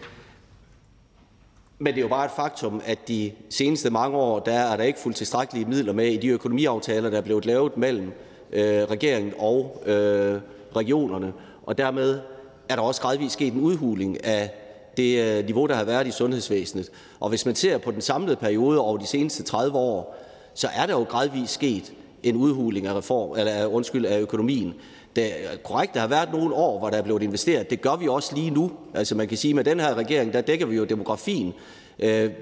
[1.79, 4.85] Men det er jo bare et faktum, at de seneste mange år, der er der
[4.85, 8.13] ikke fuldt tilstrækkelige midler med i de økonomiaftaler, der er blevet lavet mellem
[8.53, 10.41] øh, regeringen og øh,
[10.77, 11.33] regionerne.
[11.63, 12.21] Og dermed
[12.69, 14.51] er der også gradvist sket en udhuling af
[14.97, 16.91] det øh, niveau, der har været i sundhedsvæsenet.
[17.21, 20.17] Og hvis man ser på den samlede periode over de seneste 30 år,
[20.55, 21.93] så er der jo gradvist sket
[22.23, 24.75] en udhuling af, reform, eller, øh, undskyld, af økonomien.
[25.17, 27.71] Det er øh, korrekt, der har været nogle år, hvor der er blevet investeret.
[27.71, 28.73] Det gør vi også lige nu.
[28.95, 31.55] Altså man kan sige, at med den her regering, der dækker vi jo demografien.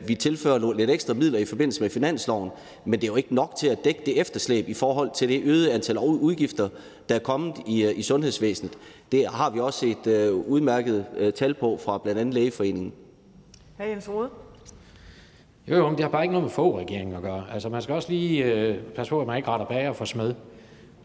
[0.06, 2.50] Vi tilfører lidt ekstra midler i forbindelse med finansloven,
[2.84, 5.42] men det er jo ikke nok til at dække det efterslæb i forhold til det
[5.44, 6.68] øgede antal udgifter,
[7.08, 8.78] der er kommet i, øh, i sundhedsvæsenet.
[9.12, 12.92] Det har vi også et øh, udmærket tal på fra blandt andet Lægeforeningen.
[13.78, 13.82] Hr.
[13.82, 14.28] Jens Rode.
[15.70, 17.44] Jo, jo, men det har bare ikke noget med få regeringen at gøre.
[17.52, 20.04] Altså, man skal også lige øh, passe på, at man ikke retter bag og får
[20.04, 20.34] smed.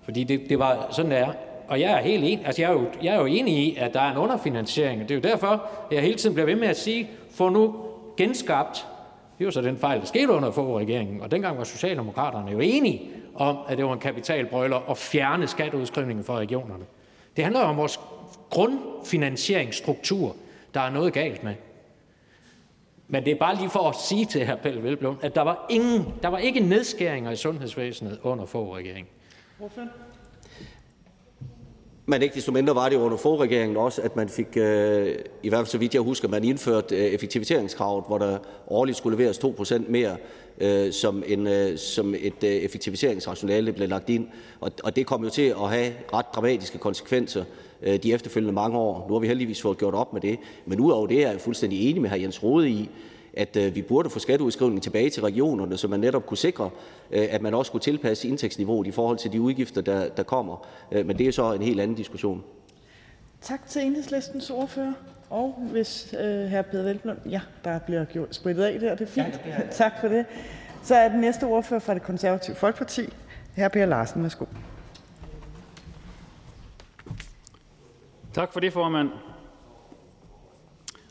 [0.04, 1.34] Fordi det, det var sådan, det er.
[1.68, 3.94] Og jeg er helt enig, altså jeg er, jo, jeg er jo enig i, at
[3.94, 5.02] der er en underfinansiering.
[5.02, 7.76] Det er jo derfor, jeg hele tiden bliver ved med at sige, få nu
[8.18, 8.88] genskabt.
[9.38, 11.22] Det var så den fejl, der skete under få regeringen.
[11.22, 13.02] Og dengang var Socialdemokraterne jo enige
[13.35, 16.85] om, at det var en kapitalbrøler at fjerne skatteudskrivningen fra regionerne.
[17.35, 17.99] Det handler om vores
[18.49, 20.35] grundfinansieringsstruktur,
[20.73, 21.53] der er noget galt med.
[23.07, 24.55] Men det er bare lige for at sige til hr.
[24.55, 29.10] Pelle Velblom, at der var, ingen, der var ikke nedskæringer i sundhedsvæsenet under få regeringen.
[32.05, 35.60] Men ikke desto mindre var det under regeringen også, at man fik, øh, i hvert
[35.60, 38.38] fald så vidt jeg husker, man indførte øh, effektiviseringskravet, hvor der
[38.68, 40.18] årligt skulle leveres 2% mere
[40.58, 44.28] øh, som, en, øh, som et øh, effektiviseringsrationale blev lagt ind.
[44.60, 47.44] Og, og det kom jo til at have ret dramatiske konsekvenser
[47.82, 49.06] øh, de efterfølgende mange år.
[49.08, 50.40] Nu har vi heldigvis fået gjort op med det.
[50.66, 52.16] Men udover det er jeg fuldstændig enig med hr.
[52.16, 52.90] Jens Rode i,
[53.34, 56.70] at øh, vi burde få skatteudskrivningen tilbage til regionerne, så man netop kunne sikre,
[57.12, 60.68] øh, at man også kunne tilpasse indtægtsniveauet i forhold til de udgifter, der, der kommer.
[60.92, 62.44] Øh, men det er så en helt anden diskussion.
[63.42, 64.94] Tak til enhedslistens ordfører.
[65.34, 66.61] Og hvis øh, hr.
[66.61, 69.41] Peder Velblom, ja, der bliver gjort spritet af der, det er fint.
[69.45, 70.26] Ja, det tak for det.
[70.84, 73.01] Så er den næste ordfører fra det konservative Folkeparti,
[73.55, 73.68] hr.
[73.68, 74.23] Per Larsen.
[74.23, 74.45] Værsgo.
[78.34, 79.10] Tak for det, formand.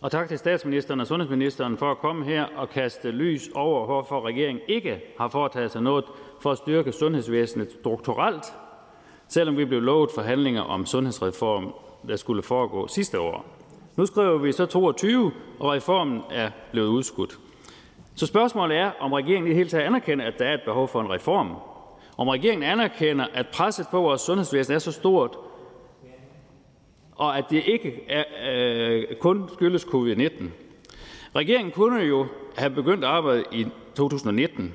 [0.03, 4.27] Og tak til statsministeren og sundhedsministeren for at komme her og kaste lys over, hvorfor
[4.27, 6.05] regeringen ikke har foretaget sig noget
[6.43, 8.45] for at styrke sundhedsvæsenet strukturelt,
[9.29, 11.75] selvom vi blev lovet forhandlinger om sundhedsreform,
[12.09, 13.62] der skulle foregå sidste år.
[13.97, 17.39] Nu skriver vi så 22, og reformen er blevet udskudt.
[18.15, 20.89] Så spørgsmålet er, om regeringen i det hele taget anerkender, at der er et behov
[20.89, 21.57] for en reform.
[22.17, 25.37] Om regeringen anerkender, at presset på vores sundhedsvæsen er så stort,
[27.13, 30.45] og at det ikke er, øh, kun skyldes covid-19.
[31.37, 34.75] Regeringen kunne jo have begyndt arbejdet i 2019.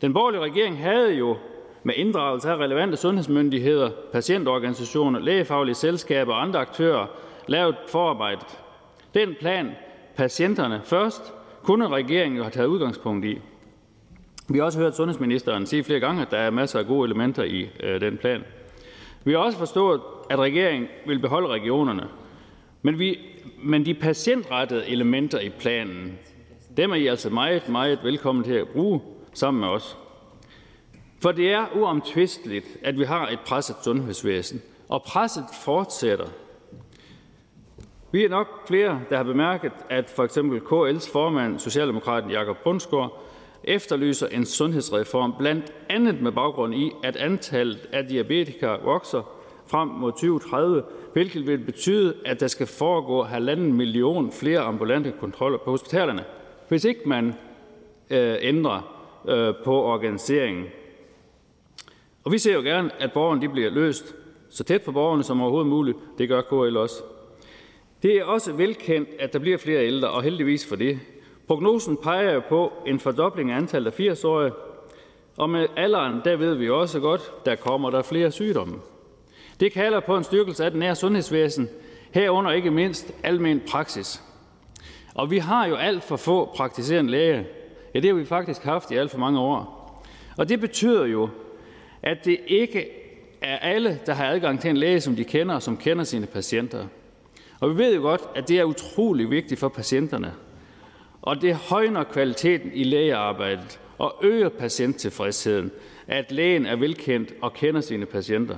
[0.00, 1.36] Den borgerlige regering havde jo
[1.82, 7.06] med inddragelse af relevante sundhedsmyndigheder, patientorganisationer, lægefaglige selskaber og andre aktører
[7.46, 8.58] lavet forarbejdet.
[9.14, 9.70] Den plan,
[10.16, 13.38] patienterne først, kunne regeringen jo have taget udgangspunkt i.
[14.48, 17.42] Vi har også hørt sundhedsministeren sige flere gange, at der er masser af gode elementer
[17.44, 18.44] i øh, den plan.
[19.24, 20.00] Vi har også forstået,
[20.30, 22.08] at regeringen vil beholde regionerne,
[22.82, 23.18] men, vi,
[23.62, 26.18] men de patientrettede elementer i planen,
[26.76, 29.00] dem er I altså meget, meget velkommen til at bruge
[29.32, 29.96] sammen med os.
[31.22, 36.26] For det er uomtvisteligt, at vi har et presset sundhedsvæsen, og presset fortsætter.
[38.12, 43.22] Vi er nok flere, der har bemærket, at for eksempel KL's formand, Socialdemokraten Jakob Bundsgaard,
[43.64, 49.22] efterlyser en sundhedsreform, blandt andet med baggrund i, at antallet af diabetikere vokser
[49.66, 50.82] frem mod 2030,
[51.12, 56.24] hvilket vil betyde, at der skal foregå halvanden million flere ambulante kontroller på hospitalerne,
[56.68, 57.34] hvis ikke man
[58.10, 58.96] øh, ændrer
[59.28, 60.64] øh, på organiseringen.
[62.24, 64.14] Og vi ser jo gerne, at borgerne de bliver løst
[64.48, 65.98] så tæt på borgerne som overhovedet muligt.
[66.18, 67.02] Det gør KL også.
[68.02, 70.98] Det er også velkendt, at der bliver flere ældre, og heldigvis for det.
[71.46, 74.52] Prognosen peger jo på en fordobling af antallet af 80-årige,
[75.36, 78.74] og med alderen, der ved vi også godt, der kommer der flere sygdomme.
[79.60, 81.68] Det kalder på en styrkelse af den nære sundhedsvæsen,
[82.10, 84.22] herunder ikke mindst almen praksis.
[85.14, 87.42] Og vi har jo alt for få praktiserende læger.
[87.94, 89.80] Ja, det har vi faktisk haft i alt for mange år.
[90.36, 91.28] Og det betyder jo,
[92.02, 92.90] at det ikke
[93.40, 96.26] er alle, der har adgang til en læge, som de kender, og som kender sine
[96.26, 96.86] patienter.
[97.60, 100.32] Og vi ved jo godt, at det er utrolig vigtigt for patienterne.
[101.22, 105.70] Og det højner kvaliteten i lægearbejdet, og øger patienttilfredsheden,
[106.06, 108.56] at lægen er velkendt og kender sine patienter.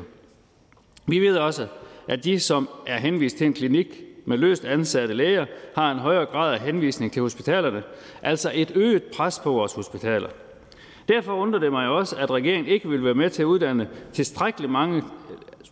[1.06, 1.66] Vi ved også,
[2.08, 6.26] at de, som er henvist til en klinik med løst ansatte læger, har en højere
[6.26, 7.82] grad af henvisning til hospitalerne,
[8.22, 10.28] altså et øget pres på vores hospitaler.
[11.08, 14.72] Derfor undrer det mig også, at regeringen ikke vil være med til at uddanne tilstrækkeligt
[14.72, 15.02] mange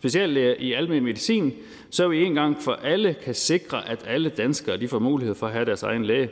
[0.00, 1.52] speciallæger øh, i almen medicin,
[1.90, 5.46] så vi en gang for alle kan sikre, at alle danskere de får mulighed for
[5.46, 6.30] at have deres egen læge.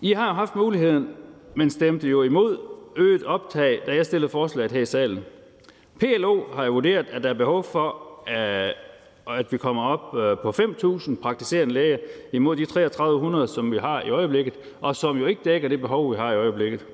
[0.00, 1.08] I har haft muligheden,
[1.54, 2.58] men stemte jo imod
[2.96, 5.18] øget optag, da jeg stillede forslaget her i salen.
[6.00, 7.96] PLO har jo vurderet, at der er behov for,
[8.28, 8.70] øh,
[9.38, 11.98] at vi kommer op øh, på 5.000 praktiserende læger
[12.32, 16.12] imod de 3300, som vi har i øjeblikket, og som jo ikke dækker det behov,
[16.12, 16.86] vi har i øjeblikket.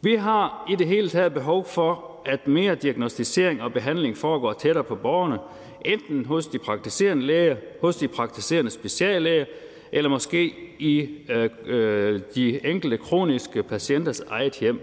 [0.00, 4.84] Vi har i det hele taget behov for, at mere diagnostisering og behandling foregår tættere
[4.84, 5.38] på borgerne,
[5.84, 9.44] enten hos de praktiserende læger, hos de praktiserende speciallæger,
[9.92, 14.80] eller måske i øh, øh, de enkelte kroniske patienters eget hjem.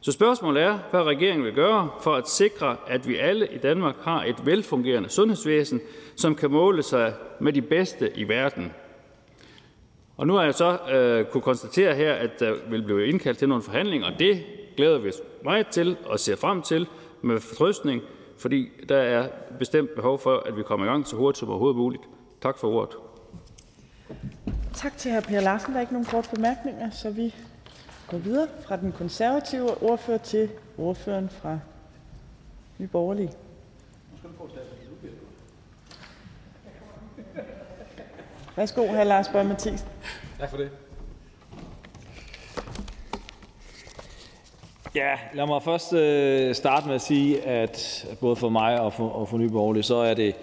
[0.00, 3.94] Så spørgsmålet er, hvad regeringen vil gøre for at sikre, at vi alle i Danmark
[4.02, 5.80] har et velfungerende sundhedsvæsen,
[6.16, 8.72] som kan måle sig med de bedste i verden.
[10.16, 13.48] Og nu har jeg så øh, kunne konstatere her, at der vil blive indkaldt til
[13.48, 14.42] nogle forhandlinger, og det
[14.76, 16.86] glæder vi os meget til og ser frem til
[17.22, 18.02] med fortrøstning,
[18.38, 19.28] fordi der er
[19.58, 22.02] bestemt behov for, at vi kommer i gang så hurtigt som overhovedet muligt.
[22.42, 22.96] Tak for ordet.
[24.74, 25.20] Tak til hr.
[25.20, 25.72] Per Larsen.
[25.72, 27.34] Der er ikke nogen korte bemærkninger, så vi
[28.10, 31.58] går videre fra den konservative ordfører til ordføreren fra
[32.78, 33.30] Nye Borgerlige.
[38.56, 39.04] Værsgo, hr.
[39.04, 39.88] Lars Boje Mathiesen.
[40.38, 40.70] Tak for det.
[44.96, 49.08] Ja, lad mig først øh, starte med at sige, at både for mig og for,
[49.08, 50.34] og for Nye Borgerlige, så er det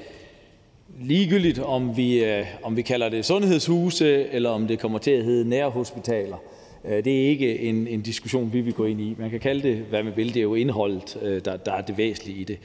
[0.99, 5.23] ligegyldigt, om vi, øh, om vi kalder det sundhedshuse, eller om det kommer til at
[5.23, 6.37] hedde nærhospitaler.
[6.85, 9.15] Øh, det er ikke en, en diskussion, vi vil gå ind i.
[9.19, 10.27] Man kan kalde det, hvad man vil.
[10.27, 12.59] Det er jo indholdet, øh, der, der er det væsentlige i det.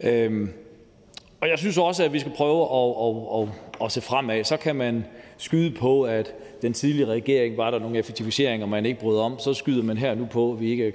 [0.00, 0.48] Øh,
[1.40, 3.48] og jeg synes også, at vi skal prøve at, at, at,
[3.84, 4.44] at se fremad.
[4.44, 5.04] Så kan man
[5.38, 9.38] skyde på, at den tidligere regering var der nogle effektiviseringer, man ikke brød om.
[9.38, 10.92] Så skyder man her nu på, at vi ikke...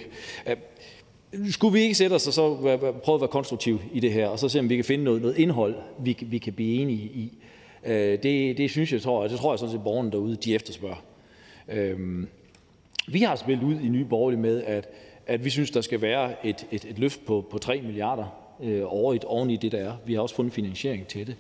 [1.49, 2.56] Skulle vi ikke sætte os og så
[3.03, 5.22] prøve at være konstruktiv i det her, og så se, om vi kan finde noget,
[5.22, 7.38] noget indhold, vi, vi kan blive enige i?
[7.86, 11.03] Øh, det, det synes jeg, tror, det tror jeg sådan set, borgerne derude, de efterspørger.
[11.68, 12.28] Øhm,
[13.07, 14.90] vi har spillet ud i Nye Borgerlige med, at,
[15.28, 18.26] at vi synes, der skal være et, et, et løft på, på 3 milliarder
[18.64, 19.94] øh, årligt oven i det, der er.
[20.06, 21.36] Vi har også fundet finansiering til det.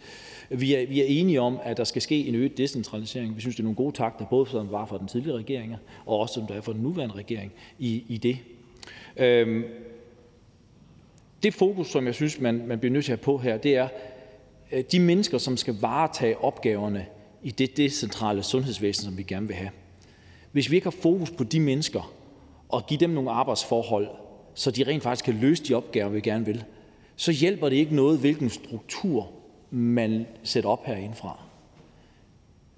[0.57, 3.35] Vi er, vi er enige om, at der skal ske en øget decentralisering.
[3.35, 5.75] Vi synes, det er nogle gode takter, både som var for den tidligere regering,
[6.05, 8.37] og også som der er for den nuværende regering i, i det.
[9.17, 9.63] Øhm,
[11.43, 13.75] det fokus, som jeg synes, man, man bliver nødt til at have på her, det
[13.75, 13.87] er
[14.71, 17.05] øh, de mennesker, som skal varetage opgaverne
[17.43, 19.69] i det decentrale sundhedsvæsen, som vi gerne vil have.
[20.51, 22.13] Hvis vi ikke har fokus på de mennesker
[22.69, 24.07] og give dem nogle arbejdsforhold,
[24.53, 26.63] så de rent faktisk kan løse de opgaver, vi gerne vil,
[27.15, 29.31] så hjælper det ikke noget, hvilken struktur
[29.75, 31.39] man sætter op herindefra.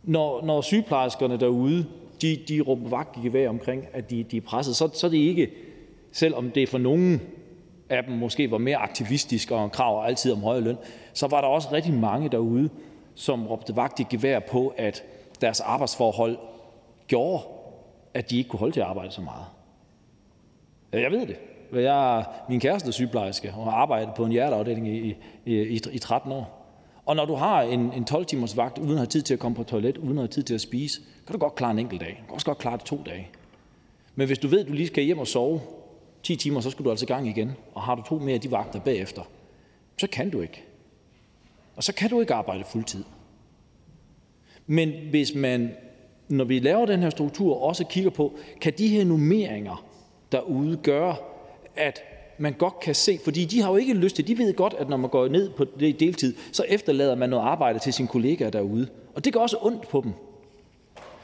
[0.04, 1.86] Når, når sygeplejerskerne derude
[2.22, 5.12] de, de råber vagt i gevær omkring, at de, de er presset, så, så er
[5.12, 5.52] det ikke,
[6.12, 7.22] selvom det for nogen
[7.90, 10.78] af dem måske var mere aktivistisk og krav altid om højere løn,
[11.14, 12.70] så var der også rigtig mange derude,
[13.16, 15.04] som råbte vagt i gevær på, at
[15.42, 16.38] deres arbejdsforhold
[17.08, 17.44] gjorde,
[18.14, 19.46] at de ikke kunne holde til at arbejde så meget.
[20.92, 21.38] Jeg ved det.
[21.74, 25.16] Jeg, min kæreste er sygeplejerske og har arbejdet på en hjerteafdeling i,
[25.46, 26.55] i, i, i 13 år.
[27.06, 29.56] Og når du har en, en 12-timers vagt, uden at have tid til at komme
[29.56, 32.02] på toilet, uden at have tid til at spise, kan du godt klare en enkelt
[32.02, 32.18] dag.
[32.22, 33.28] Du kan også godt klare det to dage.
[34.16, 35.62] Men hvis du ved, at du lige skal hjem og sove
[36.24, 37.52] 10 timer, så skal du altså i gang igen.
[37.74, 39.22] Og har du to mere af de vagter bagefter,
[39.98, 40.64] så kan du ikke.
[41.76, 43.04] Og så kan du ikke arbejde fuldtid.
[44.68, 45.72] Men hvis man,
[46.28, 49.86] når vi laver den her struktur, også kigger på, kan de her nummeringer
[50.32, 51.16] derude gøre,
[51.76, 52.02] at
[52.38, 54.90] man godt kan se, fordi de har jo ikke lyst til, de ved godt, at
[54.90, 58.50] når man går ned på det deltid, så efterlader man noget arbejde til sine kollegaer
[58.50, 58.88] derude.
[59.16, 60.12] Og det gør også ondt på dem.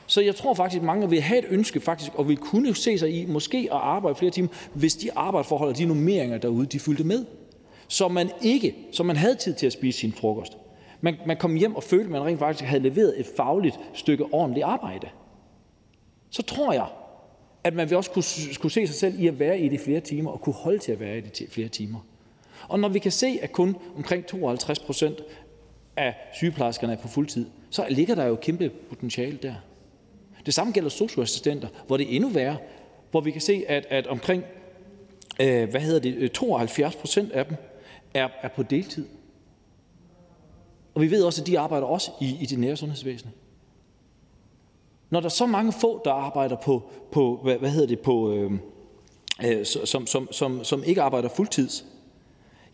[0.08, 2.98] Så jeg tror faktisk, at mange vil have et ønske faktisk, og vil kunne se
[2.98, 6.80] sig i måske at arbejde flere timer, hvis de arbejdsforhold og de nummeringer derude, de
[6.80, 7.26] fyldte med.
[7.88, 10.58] Så man ikke, så man havde tid til at spise sin frokost.
[11.02, 14.26] Man, man kom hjem og følte, at man rent faktisk havde leveret et fagligt stykke
[14.32, 15.08] ordentligt arbejde.
[16.30, 16.86] Så tror jeg,
[17.64, 18.24] at man vil også kunne,
[18.60, 20.92] kunne se sig selv i at være i det flere timer, og kunne holde til
[20.92, 22.00] at være i det flere timer.
[22.68, 25.22] Og når vi kan se, at kun omkring 52 procent
[25.98, 29.54] af sygeplejerskerne er på fuld tid, så ligger der jo kæmpe potentiale der.
[30.46, 32.58] Det samme gælder socioassistenter, hvor det er endnu værre,
[33.12, 34.44] hvor vi kan se, at, at omkring
[35.42, 37.58] øh, hvad hedder det, øh, 72 procent af dem
[38.14, 39.06] er, er på deltid.
[40.96, 43.30] Og vi ved også, at de arbejder også i, i det nære sundhedsvæsen.
[45.12, 48.34] Når der er så mange få, der arbejder på, på hvad, hvad hedder det, på,
[48.34, 48.60] øhm,
[49.46, 51.86] øh, som, som, som, som ikke arbejder fuldtids,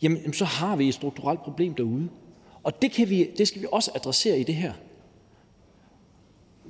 [0.02, 2.10] jamen så har vi et strukturelt problem derude.
[2.64, 4.74] Og det, kan vi, det skal vi også adressere i det her.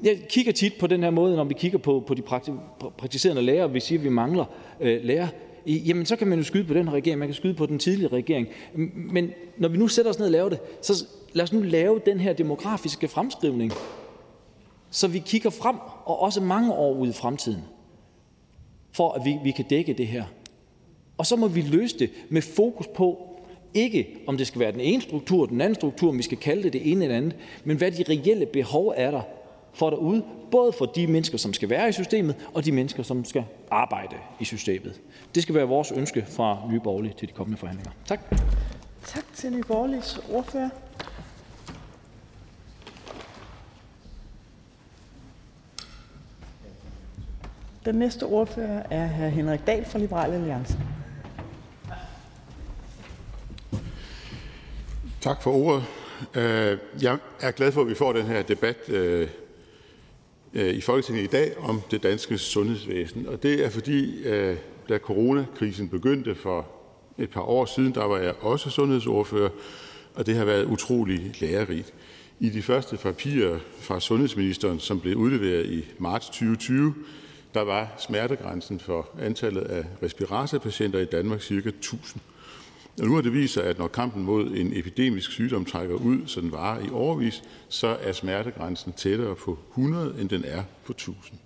[0.04, 2.22] Jeg kigger tit på den her måde, når vi kigger på, på de
[2.98, 4.46] praktiserende lærere, vi siger, at vi mangler
[4.80, 5.28] øh, lærer.
[5.66, 8.14] Jamen, så kan man jo skyde på den regering, man kan skyde på den tidligere
[8.14, 8.48] regering.
[8.96, 12.02] Men når vi nu sætter os ned og laver det, så lad os nu lave
[12.06, 13.72] den her demografiske fremskrivning,
[14.92, 17.64] så vi kigger frem, og også mange år ud i fremtiden,
[18.92, 20.24] for at vi, vi kan dække det her.
[21.18, 23.28] Og så må vi løse det med fokus på,
[23.74, 26.64] ikke om det skal være den ene struktur, den anden struktur, om vi skal kalde
[26.64, 29.22] det det ene eller andet, men hvad de reelle behov er der
[29.74, 33.26] for derude, både for de mennesker, som skal være i systemet, og de mennesker, som
[33.26, 35.02] skal arbejde i systemet.
[35.36, 37.92] Det skal være vores ønske fra Nye Borgerlige til de kommende forhandlinger.
[38.06, 38.20] Tak.
[39.06, 40.70] Tak til Nye Borgerliges ordfører.
[47.88, 49.28] Den næste ordfører er hr.
[49.28, 50.80] Henrik Dahl fra Liberal Alliance.
[55.22, 55.84] Tak for ordet.
[56.36, 59.28] Øh, jeg er glad for, at vi får den her debat øh,
[60.54, 63.28] øh, i Folketinget i dag om det danske sundhedsvæsen.
[63.28, 64.24] Og det er fordi,
[64.90, 66.68] da coronakrisen begyndte for
[67.18, 69.50] et par år siden, der var jeg også sundhedsordfører,
[70.16, 71.94] og det har været utrolig lærerigt.
[72.40, 76.94] I de første papirer fra sundhedsministeren, som blev udleveret i marts 2020,
[77.58, 81.54] der var smertegrænsen for antallet af respiratorpatienter i Danmark ca.
[81.54, 82.22] 1000.
[83.00, 86.28] Og nu har det vist sig, at når kampen mod en epidemisk sygdom trækker ud,
[86.28, 90.92] så den varer i overvis, så er smertegrænsen tættere på 100, end den er på
[90.92, 91.40] 1000.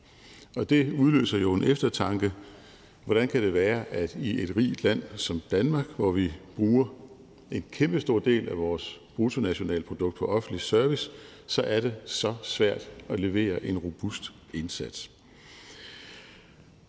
[0.56, 2.32] Og det udløser jo en eftertanke.
[3.06, 6.86] Hvordan kan det være, at i et rigt land som Danmark, hvor vi bruger
[7.52, 11.10] en kæmpe stor del af vores bruttonationalprodukt på offentlig service,
[11.48, 15.11] så er det så svært at levere en robust indsats.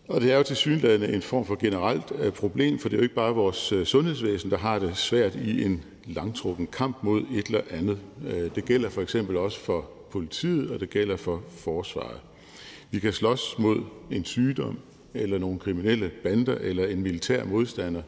[0.07, 3.03] Og det er jo tilsyneladende en form for generelt øh, problem, for det er jo
[3.03, 7.45] ikke bare vores øh, sundhedsvæsen, der har det svært i en langtrukken kamp mod et
[7.45, 7.99] eller andet.
[8.27, 12.19] Øh, det gælder for eksempel også for politiet, og det gælder for forsvaret.
[12.91, 13.81] Vi kan slås mod
[14.11, 14.79] en sygdom,
[15.13, 18.01] eller nogle kriminelle bander, eller en militær modstander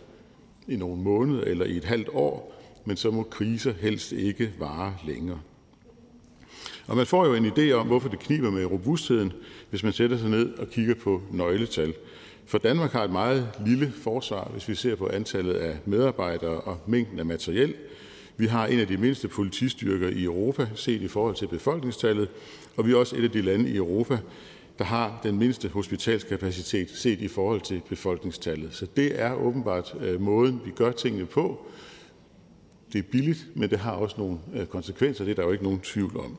[0.67, 4.95] i nogle måneder eller i et halvt år, men så må kriser helst ikke vare
[5.07, 5.39] længere.
[6.87, 9.33] Og man får jo en idé om, hvorfor det kniber med robustheden,
[9.69, 11.93] hvis man sætter sig ned og kigger på nøgletal.
[12.45, 16.77] For Danmark har et meget lille forsvar, hvis vi ser på antallet af medarbejdere og
[16.87, 17.73] mængden af materiel.
[18.37, 22.29] Vi har en af de mindste politistyrker i Europa set i forhold til befolkningstallet,
[22.77, 24.17] og vi er også et af de lande i Europa,
[24.77, 28.73] der har den mindste hospitalskapacitet set i forhold til befolkningstallet.
[28.73, 31.65] Så det er åbenbart øh, måden, vi gør tingene på.
[32.93, 35.63] Det er billigt, men det har også nogle øh, konsekvenser, det er der jo ikke
[35.63, 36.37] nogen tvivl om.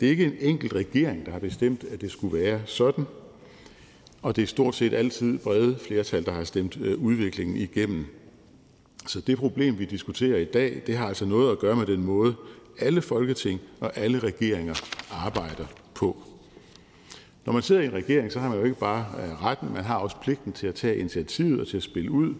[0.00, 3.04] Det er ikke en enkelt regering, der har bestemt, at det skulle være sådan,
[4.22, 8.06] og det er stort set altid brede flertal, der har stemt øh, udviklingen igennem.
[9.06, 12.04] Så det problem, vi diskuterer i dag, det har altså noget at gøre med den
[12.04, 12.34] måde,
[12.78, 14.74] alle folketing og alle regeringer
[15.10, 16.16] arbejder på.
[17.46, 19.84] Når man sidder i en regering, så har man jo ikke bare øh, retten, man
[19.84, 22.34] har også pligten til at tage initiativet og til at spille ud,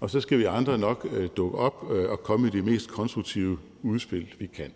[0.00, 3.58] og så skal vi andre nok øh, dukke op og komme i de mest konstruktive
[3.82, 4.70] udspil, vi kan.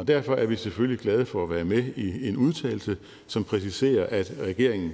[0.00, 2.96] Og derfor er vi selvfølgelig glade for at være med i en udtalelse,
[3.26, 4.92] som præciserer, at regeringen,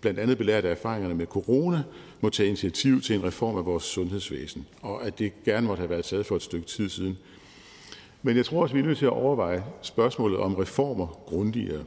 [0.00, 1.82] blandt andet belært af erfaringerne med corona,
[2.20, 5.90] må tage initiativ til en reform af vores sundhedsvæsen, og at det gerne måtte have
[5.90, 7.18] været taget for et stykke tid siden.
[8.22, 11.84] Men jeg tror også, vi er nødt til at overveje spørgsmålet om reformer grundigere.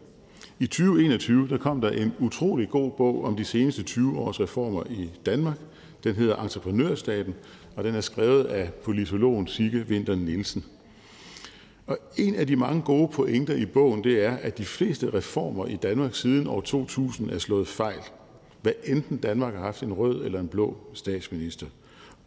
[0.60, 4.84] I 2021 der kom der en utrolig god bog om de seneste 20 års reformer
[4.90, 5.58] i Danmark.
[6.04, 7.34] Den hedder Entreprenørstaten,
[7.76, 10.64] og den er skrevet af politologen Sigge Winter Nielsen.
[11.90, 15.66] Og en af de mange gode pointer i bogen det er, at de fleste reformer
[15.66, 18.00] i Danmark siden år 2000 er slået fejl,
[18.62, 21.66] hvad enten Danmark har haft en rød eller en blå statsminister.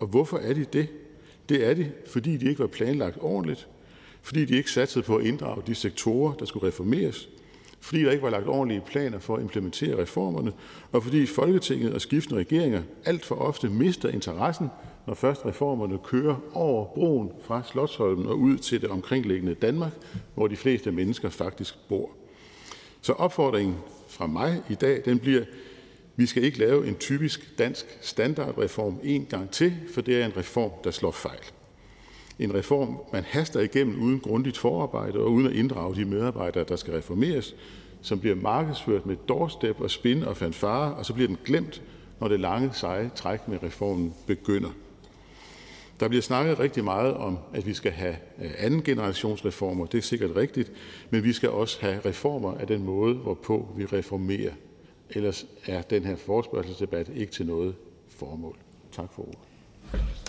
[0.01, 0.89] Og hvorfor er de det?
[1.48, 3.68] Det er de, fordi de ikke var planlagt ordentligt,
[4.22, 7.28] fordi de ikke satsede på at inddrage de sektorer, der skulle reformeres,
[7.80, 10.52] fordi der ikke var lagt ordentlige planer for at implementere reformerne,
[10.93, 14.68] og fordi Folketinget og skiftende regeringer alt for ofte mister interessen
[15.07, 19.93] når først reformerne kører over broen fra Slotsholmen og ud til det omkringliggende Danmark,
[20.35, 22.11] hvor de fleste mennesker faktisk bor.
[23.01, 23.77] Så opfordringen
[24.09, 25.45] fra mig i dag den bliver,
[26.16, 30.37] vi skal ikke lave en typisk dansk standardreform en gang til, for det er en
[30.37, 31.41] reform, der slår fejl.
[32.39, 36.77] En reform, man haster igennem uden grundigt forarbejde og uden at inddrage de medarbejdere, der
[36.77, 37.55] skal reformeres,
[38.03, 41.83] som bliver markedsført med doorstep og spin og fanfare, og så bliver den glemt,
[42.20, 44.70] når det lange seje træk med reformen begynder.
[46.03, 49.87] Der bliver snakket rigtig meget om, at vi skal have øh, anden generationsreformer.
[49.87, 50.73] Det er sikkert rigtigt,
[51.11, 54.53] men vi skal også have reformer af den måde, hvorpå vi reformerer.
[55.11, 57.74] Ellers er den her forespørgselsdebat ikke til noget
[58.19, 58.57] formål.
[58.93, 59.39] Tak for ordet.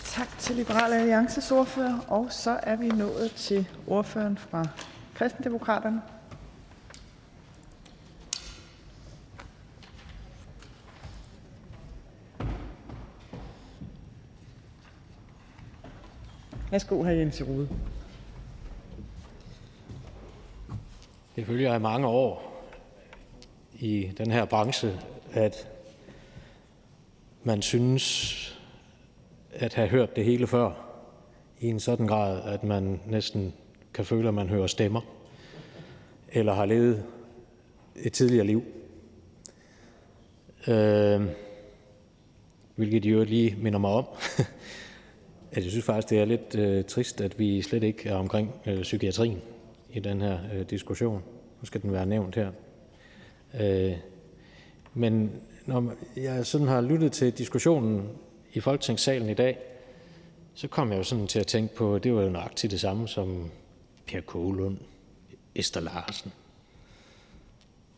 [0.04, 1.98] Tak til Liberal Alliances ordfører.
[2.08, 4.66] Og så er vi nået til ordføreren fra
[5.14, 6.02] Kristendemokraterne.
[16.74, 17.08] Værsgo, hr.
[17.08, 17.68] Jens Rode.
[21.36, 22.62] Det følger af mange år
[23.74, 25.00] i den her branche,
[25.32, 25.68] at
[27.44, 28.60] man synes
[29.52, 30.72] at have hørt det hele før
[31.60, 33.54] i en sådan grad, at man næsten
[33.94, 35.00] kan føle, at man hører stemmer
[36.32, 37.04] eller har levet
[37.96, 38.64] et tidligere liv.
[40.68, 41.22] Øh,
[42.74, 44.04] hvilket jo lige minder mig om,
[45.54, 48.54] at jeg synes faktisk, det er lidt øh, trist, at vi slet ikke er omkring
[48.66, 49.42] øh, psykiatrien
[49.92, 51.22] i den her øh, diskussion.
[51.60, 52.50] Nu skal den være nævnt her.
[53.60, 53.92] Øh,
[54.94, 55.32] men
[55.66, 58.08] når jeg sådan har lyttet til diskussionen
[58.52, 59.58] i Folketingssalen i dag,
[60.54, 62.80] så kom jeg jo sådan til at tænke på, at det var jo nøjagtigt det
[62.80, 63.50] samme som
[64.06, 64.78] Per Kålund,
[65.54, 66.32] Esther Larsen,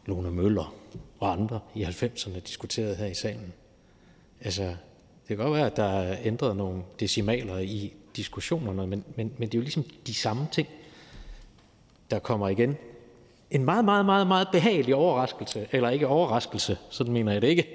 [0.06, 0.74] Lone Møller
[1.18, 3.52] og andre i 90'erne diskuterede her i salen.
[4.40, 4.76] Altså,
[5.28, 9.48] det kan godt være, at der er ændret nogle decimaler i diskussionerne, men, men, men
[9.48, 10.68] det er jo ligesom de samme ting,
[12.10, 12.76] der kommer igen.
[13.50, 17.68] En meget, meget, meget, meget behagelig overraskelse, eller ikke overraskelse, sådan mener jeg det ikke,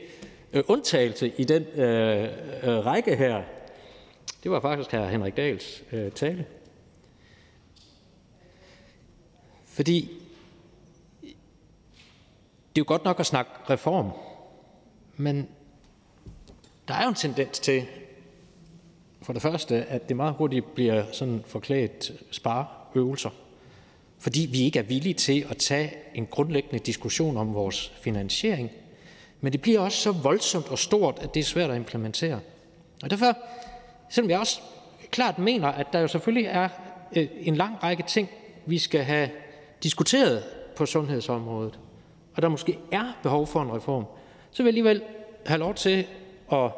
[0.53, 2.23] øh, undtagelse i den øh,
[2.63, 3.43] øh, række her,
[4.43, 6.45] det var faktisk her Henrik Dahls øh, tale.
[9.65, 10.11] Fordi
[12.75, 14.11] det er jo godt nok at snakke reform,
[15.17, 15.49] men
[16.91, 17.85] der er jo en tendens til,
[19.21, 23.29] for det første, at det meget hurtigt bliver sådan forklædt spareøvelser,
[24.19, 28.71] fordi vi ikke er villige til at tage en grundlæggende diskussion om vores finansiering,
[29.41, 32.39] men det bliver også så voldsomt og stort, at det er svært at implementere.
[33.03, 33.37] Og derfor,
[34.09, 34.61] selvom jeg også
[35.11, 36.69] klart mener, at der jo selvfølgelig er
[37.15, 38.29] øh, en lang række ting,
[38.65, 39.29] vi skal have
[39.83, 40.43] diskuteret
[40.75, 41.79] på sundhedsområdet,
[42.35, 44.05] og der måske er behov for en reform,
[44.51, 45.01] så vil jeg alligevel
[45.45, 46.07] have lov til
[46.51, 46.71] at,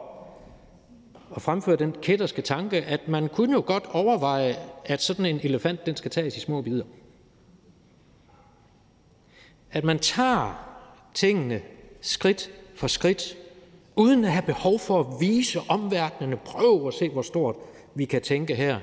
[1.33, 4.55] og fremføre den kætterske tanke, at man kunne jo godt overveje,
[4.85, 6.85] at sådan en elefant, den skal tages i små bidder.
[9.71, 10.69] At man tager
[11.13, 11.61] tingene
[12.01, 13.37] skridt for skridt,
[13.95, 17.55] uden at have behov for at vise omverdenen, prøve at se, hvor stort
[17.95, 18.79] vi kan tænke her,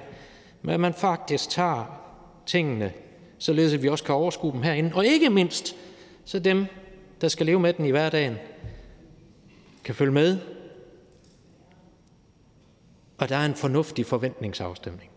[0.62, 2.00] men at man faktisk tager
[2.46, 2.92] tingene,
[3.38, 5.76] således at vi også kan overskue dem herinde, og ikke mindst,
[6.24, 6.66] så dem,
[7.20, 8.36] der skal leve med den i hverdagen,
[9.84, 10.38] kan følge med,
[13.20, 15.10] og der er en fornuftig forventningsafstemning.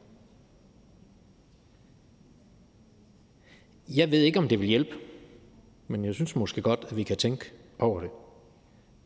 [3.90, 4.96] Jeg ved ikke, om det vil hjælpe,
[5.88, 8.10] men jeg synes måske godt, at vi kan tænke over det.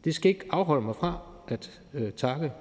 [0.04, 2.52] Det skal ikke afholde mig fra at øh, takke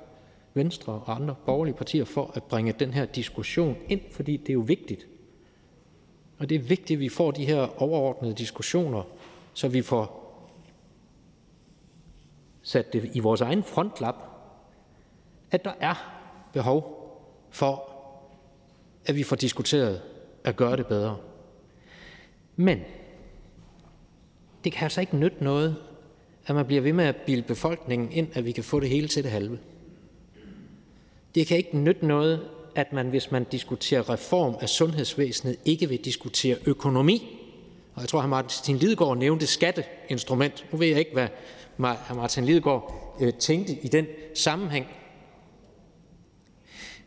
[0.55, 4.55] Venstre og andre borgerlige partier for at bringe den her diskussion ind, fordi det er
[4.55, 5.07] jo vigtigt.
[6.39, 9.03] Og det er vigtigt, at vi får de her overordnede diskussioner,
[9.55, 10.23] så vi får
[12.63, 14.17] sat det i vores egen frontlap,
[15.51, 16.16] at der er
[16.57, 16.81] behov
[17.51, 17.91] for,
[19.07, 20.01] at vi får diskuteret
[20.45, 21.17] at gøre det bedre.
[22.57, 22.81] Men
[24.65, 25.77] det kan altså ikke nytte noget,
[26.47, 29.09] at man bliver ved med at bilde befolkningen ind, at vi kan få det hele
[29.09, 29.59] til det halve.
[31.35, 36.05] Det kan ikke nytte noget, at man, hvis man diskuterer reform af sundhedsvæsenet, ikke vil
[36.05, 37.39] diskutere økonomi.
[37.95, 40.65] Og jeg tror, at Martin Lidegaard nævnte skatteinstrument.
[40.73, 41.29] Nu ved jeg ikke, hvad
[42.15, 44.87] Martin Lidegaard øh, tænkte i den sammenhæng.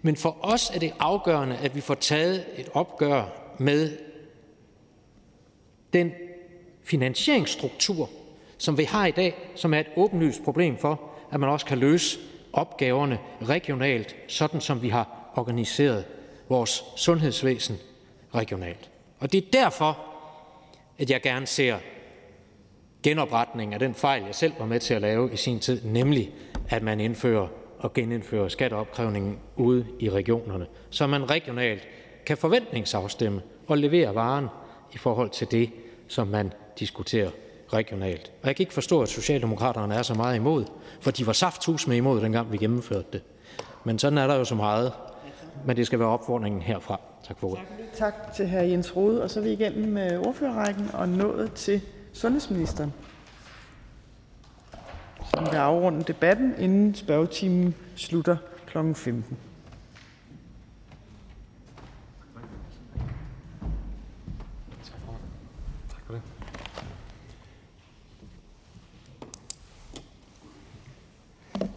[0.02, 3.24] Men for os er det afgørende, at vi får taget et opgør
[3.58, 3.98] med
[5.94, 6.12] den
[6.84, 8.10] finansieringsstruktur,
[8.58, 11.02] som vi har i dag, som er et åbenlyst problem for,
[11.32, 12.20] at man også kan løse
[12.54, 16.06] opgaverne regionalt, sådan som vi har organiseret
[16.50, 17.78] vores sundhedsvæsen
[18.36, 18.90] regionalt.
[19.20, 19.98] Og det er derfor,
[20.98, 21.78] at jeg gerne ser
[23.04, 26.32] genopretning af den fejl, jeg selv var med til at lave i sin tid, nemlig
[26.70, 27.48] at man indfører
[27.80, 31.88] og genindføre skatteopkrævningen ude i regionerne, så man regionalt
[32.26, 34.48] kan forventningsafstemme og levere varen
[34.94, 35.70] i forhold til det,
[36.08, 37.30] som man diskuterer
[37.74, 38.32] regionalt.
[38.42, 40.66] Og jeg kan ikke forstå, at Socialdemokraterne er så meget imod,
[41.02, 43.22] for de var safthus med imod, dengang vi gennemførte det.
[43.84, 44.94] Men sådan er der jo så meget.
[45.66, 47.00] Men det skal være opfordringen herfra.
[47.28, 47.64] Tak for ordet.
[47.94, 48.58] Tak til hr.
[48.58, 49.24] Jens Rode.
[49.24, 51.82] Og så er vi igennem med ordførerrækken og nået til
[52.14, 52.94] sundhedsministeren,
[55.34, 58.38] som vil afrunde debatten, inden spørgetimen slutter
[58.68, 58.78] kl.
[58.78, 59.36] 15.00.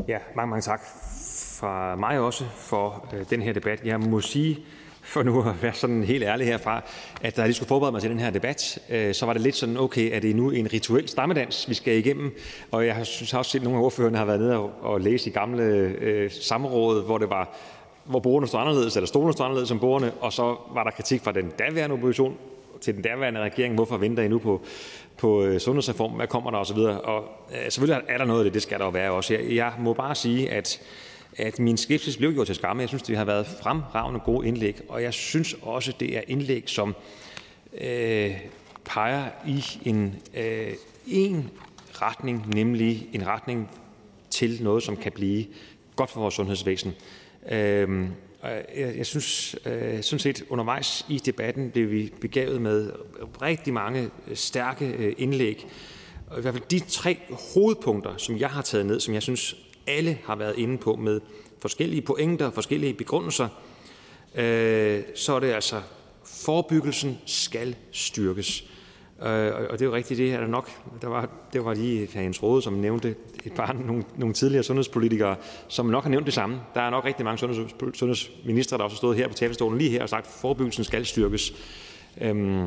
[0.08, 0.80] Ja, mange, mange tak
[1.60, 3.84] fra mig også for øh, den her debat.
[3.84, 4.58] Jeg må sige,
[5.02, 6.82] for nu at være sådan helt ærlig herfra,
[7.22, 9.42] at da jeg lige skulle forberede mig til den her debat, øh, så var det
[9.42, 12.38] lidt sådan, okay, er det nu en rituel stammedans, vi skal igennem?
[12.70, 15.32] Og jeg synes også, at nogle af ordførerne har været nede og, og læse i
[15.32, 15.62] gamle
[16.00, 17.56] øh, samråd, hvor det var
[18.04, 21.22] hvor borgerne stod anderledes, eller stolene stod anderledes som borgerne, og så var der kritik
[21.22, 22.36] fra den daværende opposition
[22.80, 23.74] til den daværende regering.
[23.74, 24.60] Hvorfor venter I nu på,
[25.18, 26.16] på øh, sundhedsreformen?
[26.16, 26.58] Hvad kommer der?
[26.58, 27.00] Og så videre.
[27.00, 29.34] Og øh, selvfølgelig er der noget af det, det skal der jo være også.
[29.34, 30.80] Jeg, jeg må bare sige, at
[31.36, 32.80] at min skepsis blev gjort til skamme.
[32.80, 36.62] Jeg synes, det har været fremragende gode indlæg, og jeg synes også, det er indlæg,
[36.66, 36.94] som
[37.80, 38.36] øh,
[38.84, 40.72] peger i en, øh,
[41.06, 41.50] en
[41.92, 43.70] retning, nemlig en retning
[44.30, 45.46] til noget, som kan blive
[45.96, 46.92] godt for vores sundhedsvæsen.
[47.50, 48.08] Øh,
[48.76, 52.90] jeg, jeg synes øh, sådan set undervejs i debatten blev vi begavet med
[53.42, 55.66] rigtig mange stærke øh, indlæg.
[56.26, 57.18] Og I hvert fald de tre
[57.54, 59.56] hovedpunkter, som jeg har taget ned, som jeg synes
[59.86, 61.20] alle har været inde på med
[61.58, 63.48] forskellige pointer og forskellige begrundelser,
[64.34, 65.80] øh, så er det altså,
[66.24, 68.64] forebyggelsen skal styrkes.
[69.22, 70.70] Øh, og det er jo rigtigt, det er der nok.
[71.02, 72.18] Der var, det var lige hr.
[72.18, 73.14] Jens Rode, som nævnte
[73.44, 75.36] et par nogle, nogle tidligere sundhedspolitikere,
[75.68, 76.60] som nok har nævnt det samme.
[76.74, 79.90] Der er nok rigtig mange sundheds, sundhedsministre, der også har stået her på talerstolen lige
[79.90, 81.54] her og sagt, at forebyggelsen skal styrkes.
[82.20, 82.66] Øhm,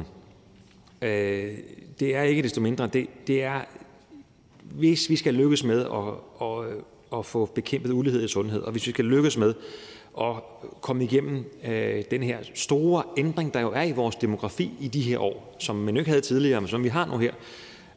[1.02, 1.58] øh,
[2.00, 2.88] det er ikke desto mindre.
[2.88, 3.62] Det, det er,
[4.64, 6.66] hvis vi skal lykkes med at, at,
[7.20, 9.54] at få bekæmpet ulighed i sundhed, og hvis vi skal lykkes med
[10.22, 10.36] at
[10.82, 15.02] komme igennem øh, den her store ændring, der jo er i vores demografi i de
[15.02, 17.32] her år, som man jo ikke havde tidligere, men som vi har nu her,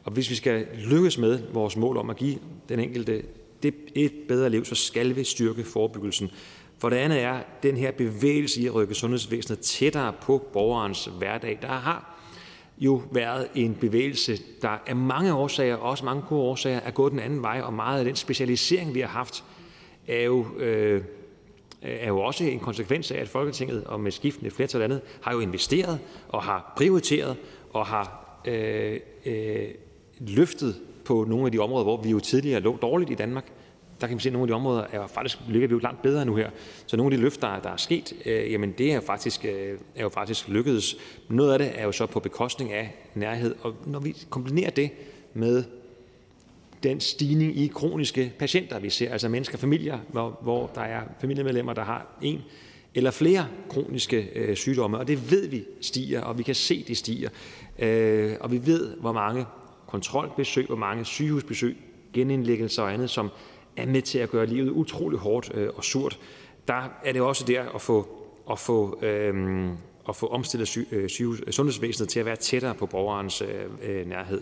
[0.03, 2.37] og hvis vi skal lykkes med vores mål om at give
[2.69, 3.23] den enkelte
[3.63, 6.31] det et bedre liv, så skal vi styrke forebyggelsen.
[6.77, 11.59] For det andet er den her bevægelse i at rykke sundhedsvæsenet tættere på borgerens hverdag.
[11.61, 12.18] Der har
[12.79, 17.19] jo været en bevægelse, der af mange årsager, også mange gode årsager, er gået den
[17.19, 19.43] anden vej, og meget af den specialisering, vi har haft,
[20.07, 21.01] er jo, øh,
[21.81, 25.39] er jo også en konsekvens af, at Folketinget og med skiftende flertal andet har jo
[25.39, 25.99] investeret
[26.29, 27.37] og har prioriteret
[27.73, 29.67] og har øh, øh,
[30.19, 30.75] løftet
[31.05, 33.51] på nogle af de områder, hvor vi jo tidligere lå dårligt i Danmark.
[34.01, 36.01] Der kan vi se, at nogle af de områder er faktisk, ligger vi jo langt
[36.01, 36.49] bedre nu her.
[36.85, 40.01] Så nogle af de løft, der er sket, øh, jamen det er, faktisk, øh, er
[40.01, 40.95] jo faktisk lykkedes.
[41.29, 43.55] Noget af det er jo så på bekostning af nærhed.
[43.61, 44.89] Og når vi kombinerer det
[45.33, 45.63] med
[46.83, 51.73] den stigning i kroniske patienter, vi ser, altså mennesker, familier, hvor, hvor der er familiemedlemmer,
[51.73, 52.41] der har en
[52.95, 56.97] eller flere kroniske øh, sygdomme, og det ved vi stiger, og vi kan se, det
[56.97, 57.29] stiger.
[57.79, 59.45] Øh, og vi ved, hvor mange
[59.87, 61.77] kontrolbesøg, hvor mange sygehusbesøg,
[62.13, 63.29] genindlæggelser og andet, som
[63.77, 66.19] er med til at gøre livet utrolig hårdt øh, og surt.
[66.67, 68.07] Der er det også der at få,
[68.51, 69.69] at få, øh,
[70.09, 71.09] at få omstillet sy, øh, øh
[71.51, 74.41] sundhedsvæsenet til at være tættere på borgerens øh, øh, nærhed.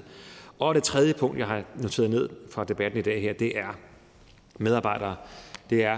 [0.59, 3.77] Og det tredje punkt, jeg har noteret ned fra debatten i dag her, det er
[4.59, 5.15] medarbejdere.
[5.69, 5.97] Det er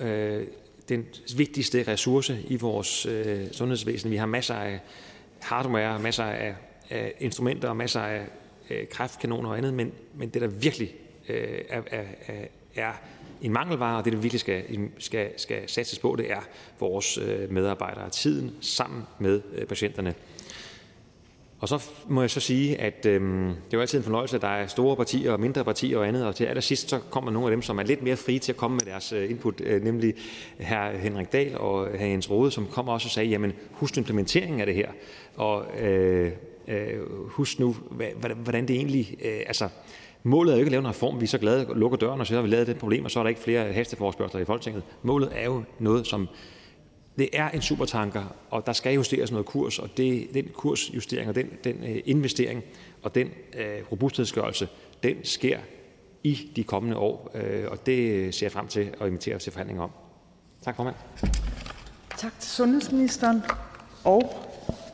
[0.00, 0.46] øh,
[0.88, 4.10] den vigtigste ressource i vores øh, sundhedsvæsen.
[4.10, 4.80] Vi har masser af
[5.40, 6.54] hardware, masser af,
[6.90, 8.26] af instrumenter og masser af
[8.70, 10.94] øh, kræftkanoner og andet, men, men det, der virkelig
[11.28, 11.82] øh, er,
[12.76, 12.92] er,
[13.42, 14.64] en mangelvare, og det, der virkelig skal,
[14.98, 16.40] skal, skal satses på, det er
[16.80, 18.10] vores øh, medarbejdere.
[18.10, 20.14] Tiden sammen med øh, patienterne.
[21.60, 24.42] Og så må jeg så sige, at øhm, det er jo altid en fornøjelse, at
[24.42, 27.48] der er store partier og mindre partier og andet, og til allersidst så kommer nogle
[27.48, 29.84] af dem, som er lidt mere frie til at komme med deres øh, input, øh,
[29.84, 30.14] nemlig
[30.60, 30.96] hr.
[30.98, 32.04] Henrik Dahl og hr.
[32.04, 34.88] Jens Rode, som kommer også og sagde, jamen husk implementeringen af det her,
[35.36, 36.32] og øh,
[36.68, 37.76] øh, husk nu,
[38.36, 39.68] hvordan det egentlig, øh, altså
[40.26, 42.20] Målet er jo ikke at lave en reform, vi er så glade at lukke døren,
[42.20, 44.44] og så har vi lavet det problem, og så er der ikke flere hasteforspørgsler i
[44.44, 44.82] Folketinget.
[45.02, 46.28] Målet er jo noget, som
[47.18, 51.34] det er en supertanker, og der skal justeres noget kurs, og det, den kursjustering og
[51.34, 52.62] den, den øh, investering
[53.02, 54.68] og den øh, robusthedsgørelse,
[55.02, 55.58] den sker
[56.22, 59.52] i de kommende år, øh, og det øh, ser jeg frem til at invitere til
[59.52, 59.90] forhandlinger om.
[60.62, 60.94] Tak, formand.
[62.18, 63.42] Tak til sundhedsministeren.
[64.04, 64.45] Og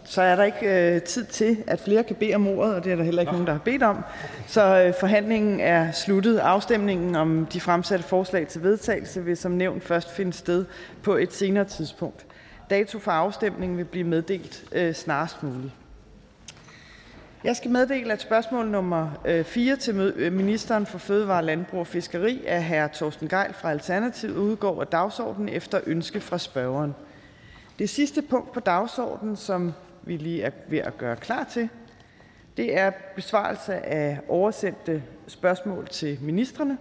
[0.05, 2.93] så er der ikke øh, tid til, at flere kan bede om ordet, og det
[2.93, 4.05] er der heller ikke nogen, der har bedt om.
[4.47, 6.39] Så øh, forhandlingen er sluttet.
[6.39, 10.65] Afstemningen om de fremsatte forslag til vedtagelse vil som nævnt først finde sted
[11.03, 12.27] på et senere tidspunkt.
[12.71, 15.73] Dato for afstemningen vil blive meddelt øh, snarest muligt.
[17.45, 21.87] Jeg skal meddele, at spørgsmål nummer øh, 4 til øh, ministeren for fødevare, landbrug og
[21.87, 22.87] fiskeri af hr.
[22.87, 26.95] Torsten Geil fra Alternativet udgår af dagsordenen efter ønske fra spørgeren.
[27.79, 29.73] Det sidste punkt på dagsordenen, som
[30.05, 31.69] vi lige er ved at gøre klar til,
[32.57, 36.79] det er besvarelse af oversendte spørgsmål til ministerne.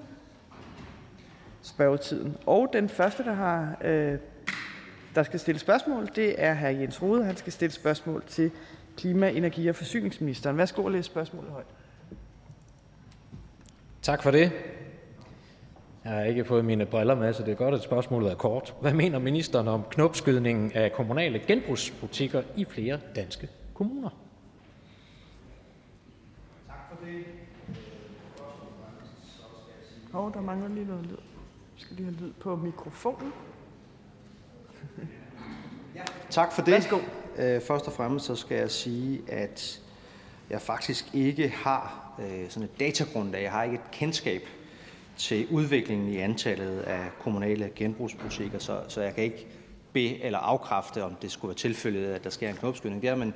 [1.61, 2.37] Spørgetiden.
[2.45, 4.17] Og den første, der har øh,
[5.15, 6.67] der skal stille spørgsmål, det er hr.
[6.67, 7.23] Jens Rode.
[7.23, 8.51] Han skal stille spørgsmål til
[8.97, 10.57] klima-, energi- og forsyningsministeren.
[10.57, 11.65] Værsgo at læse spørgsmålet højt.
[14.01, 14.51] Tak for det.
[16.03, 18.75] Jeg har ikke fået mine briller med, så det er godt, at spørgsmålet er kort.
[18.81, 24.09] Hvad mener ministeren om knopskydningen af kommunale genbrugsbutikker i flere danske kommuner?
[30.11, 31.17] Hov, der mangler lige noget lyd.
[31.75, 33.33] Vi skal lige have lyd på mikrofonen.
[36.29, 36.73] Tak for det.
[36.73, 36.97] Værsgo.
[37.37, 39.81] Øh, først og fremmest så skal jeg sige, at
[40.49, 43.43] jeg faktisk ikke har øh, sådan et datagrundlag.
[43.43, 44.41] Jeg har ikke et kendskab
[45.17, 49.47] til udviklingen i antallet af kommunale genbrugsbutikker, så, så jeg kan ikke
[49.93, 53.33] be eller afkræfte, om det skulle være tilfældet, at der sker en knopskydning der, men,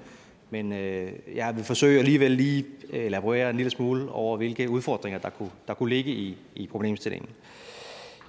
[0.49, 5.19] men øh, jeg vil forsøge alligevel lige øh, elaborere en lille smule over, hvilke udfordringer
[5.19, 7.29] der kunne, der kunne ligge i, i problemstillingen.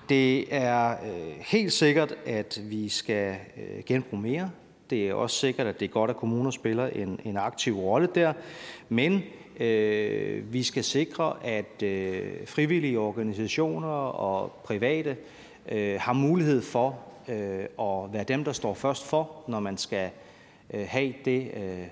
[0.08, 4.50] Det er øh, helt sikkert, at vi skal øh, genbruge mere.
[4.90, 8.08] Det er også sikkert, at det er godt, at kommuner spiller en, en aktiv rolle
[8.14, 8.32] der.
[8.88, 9.22] Men
[9.60, 15.16] øh, vi skal sikre, at øh, frivillige organisationer og private
[15.68, 20.10] øh, har mulighed for øh, at være dem, der står først for, når man skal
[20.74, 21.86] øh, have det øh,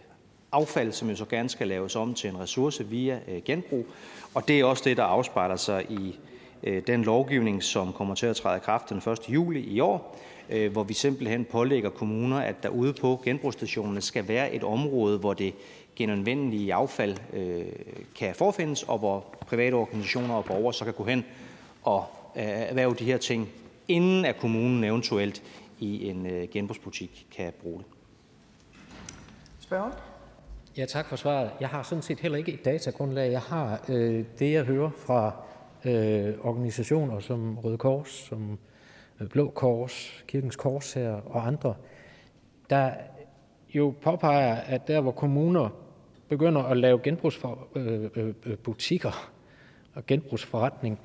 [0.53, 3.86] affald, som jo så gerne skal laves om til en ressource via øh, genbrug.
[4.35, 6.19] Og det er også det, der afspejler sig i
[6.62, 9.19] øh, den lovgivning, som kommer til at træde i kraft den 1.
[9.28, 10.19] juli i år,
[10.51, 15.19] øh, hvor vi simpelthen pålægger kommuner, at der ude på genbrugsstationerne skal være et område,
[15.19, 15.55] hvor det
[15.96, 17.66] genanvendelige affald øh,
[18.18, 21.24] kan forfindes, og hvor private organisationer og borgere så kan gå hen
[21.82, 22.04] og
[22.36, 23.48] øh, erhverve de her ting,
[23.88, 25.42] inden at kommunen eventuelt
[25.78, 27.86] i en øh, genbrugsbutik kan bruge det.
[29.60, 29.90] Spørger?
[30.76, 31.50] Ja, tak for svaret.
[31.60, 33.32] Jeg har sådan set heller ikke et datagrundlag.
[33.32, 35.32] Jeg har øh, det, jeg hører fra
[35.84, 38.58] øh, organisationer som Røde Kors, som
[39.20, 41.74] øh, Blå Kors, Kirkens Kors her og andre,
[42.70, 42.90] der
[43.74, 45.68] jo påpeger, at der hvor kommuner
[46.28, 48.34] begynder at lave genbrugsbutikker øh, øh,
[49.05, 49.12] øh,
[49.94, 51.01] og genbrugsforretning,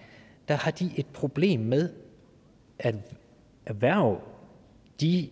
[0.47, 1.89] der har de et problem med
[2.79, 2.95] at
[3.65, 4.19] erhverve
[5.01, 5.29] de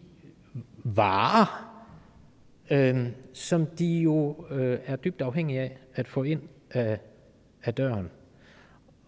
[0.83, 1.73] varer,
[2.69, 6.41] øh, som de jo øh, er dybt afhængige af at få ind
[6.71, 6.99] af,
[7.63, 8.09] af døren.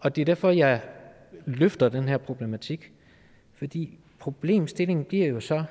[0.00, 0.82] Og det er derfor, jeg
[1.46, 2.92] løfter den her problematik.
[3.52, 5.64] Fordi problemstillingen bliver jo så,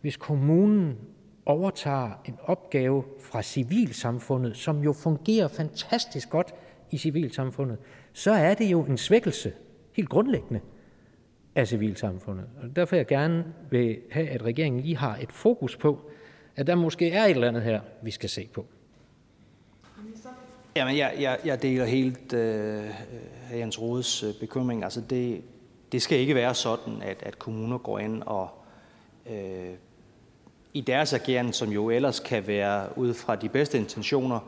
[0.00, 0.98] hvis kommunen
[1.46, 6.54] overtager en opgave fra civilsamfundet, som jo fungerer fantastisk godt
[6.90, 7.78] i civilsamfundet,
[8.12, 9.52] så er det jo en svækkelse,
[9.92, 10.60] helt grundlæggende,
[11.54, 12.46] af civilsamfundet.
[12.62, 16.10] Og derfor jeg gerne vil have, at regeringen lige har et fokus på,
[16.56, 18.66] at der måske er et eller andet her, vi skal se på.
[20.76, 24.84] Jamen, jeg, jeg, jeg deler helt øh, øh Jens Rodes øh, bekymring.
[24.84, 25.42] Altså, det,
[25.92, 28.48] det skal ikke være sådan, at, at kommuner går ind og
[29.30, 29.74] øh,
[30.74, 34.40] i deres ageren, som jo ellers kan være ud fra de bedste intentioner,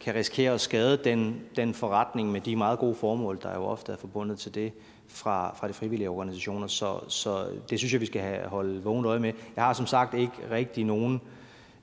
[0.00, 3.92] kan risikere at skade den, den forretning med de meget gode formål, der jo ofte
[3.92, 4.72] er forbundet til det
[5.08, 6.66] fra, fra de frivillige organisationer.
[6.66, 9.32] Så, så det synes jeg, vi skal have, holde vågent øje med.
[9.56, 11.20] Jeg har som sagt ikke rigtig nogen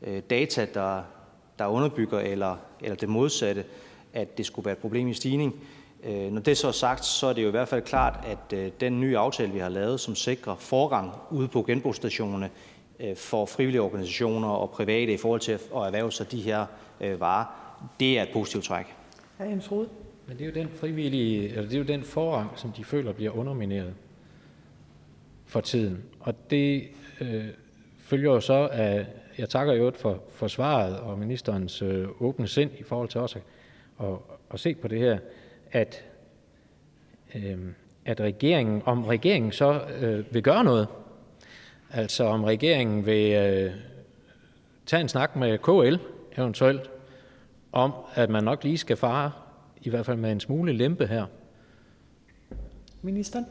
[0.02, 1.02] øh, data, der,
[1.60, 3.66] der underbygger eller, eller det modsatte,
[4.14, 5.56] at det skulle være et problem i stigning.
[6.04, 8.58] Øh, når det så er sagt, så er det jo i hvert fald klart, at
[8.58, 12.50] øh, den nye aftale, vi har lavet, som sikrer forrang ude på genbrugsstationerne
[13.16, 16.66] for frivillige organisationer og private i forhold til at erhverve sig de her
[17.20, 17.46] varer,
[18.00, 18.86] det er et positivt træk.
[19.38, 19.44] Hr.
[19.44, 19.90] Jens Rode.
[20.28, 23.14] Men det er jo den frivillige, eller det er jo den forrang, som de føler
[23.14, 23.94] bliver undermineret
[25.46, 26.04] for tiden.
[26.20, 26.84] Og det
[27.22, 27.46] øh,
[28.00, 29.06] følger jo så af,
[29.38, 33.40] jeg takker jo for, for svaret og ministerens øh, åbne sind i forhold til også
[34.00, 34.14] at, at,
[34.54, 35.20] at se på det her,
[35.72, 36.06] at,
[37.36, 37.58] øh,
[38.06, 40.88] at regeringen, om regeringen så øh, vil gøre noget,
[41.94, 43.72] altså om regeringen vil øh,
[44.86, 45.96] tage en snak med KL
[46.42, 46.90] eventuelt,
[47.72, 49.32] om at man nok lige skal fare,
[49.82, 51.26] i hvert fald med en smule lempe her.
[53.02, 53.46] Ministeren?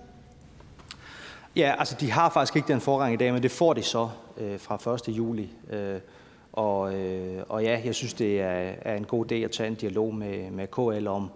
[1.56, 4.08] Ja, altså de har faktisk ikke den forrang i dag, men det får de så
[4.36, 5.16] øh, fra 1.
[5.16, 5.50] juli.
[5.70, 6.00] Øh,
[6.52, 9.74] og, øh, og ja, jeg synes, det er, er en god idé at tage en
[9.74, 11.30] dialog med, med KL om,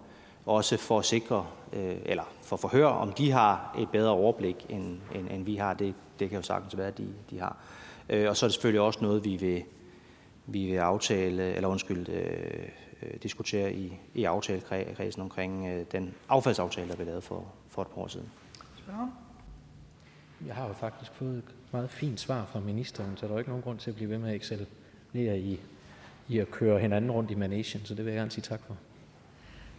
[0.45, 4.65] også for at sikre, øh, eller for at forhøre, om de har et bedre overblik,
[4.69, 5.73] end, end, end vi har.
[5.73, 7.57] Det, det kan jo sagtens være, at de, de har.
[8.09, 9.63] Øh, og så er det selvfølgelig også noget, vi vil,
[10.45, 12.67] vi vil aftale, eller undskyld, øh,
[13.23, 18.01] diskutere i, i aftalekredsen omkring øh, den affaldsaftale, der blev lavet for, for et par
[18.01, 18.29] år siden.
[20.45, 23.49] Jeg har jo faktisk fået et meget fint svar fra ministeren, så der er ikke
[23.49, 25.59] nogen grund til at blive ved med at excellere i,
[26.27, 28.77] i at køre hinanden rundt i managen, så det vil jeg gerne sige tak for.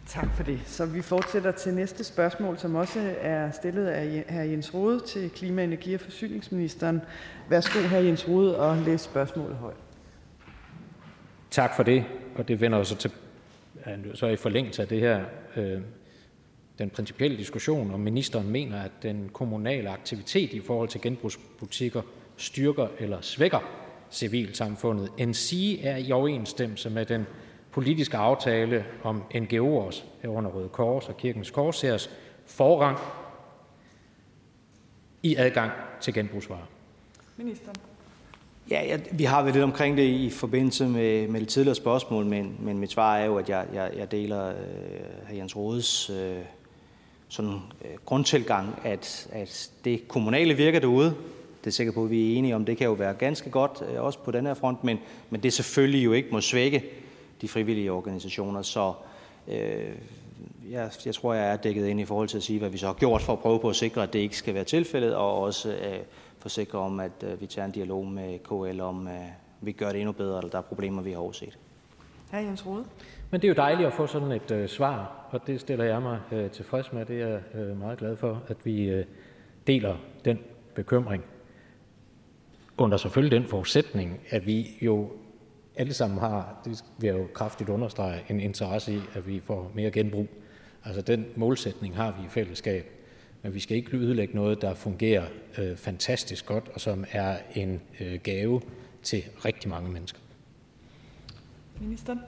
[0.07, 0.59] Tak for det.
[0.65, 4.41] Så vi fortsætter til næste spørgsmål, som også er stillet af hr.
[4.41, 7.01] Jens Rode til klima-, energi- og forsyningsministeren.
[7.49, 7.95] Værsgo, hr.
[7.95, 9.77] Jens Rode, og læs spørgsmålet højt.
[11.51, 12.05] Tak for det.
[12.35, 13.11] Og det vender så til
[14.13, 15.25] så i forlængelse af det her
[15.55, 15.81] øh,
[16.79, 22.01] den principielle diskussion, om ministeren mener, at den kommunale aktivitet i forhold til genbrugsbutikker
[22.37, 23.59] styrker eller svækker
[24.11, 27.25] civilsamfundet, end sige er i overensstemmelse med den
[27.73, 32.09] politiske aftale om NGO'ers, herunder Røde Kors og Kirkens Korshærs,
[32.45, 32.97] forrang
[35.23, 35.71] i adgang
[36.01, 36.67] til genbrugsvarer.
[37.37, 37.75] Ministeren.
[38.71, 42.25] Ja, ja, vi har været lidt omkring det i forbindelse med, med det tidligere spørgsmål,
[42.25, 44.55] men, men mit svar er jo, at jeg, jeg, jeg deler øh,
[45.29, 45.33] hr.
[45.33, 46.35] Jens Rodes øh,
[47.29, 51.15] sådan, øh, grundtilgang, at, at det kommunale virker derude.
[51.59, 52.65] Det er sikker på, at vi er enige om.
[52.65, 54.97] Det kan jo være ganske godt, øh, også på den her front, men,
[55.29, 56.83] men det selvfølgelig jo ikke må svække
[57.43, 58.61] de frivillige organisationer.
[58.61, 58.93] Så
[59.47, 59.95] øh,
[60.69, 62.85] jeg, jeg tror, jeg er dækket ind i forhold til at sige, hvad vi så
[62.85, 65.41] har gjort for at prøve på at sikre, at det ikke skal være tilfældet, og
[65.41, 65.99] også øh,
[66.39, 69.13] forsikre om, at øh, vi tager en dialog med KL om, øh,
[69.61, 71.57] vi gør det endnu bedre, eller der er problemer, vi har overset.
[72.31, 72.37] Hr.
[72.37, 72.85] Jens Rode.
[73.31, 76.01] Men det er jo dejligt at få sådan et øh, svar, og det stiller jeg
[76.01, 77.05] mig øh, tilfreds med.
[77.05, 79.05] Det er jeg øh, meget glad for, at vi øh,
[79.67, 79.95] deler
[80.25, 80.39] den
[80.75, 81.23] bekymring.
[82.77, 85.11] Under selvfølgelig den forudsætning, at vi jo
[85.75, 89.71] alle sammen har, det vil jeg jo kraftigt understrege, en interesse i, at vi får
[89.75, 90.27] mere genbrug.
[90.85, 92.91] Altså den målsætning har vi i fællesskab.
[93.41, 95.25] Men vi skal ikke ødelægge noget, der fungerer
[95.57, 98.61] øh, fantastisk godt, og som er en øh, gave
[99.03, 100.19] til rigtig mange mennesker.
[101.81, 102.19] Ministeren.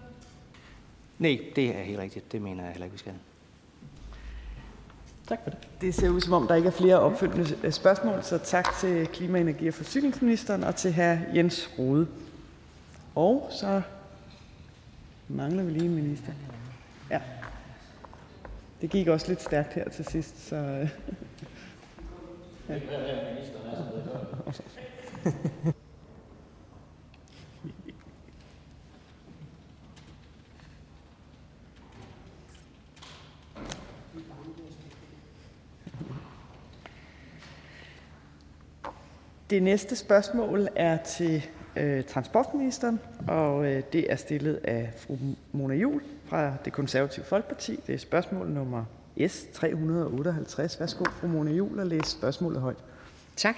[1.19, 2.31] Nej, det er helt rigtigt.
[2.31, 3.13] Det mener jeg heller ikke, vi skal.
[5.27, 5.59] Tak for det.
[5.81, 9.07] Det ser ud som om, der ikke er flere opfølgende øh, spørgsmål, så tak til
[9.07, 11.35] klima-, energi- og forsyningsministeren og til hr.
[11.35, 12.07] Jens Rode.
[13.15, 13.81] Og så
[15.27, 16.33] mangler vi lige en minister.
[17.09, 17.21] Ja.
[18.81, 20.55] Det gik også lidt stærkt her til sidst, så...
[20.55, 20.89] Øh.
[22.69, 22.79] Ja.
[39.49, 45.17] Det næste spørgsmål er til øh, Øh, transportministeren, og øh, det er stillet af fru
[45.51, 47.79] Mona Jul fra Det Konservative Folkeparti.
[47.87, 48.85] Det er spørgsmål nummer
[49.27, 50.79] S 358.
[50.79, 52.77] Værsgo, fru Mona Jul, at læse spørgsmålet højt.
[53.35, 53.55] Tak.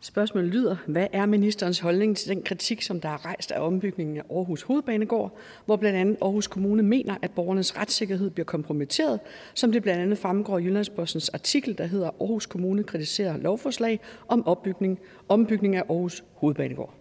[0.00, 4.16] Spørgsmålet lyder: Hvad er ministerens holdning til den kritik, som der er rejst af ombygningen
[4.16, 5.36] af Aarhus Hovedbanegård,
[5.66, 9.20] hvor blandt andet Aarhus Kommune mener, at borgernes retssikkerhed bliver kompromitteret,
[9.54, 14.46] som det blandt andet fremgår i Jyllandsbossens artikel, der hedder Aarhus Kommune kritiserer lovforslag om
[14.46, 14.98] opbygning,
[15.28, 16.97] ombygning af Aarhus Hovedbanegård?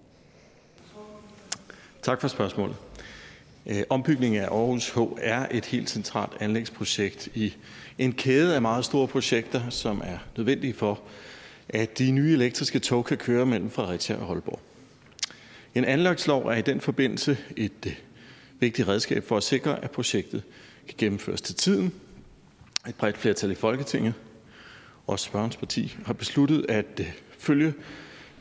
[2.07, 2.75] Tak for spørgsmålet.
[3.65, 7.53] Øh, Ombygningen af Aarhus H er et helt centralt anlægsprojekt i
[7.97, 10.99] en kæde af meget store projekter, som er nødvendige for,
[11.69, 14.59] at de nye elektriske tog kan køre mellem Fredericia og Holborg.
[15.75, 17.93] En anlægslov er i den forbindelse et øh,
[18.59, 20.43] vigtigt redskab for at sikre, at projektet
[20.87, 21.93] kan gennemføres til tiden.
[22.87, 24.13] Et bredt flertal i Folketinget
[25.07, 27.73] og spørgens parti har besluttet at øh, følge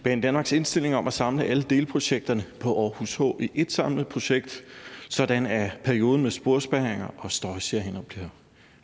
[0.07, 4.65] Banedanmarks Danmarks indstilling om at samle alle delprojekterne på Aarhus H i et samlet projekt,
[5.09, 8.29] sådan at perioden med sporspærringer og støjsærhinder bliver,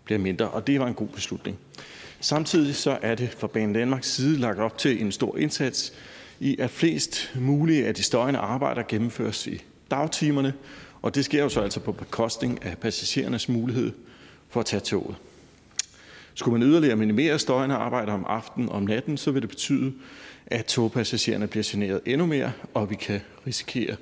[0.05, 1.59] bliver mindre, og det var en god beslutning.
[2.21, 5.93] Samtidig så er det fra Banen Danmarks side lagt op til en stor indsats
[6.41, 10.55] i, at flest mulige af de støjende arbejder gennemføres i dagtimerne,
[11.03, 13.93] og det sker jo så altså på bekostning af passagerernes mulighed
[14.49, 15.17] for at tage toget.
[16.35, 19.93] Skulle man yderligere minimere støjende arbejder om aftenen og om natten, så vil det betyde,
[20.47, 23.97] at togpassagererne bliver generet endnu mere, og vi kan risikere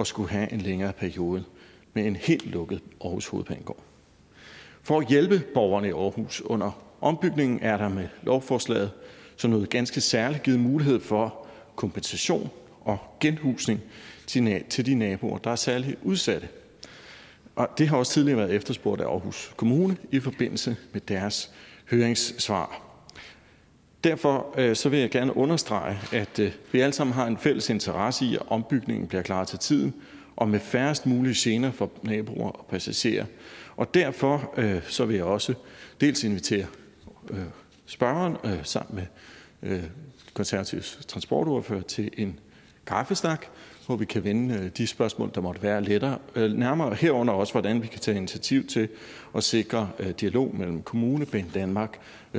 [0.00, 1.44] at skulle have en længere periode
[1.94, 3.82] med en helt lukket Aarhus Hovedbanegård.
[4.82, 8.90] For at hjælpe borgerne i Aarhus under ombygningen er der med lovforslaget
[9.36, 11.46] som noget ganske særligt givet mulighed for
[11.76, 12.50] kompensation
[12.80, 13.80] og genhusning
[14.26, 16.48] til de naboer, der er særligt udsatte.
[17.56, 21.50] Og det har også tidligere været efterspurgt af Aarhus Kommune i forbindelse med deres
[21.90, 22.85] høringssvar.
[24.06, 27.70] Derfor øh, så vil jeg gerne understrege, at øh, vi alle sammen har en fælles
[27.70, 29.94] interesse i, at ombygningen bliver klar til tiden
[30.36, 33.24] og med færrest mulige gener for naboer og passagerer.
[33.76, 35.54] Og derfor øh, så vil jeg også
[36.00, 36.66] dels invitere
[37.30, 37.38] øh,
[37.86, 39.06] spørgeren øh, sammen med
[39.70, 39.84] øh,
[40.34, 42.38] konservativs transportordfører til en
[42.86, 43.46] kaffesnak,
[43.86, 47.52] hvor vi kan vende øh, de spørgsmål, der måtte være lettere, øh, nærmere, herunder også,
[47.52, 48.88] hvordan vi kan tage initiativ til
[49.34, 51.98] at sikre øh, dialog mellem Kommune, Danmark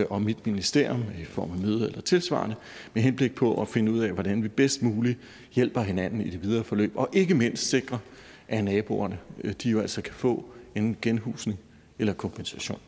[0.09, 2.55] og mit ministerium i form af møde eller tilsvarende,
[2.93, 5.19] med henblik på at finde ud af, hvordan vi bedst muligt
[5.53, 7.99] hjælper hinanden i det videre forløb, og ikke mindst sikre,
[8.47, 9.17] at naboerne
[9.63, 10.45] de jo altså kan få
[10.75, 11.59] en genhusning
[11.99, 12.79] eller kompensation.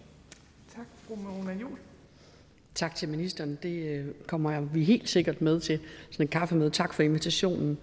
[0.76, 1.78] Tak, fru Mona Juhl.
[2.76, 3.58] Tak til ministeren.
[3.64, 5.80] Det øh, kommer vi helt sikkert med til
[6.12, 6.70] sådan en kaffemøde.
[6.70, 7.78] Tak for invitationen.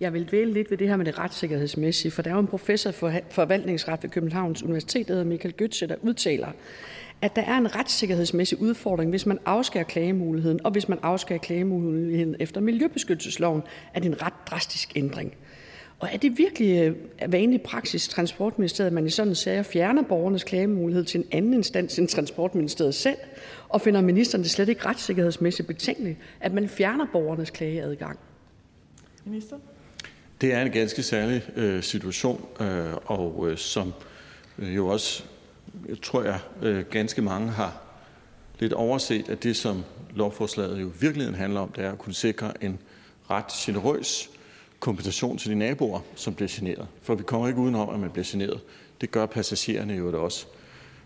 [0.00, 2.46] Jeg vil dvæle lidt ved det her med det retssikkerhedsmæssige, for der er jo en
[2.46, 6.48] professor for forvaltningsret ved Københavns Universitet, der hedder Michael Götze, der udtaler,
[7.22, 12.36] at der er en retssikkerhedsmæssig udfordring, hvis man afskærer klagemuligheden, og hvis man afskærer klagemuligheden
[12.40, 13.62] efter miljøbeskyttelsesloven,
[13.94, 15.34] er det en ret drastisk ændring.
[15.98, 20.44] Og er det virkelig øh, vanlig praksis Transportministeriet, at man i sådan sager fjerner borgernes
[20.44, 23.16] klagemulighed til en anden instans end Transportministeriet selv?
[23.68, 28.18] Og finder ministeren det slet ikke retssikkerhedsmæssigt betænkeligt, at man fjerner borgernes klageadgang?
[29.24, 29.56] Minister?
[30.40, 33.92] Det er en ganske særlig øh, situation, øh, og øh, som
[34.58, 35.24] øh, jo også,
[35.88, 37.82] jeg tror jeg, øh, ganske mange har
[38.58, 39.84] lidt overset, at det, som
[40.14, 42.78] lovforslaget jo virkeligheden handler om, det er at kunne sikre en
[43.30, 44.30] ret generøs
[44.80, 46.86] kompensation til de naboer, som bliver generet.
[47.02, 48.60] For vi kommer ikke udenom, at man bliver generet.
[49.00, 50.46] Det gør passagererne jo det også.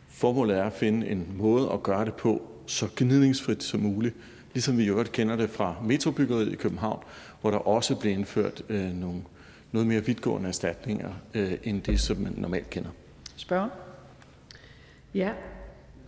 [0.09, 4.15] Formålet er at finde en måde at gøre det på, så gnidningsfrit som muligt,
[4.55, 7.03] ligesom vi jo godt kender det fra metrobyggeriet i København,
[7.41, 9.23] hvor der også blev indført øh, nogle
[9.73, 12.91] noget mere vidtgående erstatninger øh, end det, som man normalt kender.
[13.37, 13.69] Spørger?
[15.15, 15.33] Ja,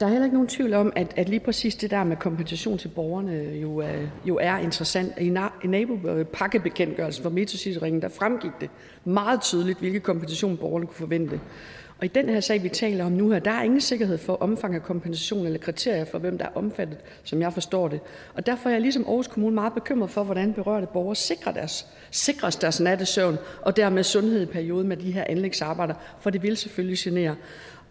[0.00, 2.78] der er heller ikke nogen tvivl om, at, at lige præcis det der med kompensation
[2.78, 5.12] til borgerne øh, jo, øh, jo er interessant.
[5.20, 8.70] I, na, i nabopakkebekendtgørelsen for Metrocityringen, der fremgik det
[9.04, 11.40] meget tydeligt, hvilke kompensation borgerne kunne forvente.
[11.98, 14.34] Og i den her sag, vi taler om nu her, der er ingen sikkerhed for
[14.34, 18.00] omfang af kompensation eller kriterier for, hvem der er omfattet, som jeg forstår det.
[18.34, 21.86] Og derfor er jeg ligesom Aarhus Kommune meget bekymret for, hvordan berørte borgere sikrer deres,
[22.10, 26.56] sikres deres nattesøvn og dermed sundhed i perioden med de her anlægsarbejder, for det vil
[26.56, 27.36] selvfølgelig genere.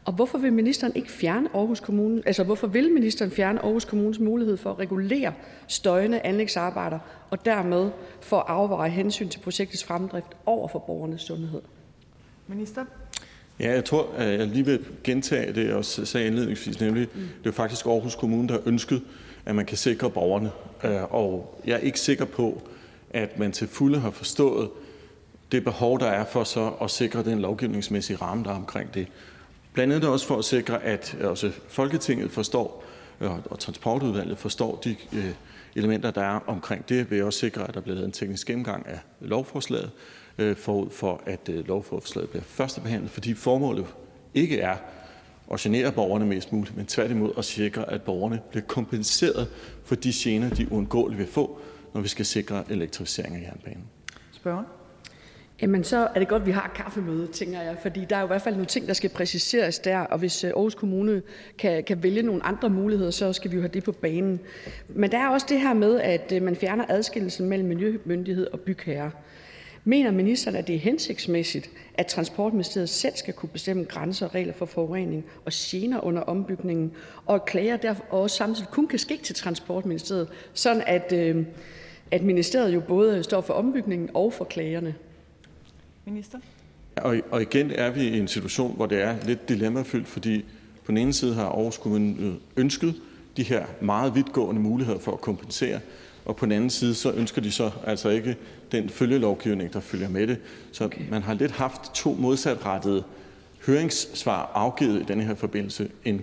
[0.06, 4.20] Og hvorfor vil ministeren ikke fjerne Aarhus Kommune, altså hvorfor vil ministeren fjerne Aarhus Kommunes
[4.20, 5.34] mulighed for at regulere
[5.68, 7.00] støjende anlægsarbejder
[7.30, 7.90] og dermed
[8.22, 11.62] for at afveje hensyn til projektets fremdrift over for borgernes sundhed?
[12.48, 12.86] Minister?
[13.60, 17.22] Ja, jeg tror, at jeg lige vil gentage det, jeg også sagde indledningsvis, nemlig, mm.
[17.44, 19.02] det er faktisk Aarhus Kommune, der har ønsket,
[19.46, 20.52] at man kan sikre borgerne.
[20.84, 22.62] Øh, og jeg er ikke sikker på,
[23.10, 24.70] at man til fulde har forstået
[25.52, 29.08] det behov, der er for så at sikre den lovgivningsmæssige ramme, der er omkring det.
[29.74, 32.84] Blandt andet også for at sikre, at øh, også Folketinget forstår,
[33.22, 35.34] øh, og transportudvalget forstår de øh,
[35.76, 38.88] elementer, der er omkring det, vil også sikre, at der bliver lavet en teknisk gennemgang
[38.88, 39.92] af lovforslaget,
[40.38, 43.86] øh, forud for at øh, lovforslaget bliver førstebehandlet, fordi formålet
[44.34, 44.76] ikke er
[45.52, 49.48] at genere borgerne mest muligt, men tværtimod at sikre, at borgerne bliver kompenseret
[49.86, 51.60] for de gener, de uundgåeligt vil få,
[51.94, 53.84] når vi skal sikre elektrificering af jernbanen.
[54.32, 54.83] Spørgsmål?
[55.64, 58.26] Jamen, så er det godt, at vi har kaffemøde, tænker jeg, fordi der er jo
[58.26, 61.22] i hvert fald nogle ting, der skal præciseres der, og hvis øh, Aarhus Kommune
[61.58, 64.40] kan, kan vælge nogle andre muligheder, så skal vi jo have det på banen.
[64.90, 68.60] Men der er også det her med, at øh, man fjerner adskillelsen mellem miljømyndighed og
[68.60, 69.12] bygherre.
[69.84, 74.54] Mener ministeren, at det er hensigtsmæssigt, at Transportministeriet selv skal kunne bestemme grænser og regler
[74.54, 76.92] for forurening og gener under ombygningen,
[77.26, 81.46] og at klager derfor også samtidig kun kan ske til Transportministeriet, sådan at, øh,
[82.12, 84.96] at ministeriet jo både står for ombygningen og for klagerne?
[86.06, 86.38] Minister?
[86.96, 90.46] Og, og igen er vi i en situation, hvor det er lidt dilemmafyldt, fordi
[90.86, 92.96] på den ene side har Aarhus Kommune ønsket
[93.38, 95.80] de her meget vidtgående muligheder for at kompensere,
[96.26, 98.38] og på den anden side så ønsker de så altså ikke
[98.72, 100.38] den følgelovgivning, der følger med det.
[100.72, 103.04] Så man har lidt haft to modsatrettede
[103.66, 105.90] høringssvar afgivet i denne her forbindelse.
[106.06, 106.22] En,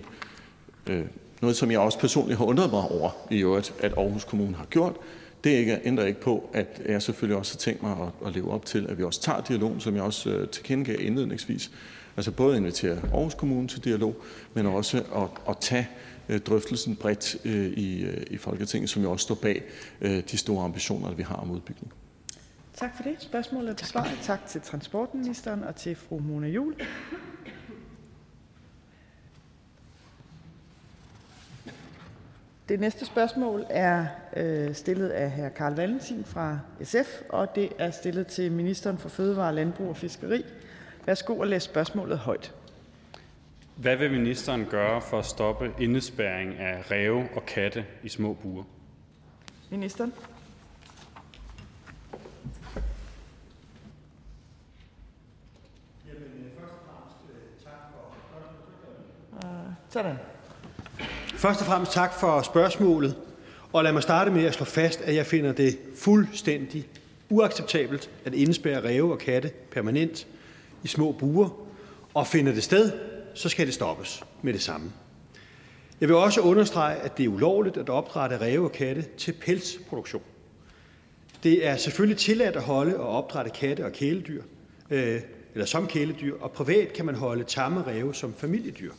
[0.87, 1.05] øh,
[1.41, 4.65] noget, som jeg også personligt har undret mig over i øvrigt, at Aarhus Kommune har
[4.65, 4.95] gjort,
[5.43, 8.51] det ikke, ændrer ikke på, at jeg selvfølgelig også har tænkt mig at, at leve
[8.51, 11.71] op til, at vi også tager dialogen, som jeg også øh, tilkendegav indledningsvis.
[12.17, 14.15] Altså både invitere Aarhus Kommune til dialog,
[14.53, 15.89] men også at, at tage
[16.29, 19.63] øh, drøftelsen bredt øh, i, øh, i Folketinget, som jo også står bag
[20.01, 21.93] øh, de store ambitioner, vi har om udbygning.
[22.75, 23.15] Tak for det.
[23.19, 24.19] Spørgsmålet er besvaret.
[24.21, 26.75] Tak til transportministeren og til fru Mona Jul.
[32.71, 34.05] Det næste spørgsmål er
[34.37, 35.49] øh, stillet af hr.
[35.49, 40.45] Carl Valentin fra SF, og det er stillet til ministeren for fødevare, landbrug og fiskeri.
[41.05, 42.53] Værsgo at læse spørgsmålet højt.
[43.75, 48.63] Hvad vil ministeren gøre for at stoppe indespæring af ræve og katte i små buer?
[49.69, 50.13] Ministeren.
[59.89, 60.15] Sådan.
[61.41, 63.15] Først og fremmest tak for spørgsmålet,
[63.73, 66.87] og lad mig starte med at slå fast, at jeg finder det fuldstændig
[67.29, 70.27] uacceptabelt at indespærre ræve og katte permanent
[70.83, 71.49] i små buer,
[72.13, 72.91] og finder det sted,
[73.33, 74.91] så skal det stoppes med det samme.
[76.01, 80.23] Jeg vil også understrege, at det er ulovligt at opdrætte ræve og katte til pelsproduktion.
[81.43, 84.43] Det er selvfølgelig tilladt at holde og opdrætte katte og kæledyr,
[84.89, 85.21] øh,
[85.53, 88.91] eller som kæledyr, og privat kan man holde tamme ræve som familiedyr.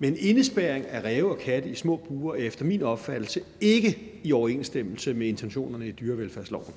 [0.00, 4.32] Men indespæring af ræve og katte i små bure er efter min opfattelse ikke i
[4.32, 6.74] overensstemmelse med intentionerne i dyrevelfærdsloven.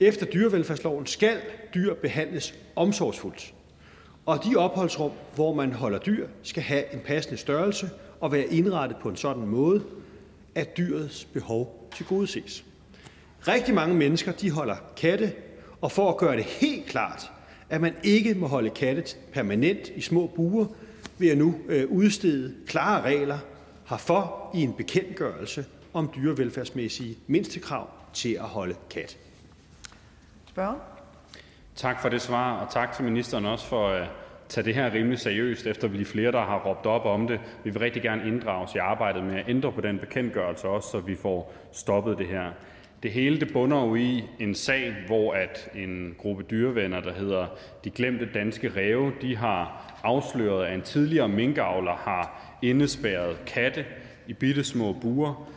[0.00, 1.36] Efter dyrevelfærdsloven skal
[1.74, 3.54] dyr behandles omsorgsfuldt,
[4.26, 7.90] og de opholdsrum, hvor man holder dyr, skal have en passende størrelse
[8.20, 9.84] og være indrettet på en sådan måde,
[10.54, 12.64] at dyrets behov tilgodeses.
[13.48, 15.32] Rigtig mange mennesker de holder katte,
[15.80, 17.30] og for at gøre det helt klart,
[17.70, 20.66] at man ikke må holde katte permanent i små buer,
[21.18, 23.38] vil jeg nu øh, udstede klare regler
[23.88, 29.18] herfor i en bekendtgørelse om dyrevelfærdsmæssige mindstekrav til at holde kat.
[30.46, 30.76] Spørgen?
[31.76, 34.08] Tak for det svar, og tak til ministeren også for at
[34.48, 37.40] tage det her rimelig seriøst, efter vi er flere, der har råbt op om det.
[37.64, 41.00] Vi vil rigtig gerne inddrages i arbejdet med at ændre på den bekendtgørelse også, så
[41.00, 42.52] vi får stoppet det her.
[43.02, 47.46] Det hele det bunder jo i en sag, hvor at en gruppe dyrevenner, der hedder
[47.84, 53.84] De Glemte Danske Ræve, de har afsløret, at en tidligere minkavler har indespærret katte
[54.26, 55.48] i bitte små buer.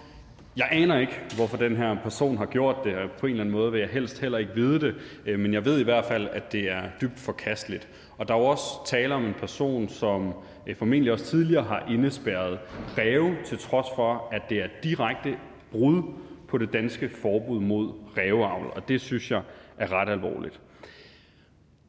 [0.57, 3.56] Jeg aner ikke, hvorfor den her person har gjort det, og på en eller anden
[3.56, 4.95] måde vil jeg helst heller ikke vide det,
[5.26, 7.88] øh, men jeg ved i hvert fald, at det er dybt forkasteligt.
[8.18, 10.34] Og der er jo også tale om en person, som
[10.68, 12.60] øh, formentlig også tidligere har indespærret
[12.98, 15.38] ræve, til trods for, at det er direkte
[15.72, 16.03] brud
[16.48, 19.41] på det danske forbud mod ræveavl, og det synes jeg
[19.78, 20.60] er ret alvorligt.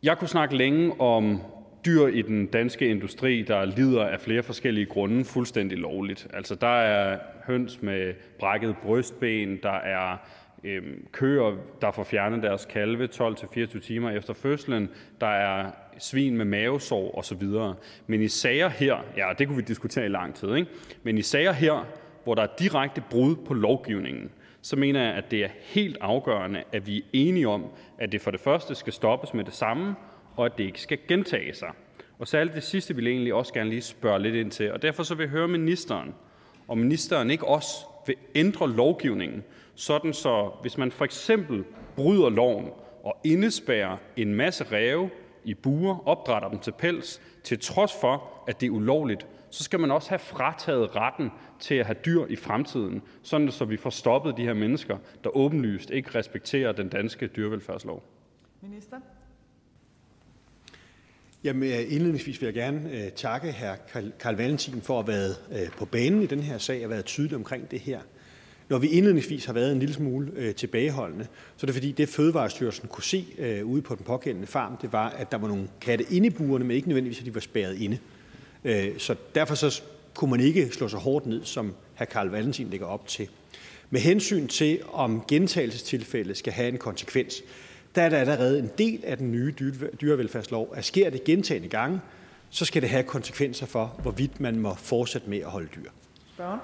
[0.03, 1.41] Jeg kunne snakke længe om
[1.85, 6.29] dyr i den danske industri, der lider af flere forskellige grunde fuldstændig lovligt.
[6.35, 10.17] Altså, der er høns med brækket brystben, der er
[10.65, 10.83] øh,
[11.13, 14.89] køer, der får fjernet deres kalve 12-24 timer efter fødslen,
[15.21, 17.43] der er svin med mavesår osv.
[18.07, 20.71] Men i sager her, ja, det kunne vi diskutere i lang tid, ikke?
[21.03, 21.87] men i sager her,
[22.25, 24.31] hvor der er direkte brud på lovgivningen,
[24.63, 27.67] så mener jeg, at det er helt afgørende, at vi er enige om,
[27.99, 29.95] at det for det første skal stoppes med det samme,
[30.41, 31.71] og at det ikke skal gentage sig.
[32.19, 34.73] Og særligt det sidste vil jeg egentlig også gerne lige spørge lidt ind til.
[34.73, 36.15] Og derfor så vil jeg høre ministeren,
[36.69, 37.75] om ministeren ikke også
[38.07, 39.45] vil ændre lovgivningen,
[39.75, 41.65] sådan så hvis man for eksempel
[41.97, 42.71] bryder loven
[43.05, 45.11] og indespærrer en masse ræve
[45.45, 49.81] i buer, opdrætter dem til pels, til trods for, at det er ulovligt, så skal
[49.81, 53.91] man også have frataget retten til at have dyr i fremtiden, sådan så vi får
[53.91, 58.03] stoppet de her mennesker, der åbenlyst ikke respekterer den danske dyrevelfærdslov.
[58.61, 58.97] Minister?
[61.45, 64.01] Jamen, øh, indledningsvis vil jeg gerne øh, takke hr.
[64.21, 67.05] Karl Valentin for at have været øh, på banen i den her sag og været
[67.05, 68.01] tydelig omkring det her.
[68.69, 72.89] Når vi indledningsvis har været en lille smule tilbageholdende, så er det fordi, det Fødevarestyrelsen
[72.89, 73.25] kunne se
[73.65, 76.65] ude på den pågældende farm, det var, at der var nogle katte inde i burene,
[76.65, 77.99] men ikke nødvendigvis, at de var spærret inde.
[78.65, 79.83] Uh, så derfor så
[80.15, 82.05] kunne man ikke slå sig hårdt ned, som hr.
[82.05, 83.29] Karl Valentin lægger op til.
[83.91, 87.43] Med hensyn til, om gentagelsestilfælde skal have en konsekvens,
[87.95, 89.55] der er der allerede en del af den nye
[90.01, 92.01] dyrevelfærdslov, at sker det gentagende gange,
[92.51, 95.91] så skal det have konsekvenser for, hvorvidt man må fortsætte med at holde dyr.
[96.35, 96.61] Spørgen?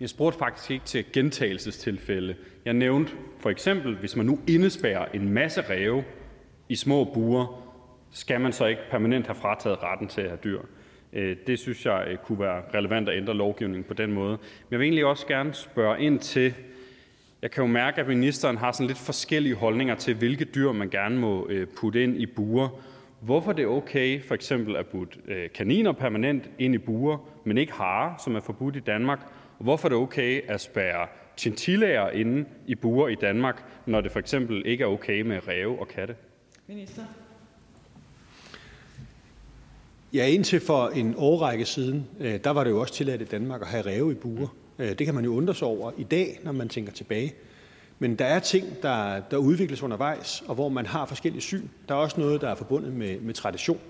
[0.00, 2.36] Jeg spurgte faktisk ikke til gentagelsestilfælde.
[2.64, 6.04] Jeg nævnte for eksempel, hvis man nu indespærrer en masse ræve
[6.68, 7.64] i små buer,
[8.10, 10.60] skal man så ikke permanent have frataget retten til at have dyr.
[11.12, 14.30] Øh, det synes jeg øh, kunne være relevant at ændre lovgivningen på den måde.
[14.30, 16.54] Men jeg vil egentlig også gerne spørge ind til,
[17.42, 20.90] jeg kan jo mærke, at ministeren har sådan lidt forskellige holdninger til, hvilke dyr man
[20.90, 22.68] gerne må øh, putte ind i buer.
[23.20, 25.18] Hvorfor det er okay for eksempel at putte
[25.54, 29.20] kaniner permanent ind i buer, men ikke harer, som er forbudt i Danmark?
[29.58, 34.12] Og hvorfor det er okay at spærre chinchillaer inde i buer i Danmark, når det
[34.12, 36.14] for eksempel ikke er okay med ræve og katte?
[36.66, 37.02] Minister?
[40.12, 43.60] Ja, indtil for en årrække siden, øh, der var det jo også tilladt i Danmark
[43.60, 44.48] at have ræve i buer.
[44.48, 47.34] Øh, Øh, det kan man jo undre sig over i dag, når man tænker tilbage.
[47.98, 51.68] Men der er ting, der, der udvikles undervejs, og hvor man har forskellige syn.
[51.88, 53.80] Der er også noget, der er forbundet med, med tradition.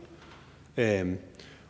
[0.76, 1.16] Øhm,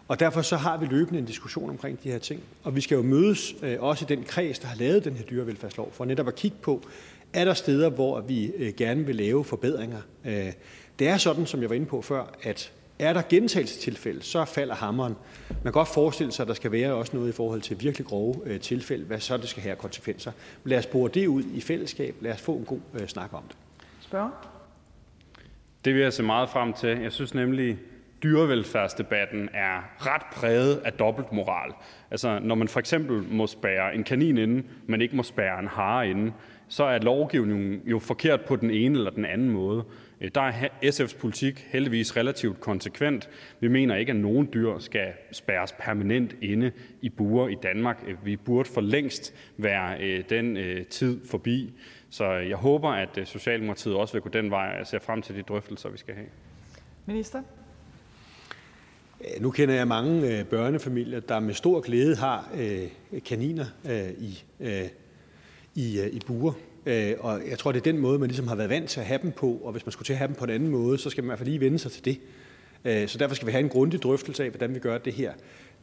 [0.09, 2.43] og derfor så har vi løbende en diskussion omkring de her ting.
[2.63, 5.25] Og vi skal jo mødes øh, også i den kreds, der har lavet den her
[5.25, 6.83] dyrevelfærdslov, for netop at kigge på,
[7.33, 10.01] er der steder, hvor vi øh, gerne vil lave forbedringer.
[10.99, 14.75] Det er sådan, som jeg var inde på før, at er der gentagelsestilfælde, så falder
[14.75, 15.17] hammeren.
[15.49, 18.07] Man kan godt forestille sig, at der skal være også noget i forhold til virkelig
[18.07, 20.33] grove øh, tilfælde, hvad så det skal have konsekvenser.
[20.65, 22.15] Men lad os bore det ud i fællesskab.
[22.21, 23.57] Lad os få en god øh, snak om det.
[24.01, 24.31] Spørg.
[25.85, 26.89] Det vil jeg se meget frem til.
[26.89, 27.79] Jeg synes nemlig,
[28.23, 31.73] dyrevelfærdsdebatten er ret præget af dobbeltmoral.
[32.11, 35.69] Altså, når man for eksempel må spære en kanin inde, men ikke må spære en
[35.69, 36.33] hare inde,
[36.69, 39.85] så er lovgivningen jo forkert på den ene eller den anden måde.
[40.21, 43.29] Øh, der er SF's politik heldigvis relativt konsekvent.
[43.61, 46.73] Vi mener ikke, at nogen dyr skal spærres permanent inde
[47.03, 48.05] i buer i Danmark.
[48.07, 50.59] Øh, vi burde for længst være øh, den
[50.91, 51.73] tid forbi.
[52.11, 55.35] Så jeg håber, at Socialdemokratiet også vil gå den vej, og jeg ser frem til
[55.37, 56.27] de drøftelser, vi skal have.
[57.07, 57.43] Minister?
[59.41, 62.49] Nu kender jeg mange børnefamilier, der med stor glæde har
[63.25, 63.65] kaniner
[64.19, 64.43] i,
[65.75, 66.53] i, i buer.
[66.89, 69.07] Øh, og jeg tror, det er den måde, man ligesom har været vant til at
[69.07, 69.61] have dem på.
[69.65, 71.29] Og hvis man skulle til at have dem på en anden måde, så skal man
[71.29, 72.21] i hvert fald lige vende sig til det.
[72.85, 75.33] Øh, så derfor skal vi have en grundig drøftelse af, hvordan vi gør det her.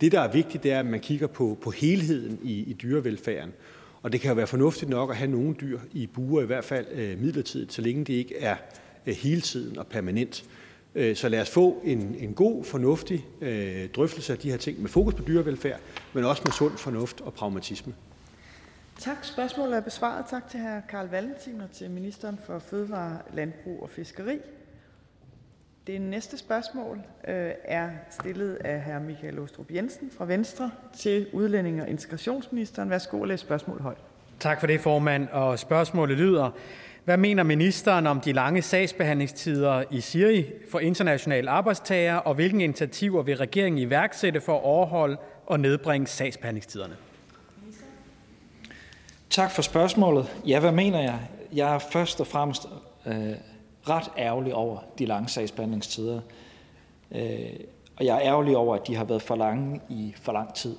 [0.01, 3.53] Det, der er vigtigt, det er, at man kigger på, på helheden i, i dyrevelfærden.
[4.01, 6.64] Og det kan jo være fornuftigt nok at have nogle dyr i buer, i hvert
[6.64, 8.56] fald øh, midlertidigt, så længe det ikke er
[9.06, 10.43] øh, hele tiden og permanent.
[10.95, 14.82] Øh, så lad os få en, en god, fornuftig øh, drøftelse af de her ting
[14.82, 15.80] med fokus på dyrevelfærd,
[16.14, 17.93] men også med sund fornuft og pragmatisme.
[18.99, 19.17] Tak.
[19.24, 20.25] Spørgsmålet er besvaret.
[20.30, 20.80] Tak til hr.
[20.90, 24.38] Karl Valentin og til ministeren for Fødevare, Landbrug og Fiskeri.
[25.88, 28.99] Det næste spørgsmål øh, er stillet af hr.
[28.99, 32.90] Michael Åstrup Jensen fra Venstre til udlænding- og integrationsministeren.
[32.90, 33.98] Værsgo at læse spørgsmålet højt.
[34.40, 35.27] Tak for det, formand.
[35.30, 36.51] Og spørgsmålet lyder,
[37.06, 43.24] hvad mener ministeren om de lange sagsbehandlingstider i Siri for internationale arbejdstagere, og hvilke initiativer
[43.24, 46.95] vil regeringen iværksætte for at overholde og nedbringe sagsbehandlingstiderne?
[49.30, 50.36] Tak for spørgsmålet.
[50.48, 51.20] Ja, hvad mener jeg?
[51.54, 52.68] Jeg er først og fremmest
[53.06, 53.34] øh,
[53.90, 56.22] ret ærgerlig over de lange sagsbehandlingstider.
[57.12, 57.50] Øh,
[57.95, 60.76] og jeg er ærgerlig over, at de har været for lange i for lang tid.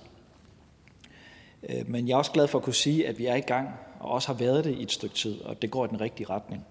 [1.68, 3.68] Øh, men jeg er også glad for at kunne sige, at vi er i gang,
[4.00, 6.31] og også har været det i et stykke tid, og det går i den rigtige
[6.31, 6.66] retning.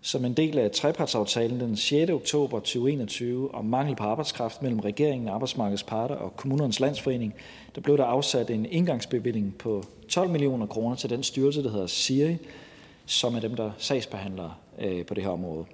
[0.00, 2.10] Som en del af trepartsaftalen den 6.
[2.10, 7.34] oktober 2021 om mangel på arbejdskraft mellem regeringen, arbejdsmarkedets parter og kommunernes landsforening,
[7.80, 12.36] blev der afsat en indgangsbevilling på 12 millioner kroner til den styrelse, der hedder SIRI,
[13.06, 15.64] som er dem, der sagsbehandler øh, på det her område.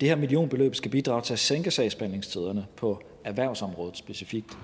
[0.00, 4.58] Det her millionbeløb skal bidrage til at sænke sagsbehandlingstiderne på erhvervsområdet specifikt.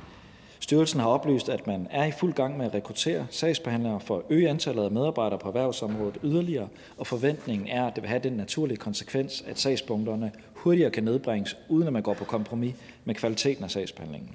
[0.61, 4.23] Styrelsen har oplyst, at man er i fuld gang med at rekruttere sagsbehandlere for at
[4.31, 8.33] øge antallet af medarbejdere på erhvervsområdet yderligere, og forventningen er, at det vil have den
[8.33, 13.65] naturlige konsekvens, at sagspunkterne hurtigere kan nedbringes, uden at man går på kompromis med kvaliteten
[13.65, 14.31] af sagsbehandlingen.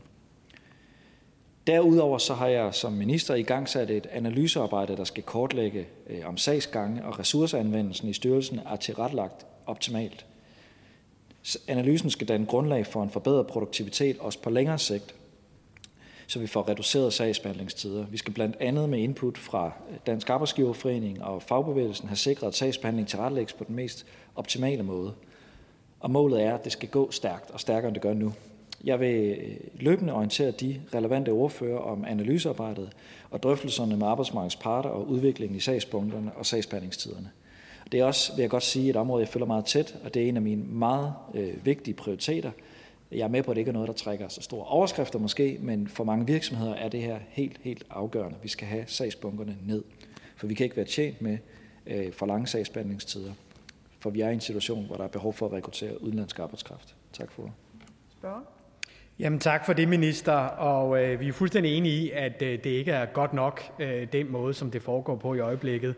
[1.67, 6.22] Derudover så har jeg som minister i gang sat et analysearbejde, der skal kortlægge, øh,
[6.25, 10.25] om sagsgange og ressourceanvendelsen i styrelsen er tilrettelagt optimalt.
[11.67, 15.16] Analysen skal danne grundlag for en forbedret produktivitet også på længere sigt,
[16.27, 18.06] så vi får reduceret sagsbehandlingstider.
[18.06, 22.56] Vi skal blandt andet med input fra øh, Dansk Arbejdsgiverforening og fagbevægelsen have sikret, at
[22.56, 25.14] sagsbehandling tilrettelægges på den mest optimale måde.
[26.00, 28.33] Og målet er, at det skal gå stærkt og stærkere, end det gør nu.
[28.83, 32.89] Jeg vil øh, løbende orientere de relevante ordfører om analysearbejdet
[33.31, 37.29] og drøftelserne med arbejdsmarkedets parter og udviklingen i sagspunkterne og sagsbehandlingstiderne.
[37.91, 40.23] Det er også, vil jeg godt sige, et område, jeg følger meget tæt, og det
[40.23, 42.51] er en af mine meget øh, vigtige prioriteter.
[43.11, 45.57] Jeg er med på, at det ikke er noget, der trækker så store overskrifter måske,
[45.61, 48.37] men for mange virksomheder er det her helt, helt afgørende.
[48.43, 49.83] Vi skal have sagsbunkerne ned,
[50.35, 51.37] for vi kan ikke være tjent med
[51.87, 53.33] øh, for lange sagsbehandlingstider,
[53.99, 56.95] for vi er i en situation, hvor der er behov for at rekruttere udenlandsk arbejdskraft.
[57.13, 57.51] Tak for
[58.11, 58.52] Spørger?
[59.19, 60.33] Jamen tak for det, minister.
[60.43, 64.08] Og øh, vi er fuldstændig enige i, at øh, det ikke er godt nok øh,
[64.14, 65.95] den måde, som det foregår på i øjeblikket.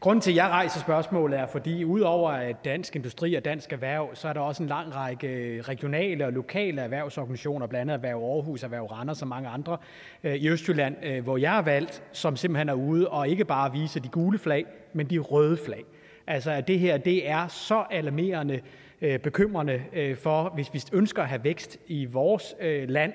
[0.00, 4.10] Grunden til, at jeg rejser spørgsmålet er, fordi udover at dansk industri og dansk erhverv,
[4.14, 8.62] så er der også en lang række regionale og lokale erhvervsorganisationer, blandt andet Erhverv Aarhus,
[8.62, 9.78] Erhverv Randers og mange andre
[10.24, 13.72] øh, i Østjylland, øh, hvor jeg er valgt, som simpelthen er ude og ikke bare
[13.72, 15.84] vise de gule flag, men de røde flag.
[16.26, 18.60] Altså, at det her det er så alarmerende
[19.02, 23.12] Øh, bekymrende øh, for, hvis vi ønsker at have vækst i vores øh, land,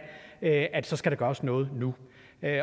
[0.74, 1.94] at så skal der gøres noget nu.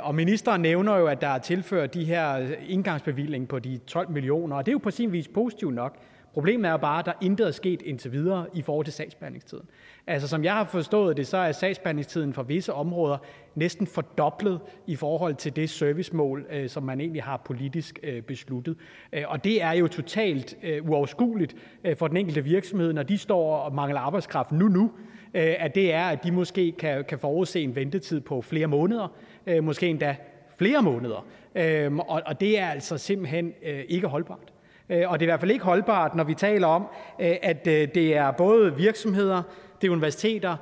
[0.01, 4.57] Og ministeren nævner jo, at der er tilført de her indgangsbevilling på de 12 millioner,
[4.57, 5.99] og det er jo på sin vis positivt nok.
[6.33, 9.69] Problemet er jo bare, at der intet er sket indtil videre i forhold til sagsbehandlingstiden.
[10.07, 13.19] Altså som jeg har forstået det, så er sagsbehandlingstiden for visse områder
[13.55, 18.77] næsten fordoblet i forhold til det servicemål, øh, som man egentlig har politisk øh, besluttet.
[19.13, 21.57] Øh, og det er jo totalt uoverskueligt
[21.99, 24.91] for den enkelte virksomhed, når de står og mangler arbejdskraft nu nu,
[25.35, 29.13] at det er, at de måske kan, kan forudse en ventetid på flere måneder,
[29.61, 30.17] måske endda
[30.59, 31.27] flere måneder.
[31.55, 33.53] Øhm, og, og det er altså simpelthen
[33.89, 34.53] ikke holdbart.
[34.91, 36.87] Øh, og det er i hvert fald ikke holdbart, når vi taler om,
[37.21, 39.43] øh, at øh, det er både virksomheder,
[39.81, 40.57] det er universiteter,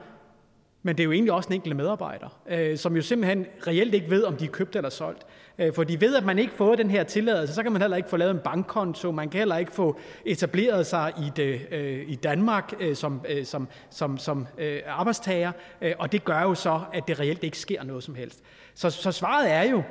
[0.82, 4.10] men det er jo egentlig også en enkelt medarbejder, øh, som jo simpelthen reelt ikke
[4.10, 5.26] ved, om de er købt eller solgt.
[5.58, 7.97] Øh, for de ved, at man ikke får den her tilladelse, så kan man heller
[7.97, 12.08] ikke få lavet en bankkonto, man kan heller ikke få etableret sig i, det, øh,
[12.08, 16.55] i Danmark øh, som, øh, som, som, som øh, arbejdstager, øh, og det gør jo
[16.55, 18.42] så, at det reelt ikke sker noget som helst.
[18.74, 19.82] Så, så svaret er jo,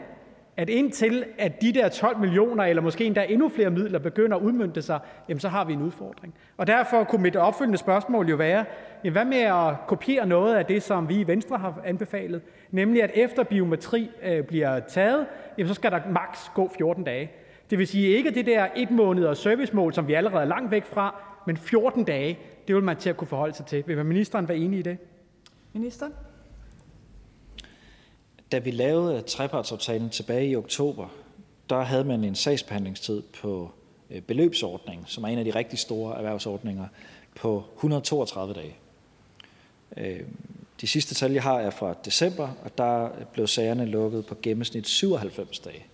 [0.57, 4.41] at indtil at de der 12 millioner, eller måske endda endnu flere midler, begynder at
[4.41, 6.33] udmyndte sig, jamen så har vi en udfordring.
[6.57, 8.65] Og derfor kunne mit opfølgende spørgsmål jo være,
[9.03, 13.03] jamen hvad med at kopiere noget af det, som vi i Venstre har anbefalet, nemlig
[13.03, 15.25] at efter biometri øh, bliver taget,
[15.57, 17.31] jamen så skal der maks gå 14 dage.
[17.69, 20.85] Det vil sige ikke det der et måned servicemål, som vi allerede er langt væk
[20.85, 23.83] fra, men 14 dage, det vil man til at kunne forholde sig til.
[23.87, 24.97] Vil ministeren være enig i det?
[25.73, 26.05] Minister?
[28.51, 31.07] Da vi lavede trepartsaftalen tilbage i oktober,
[31.69, 33.71] der havde man en sagsbehandlingstid på
[34.09, 36.87] øh, beløbsordningen, som er en af de rigtig store erhvervsordninger,
[37.35, 38.75] på 132 dage.
[39.97, 40.19] Øh,
[40.81, 44.87] de sidste tal, jeg har, er fra december, og der blev sagerne lukket på gennemsnit
[44.87, 45.85] 97 dage.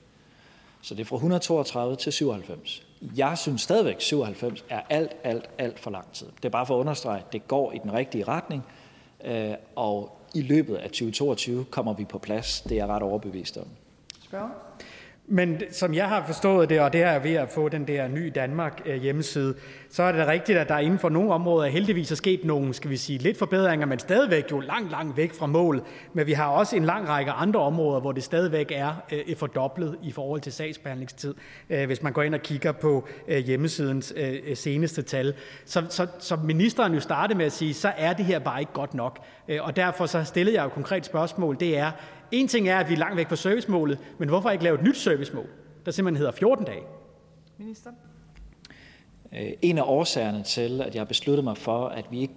[0.82, 2.88] Så det er fra 132 til 97.
[3.16, 6.28] Jeg synes stadigvæk, 97 er alt, alt, alt for lang tid.
[6.38, 8.64] Det er bare for at understrege, at det går i den rigtige retning,
[9.24, 12.62] øh, og i løbet af 2022 kommer vi på plads.
[12.62, 13.68] Det er jeg ret overbevist om.
[14.24, 14.50] Spørger?
[15.28, 18.32] Men som jeg har forstået det, og det er ved at få den der ny
[18.36, 19.56] Danmark øh, hjemmeside,
[19.90, 22.90] så er det rigtigt, at der inden for nogle områder heldigvis er sket nogle, skal
[22.90, 25.82] vi sige, lidt forbedringer, men stadigvæk jo langt, langt væk fra mål.
[26.14, 29.98] Men vi har også en lang række andre områder, hvor det stadigvæk er øh, fordoblet
[30.04, 31.34] i forhold til sagsbehandlingstid,
[31.70, 33.08] øh, hvis man går ind og kigger på
[33.46, 34.14] hjemmesidens
[34.54, 35.34] seneste tal.
[35.66, 38.74] Så, så, så ministeren jo startede med at sige, så er det her bare ikke
[38.74, 39.20] godt nok.
[39.60, 41.92] Og derfor så stillede jeg jo et konkret spørgsmål, det er,
[42.34, 44.84] en ting er, at vi er langt væk fra servicemålet, men hvorfor ikke lave et
[44.84, 45.48] nyt servicemål,
[45.86, 46.84] der simpelthen hedder 14 dage?
[47.58, 47.90] Minister.
[49.34, 52.34] Øh, en af årsagerne til, at jeg har besluttet mig for, at vi ikke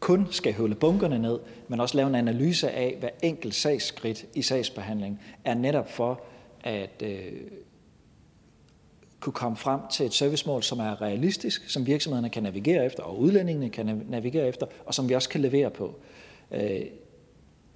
[0.00, 4.42] kun skal høvle bunkerne ned, men også lave en analyse af hver enkelt sagsskridt i
[4.42, 6.20] sagsbehandling, er netop for
[6.60, 7.32] at øh,
[9.20, 13.18] kunne komme frem til et servicemål, som er realistisk, som virksomhederne kan navigere efter, og
[13.18, 16.00] udlændingene kan navigere efter, og som vi også kan levere på.
[16.50, 16.80] Øh,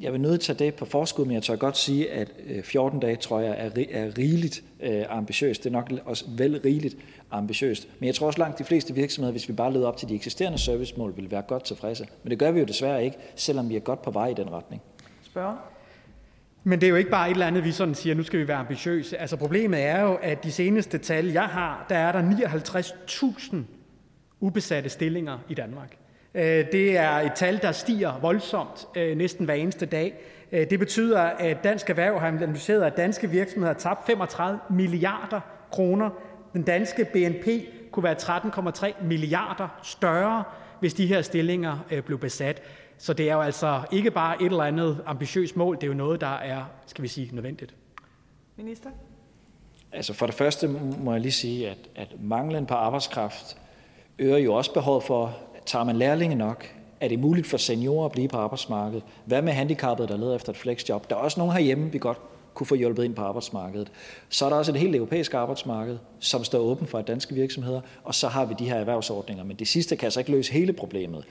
[0.03, 3.01] jeg vil nødt tage det på forskud, men jeg tør godt sige, at øh, 14
[3.01, 5.65] dage tror jeg er, er rigeligt øh, ambitiøst.
[5.65, 6.97] Det er nok også vel rigeligt
[7.31, 7.89] ambitiøst.
[7.99, 10.15] Men jeg tror også langt de fleste virksomheder, hvis vi bare leder op til de
[10.15, 12.07] eksisterende servicemål, vil være godt tilfredse.
[12.23, 14.53] Men det gør vi jo desværre ikke, selvom vi er godt på vej i den
[14.53, 14.83] retning.
[15.23, 15.57] Spørger?
[16.65, 18.49] Men det er jo ikke bare et eller andet, vi sådan siger, nu skal vi
[18.49, 19.19] være ambitiøse.
[19.19, 23.57] Altså problemet er jo, at de seneste tal, jeg har, der er der 59.000
[24.41, 25.97] ubesatte stillinger i Danmark.
[26.35, 30.15] Øh, det er et tal, der stiger voldsomt øh, næsten hver eneste dag.
[30.53, 35.41] Øh, det betyder, at Dansk Erhverv har analyseret, at danske virksomheder har tabt 35 milliarder
[35.71, 36.11] kroner.
[36.53, 37.47] Den danske BNP
[37.91, 38.17] kunne være
[38.95, 40.45] 13,3 milliarder større,
[40.81, 42.63] hvis de her stillinger blev besat.
[42.99, 45.95] Så det er jo altså ikke bare et eller andet ambitiøst mål, det er jo
[45.95, 47.75] noget, der er, skal vi sige, nødvendigt.
[48.57, 48.91] Minister?
[49.93, 53.57] Altså for det første må jeg lige sige, at, at manglen på arbejdskraft
[54.19, 56.67] øger jo også behovet for Tager man lærlinge nok?
[57.01, 59.03] Er det muligt for seniorer at blive på arbejdsmarkedet?
[59.25, 61.11] Hvad med handicappede, der leder efter et flexjob?
[61.11, 62.19] Der er også nogen herhjemme, vi godt
[62.55, 63.93] kunne få hjulpet ind på arbejdsmarkedet.
[64.29, 68.15] Så er der også et helt europæisk arbejdsmarked, som står åben for danske virksomheder, og
[68.15, 69.45] så har vi de her erhvervsordninger.
[69.45, 71.25] Men det sidste kan altså ikke løse hele problemet.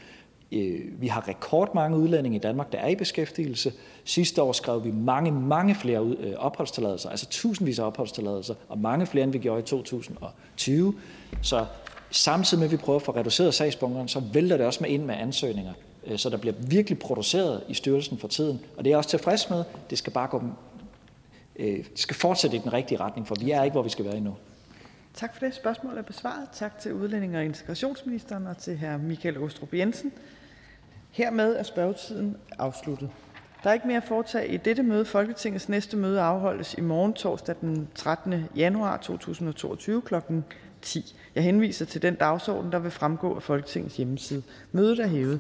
[0.52, 3.74] Øh, vi har rekordmange udlændinge i Danmark, der er i beskæftigelse.
[4.04, 9.06] Sidste år skrev vi mange, mange flere øh, opholdstilladelser, altså tusindvis af opholdstilladelser, og mange
[9.06, 10.94] flere, end vi gjorde i 2020.
[11.42, 11.66] Så
[12.12, 15.06] Samtidig med, at vi prøver at få reduceret sagsbunkerne, så vælter det også med ind
[15.06, 15.74] med ansøgninger.
[16.08, 19.10] Øh, så der bliver virkelig produceret i styrelsen for tiden, og det er jeg også
[19.10, 19.64] tilfreds med.
[19.90, 20.44] Det skal bare gå,
[21.56, 24.06] øh, det skal fortsætte i den rigtige retning, for vi er ikke, hvor vi skal
[24.06, 24.36] være endnu.
[25.14, 25.56] Tak for det.
[25.56, 26.48] Spørgsmålet er besvaret.
[26.54, 28.98] Tak til udlænding og integrationsministeren og til hr.
[28.98, 30.12] Michael Ostrup Jensen.
[31.12, 33.10] Hermed er spørgetiden afsluttet.
[33.64, 35.06] Der er ikke mere at foretage i dette møde.
[35.06, 38.46] Folketingets næste møde afholdes i morgen torsdag den 13.
[38.56, 40.16] januar 2022 kl.
[40.82, 41.16] 10.
[41.36, 44.44] Jeg henviser til den dagsorden, der vil fremgå af Folketingets hjemmeside.
[44.72, 45.40] Mødet er hævet.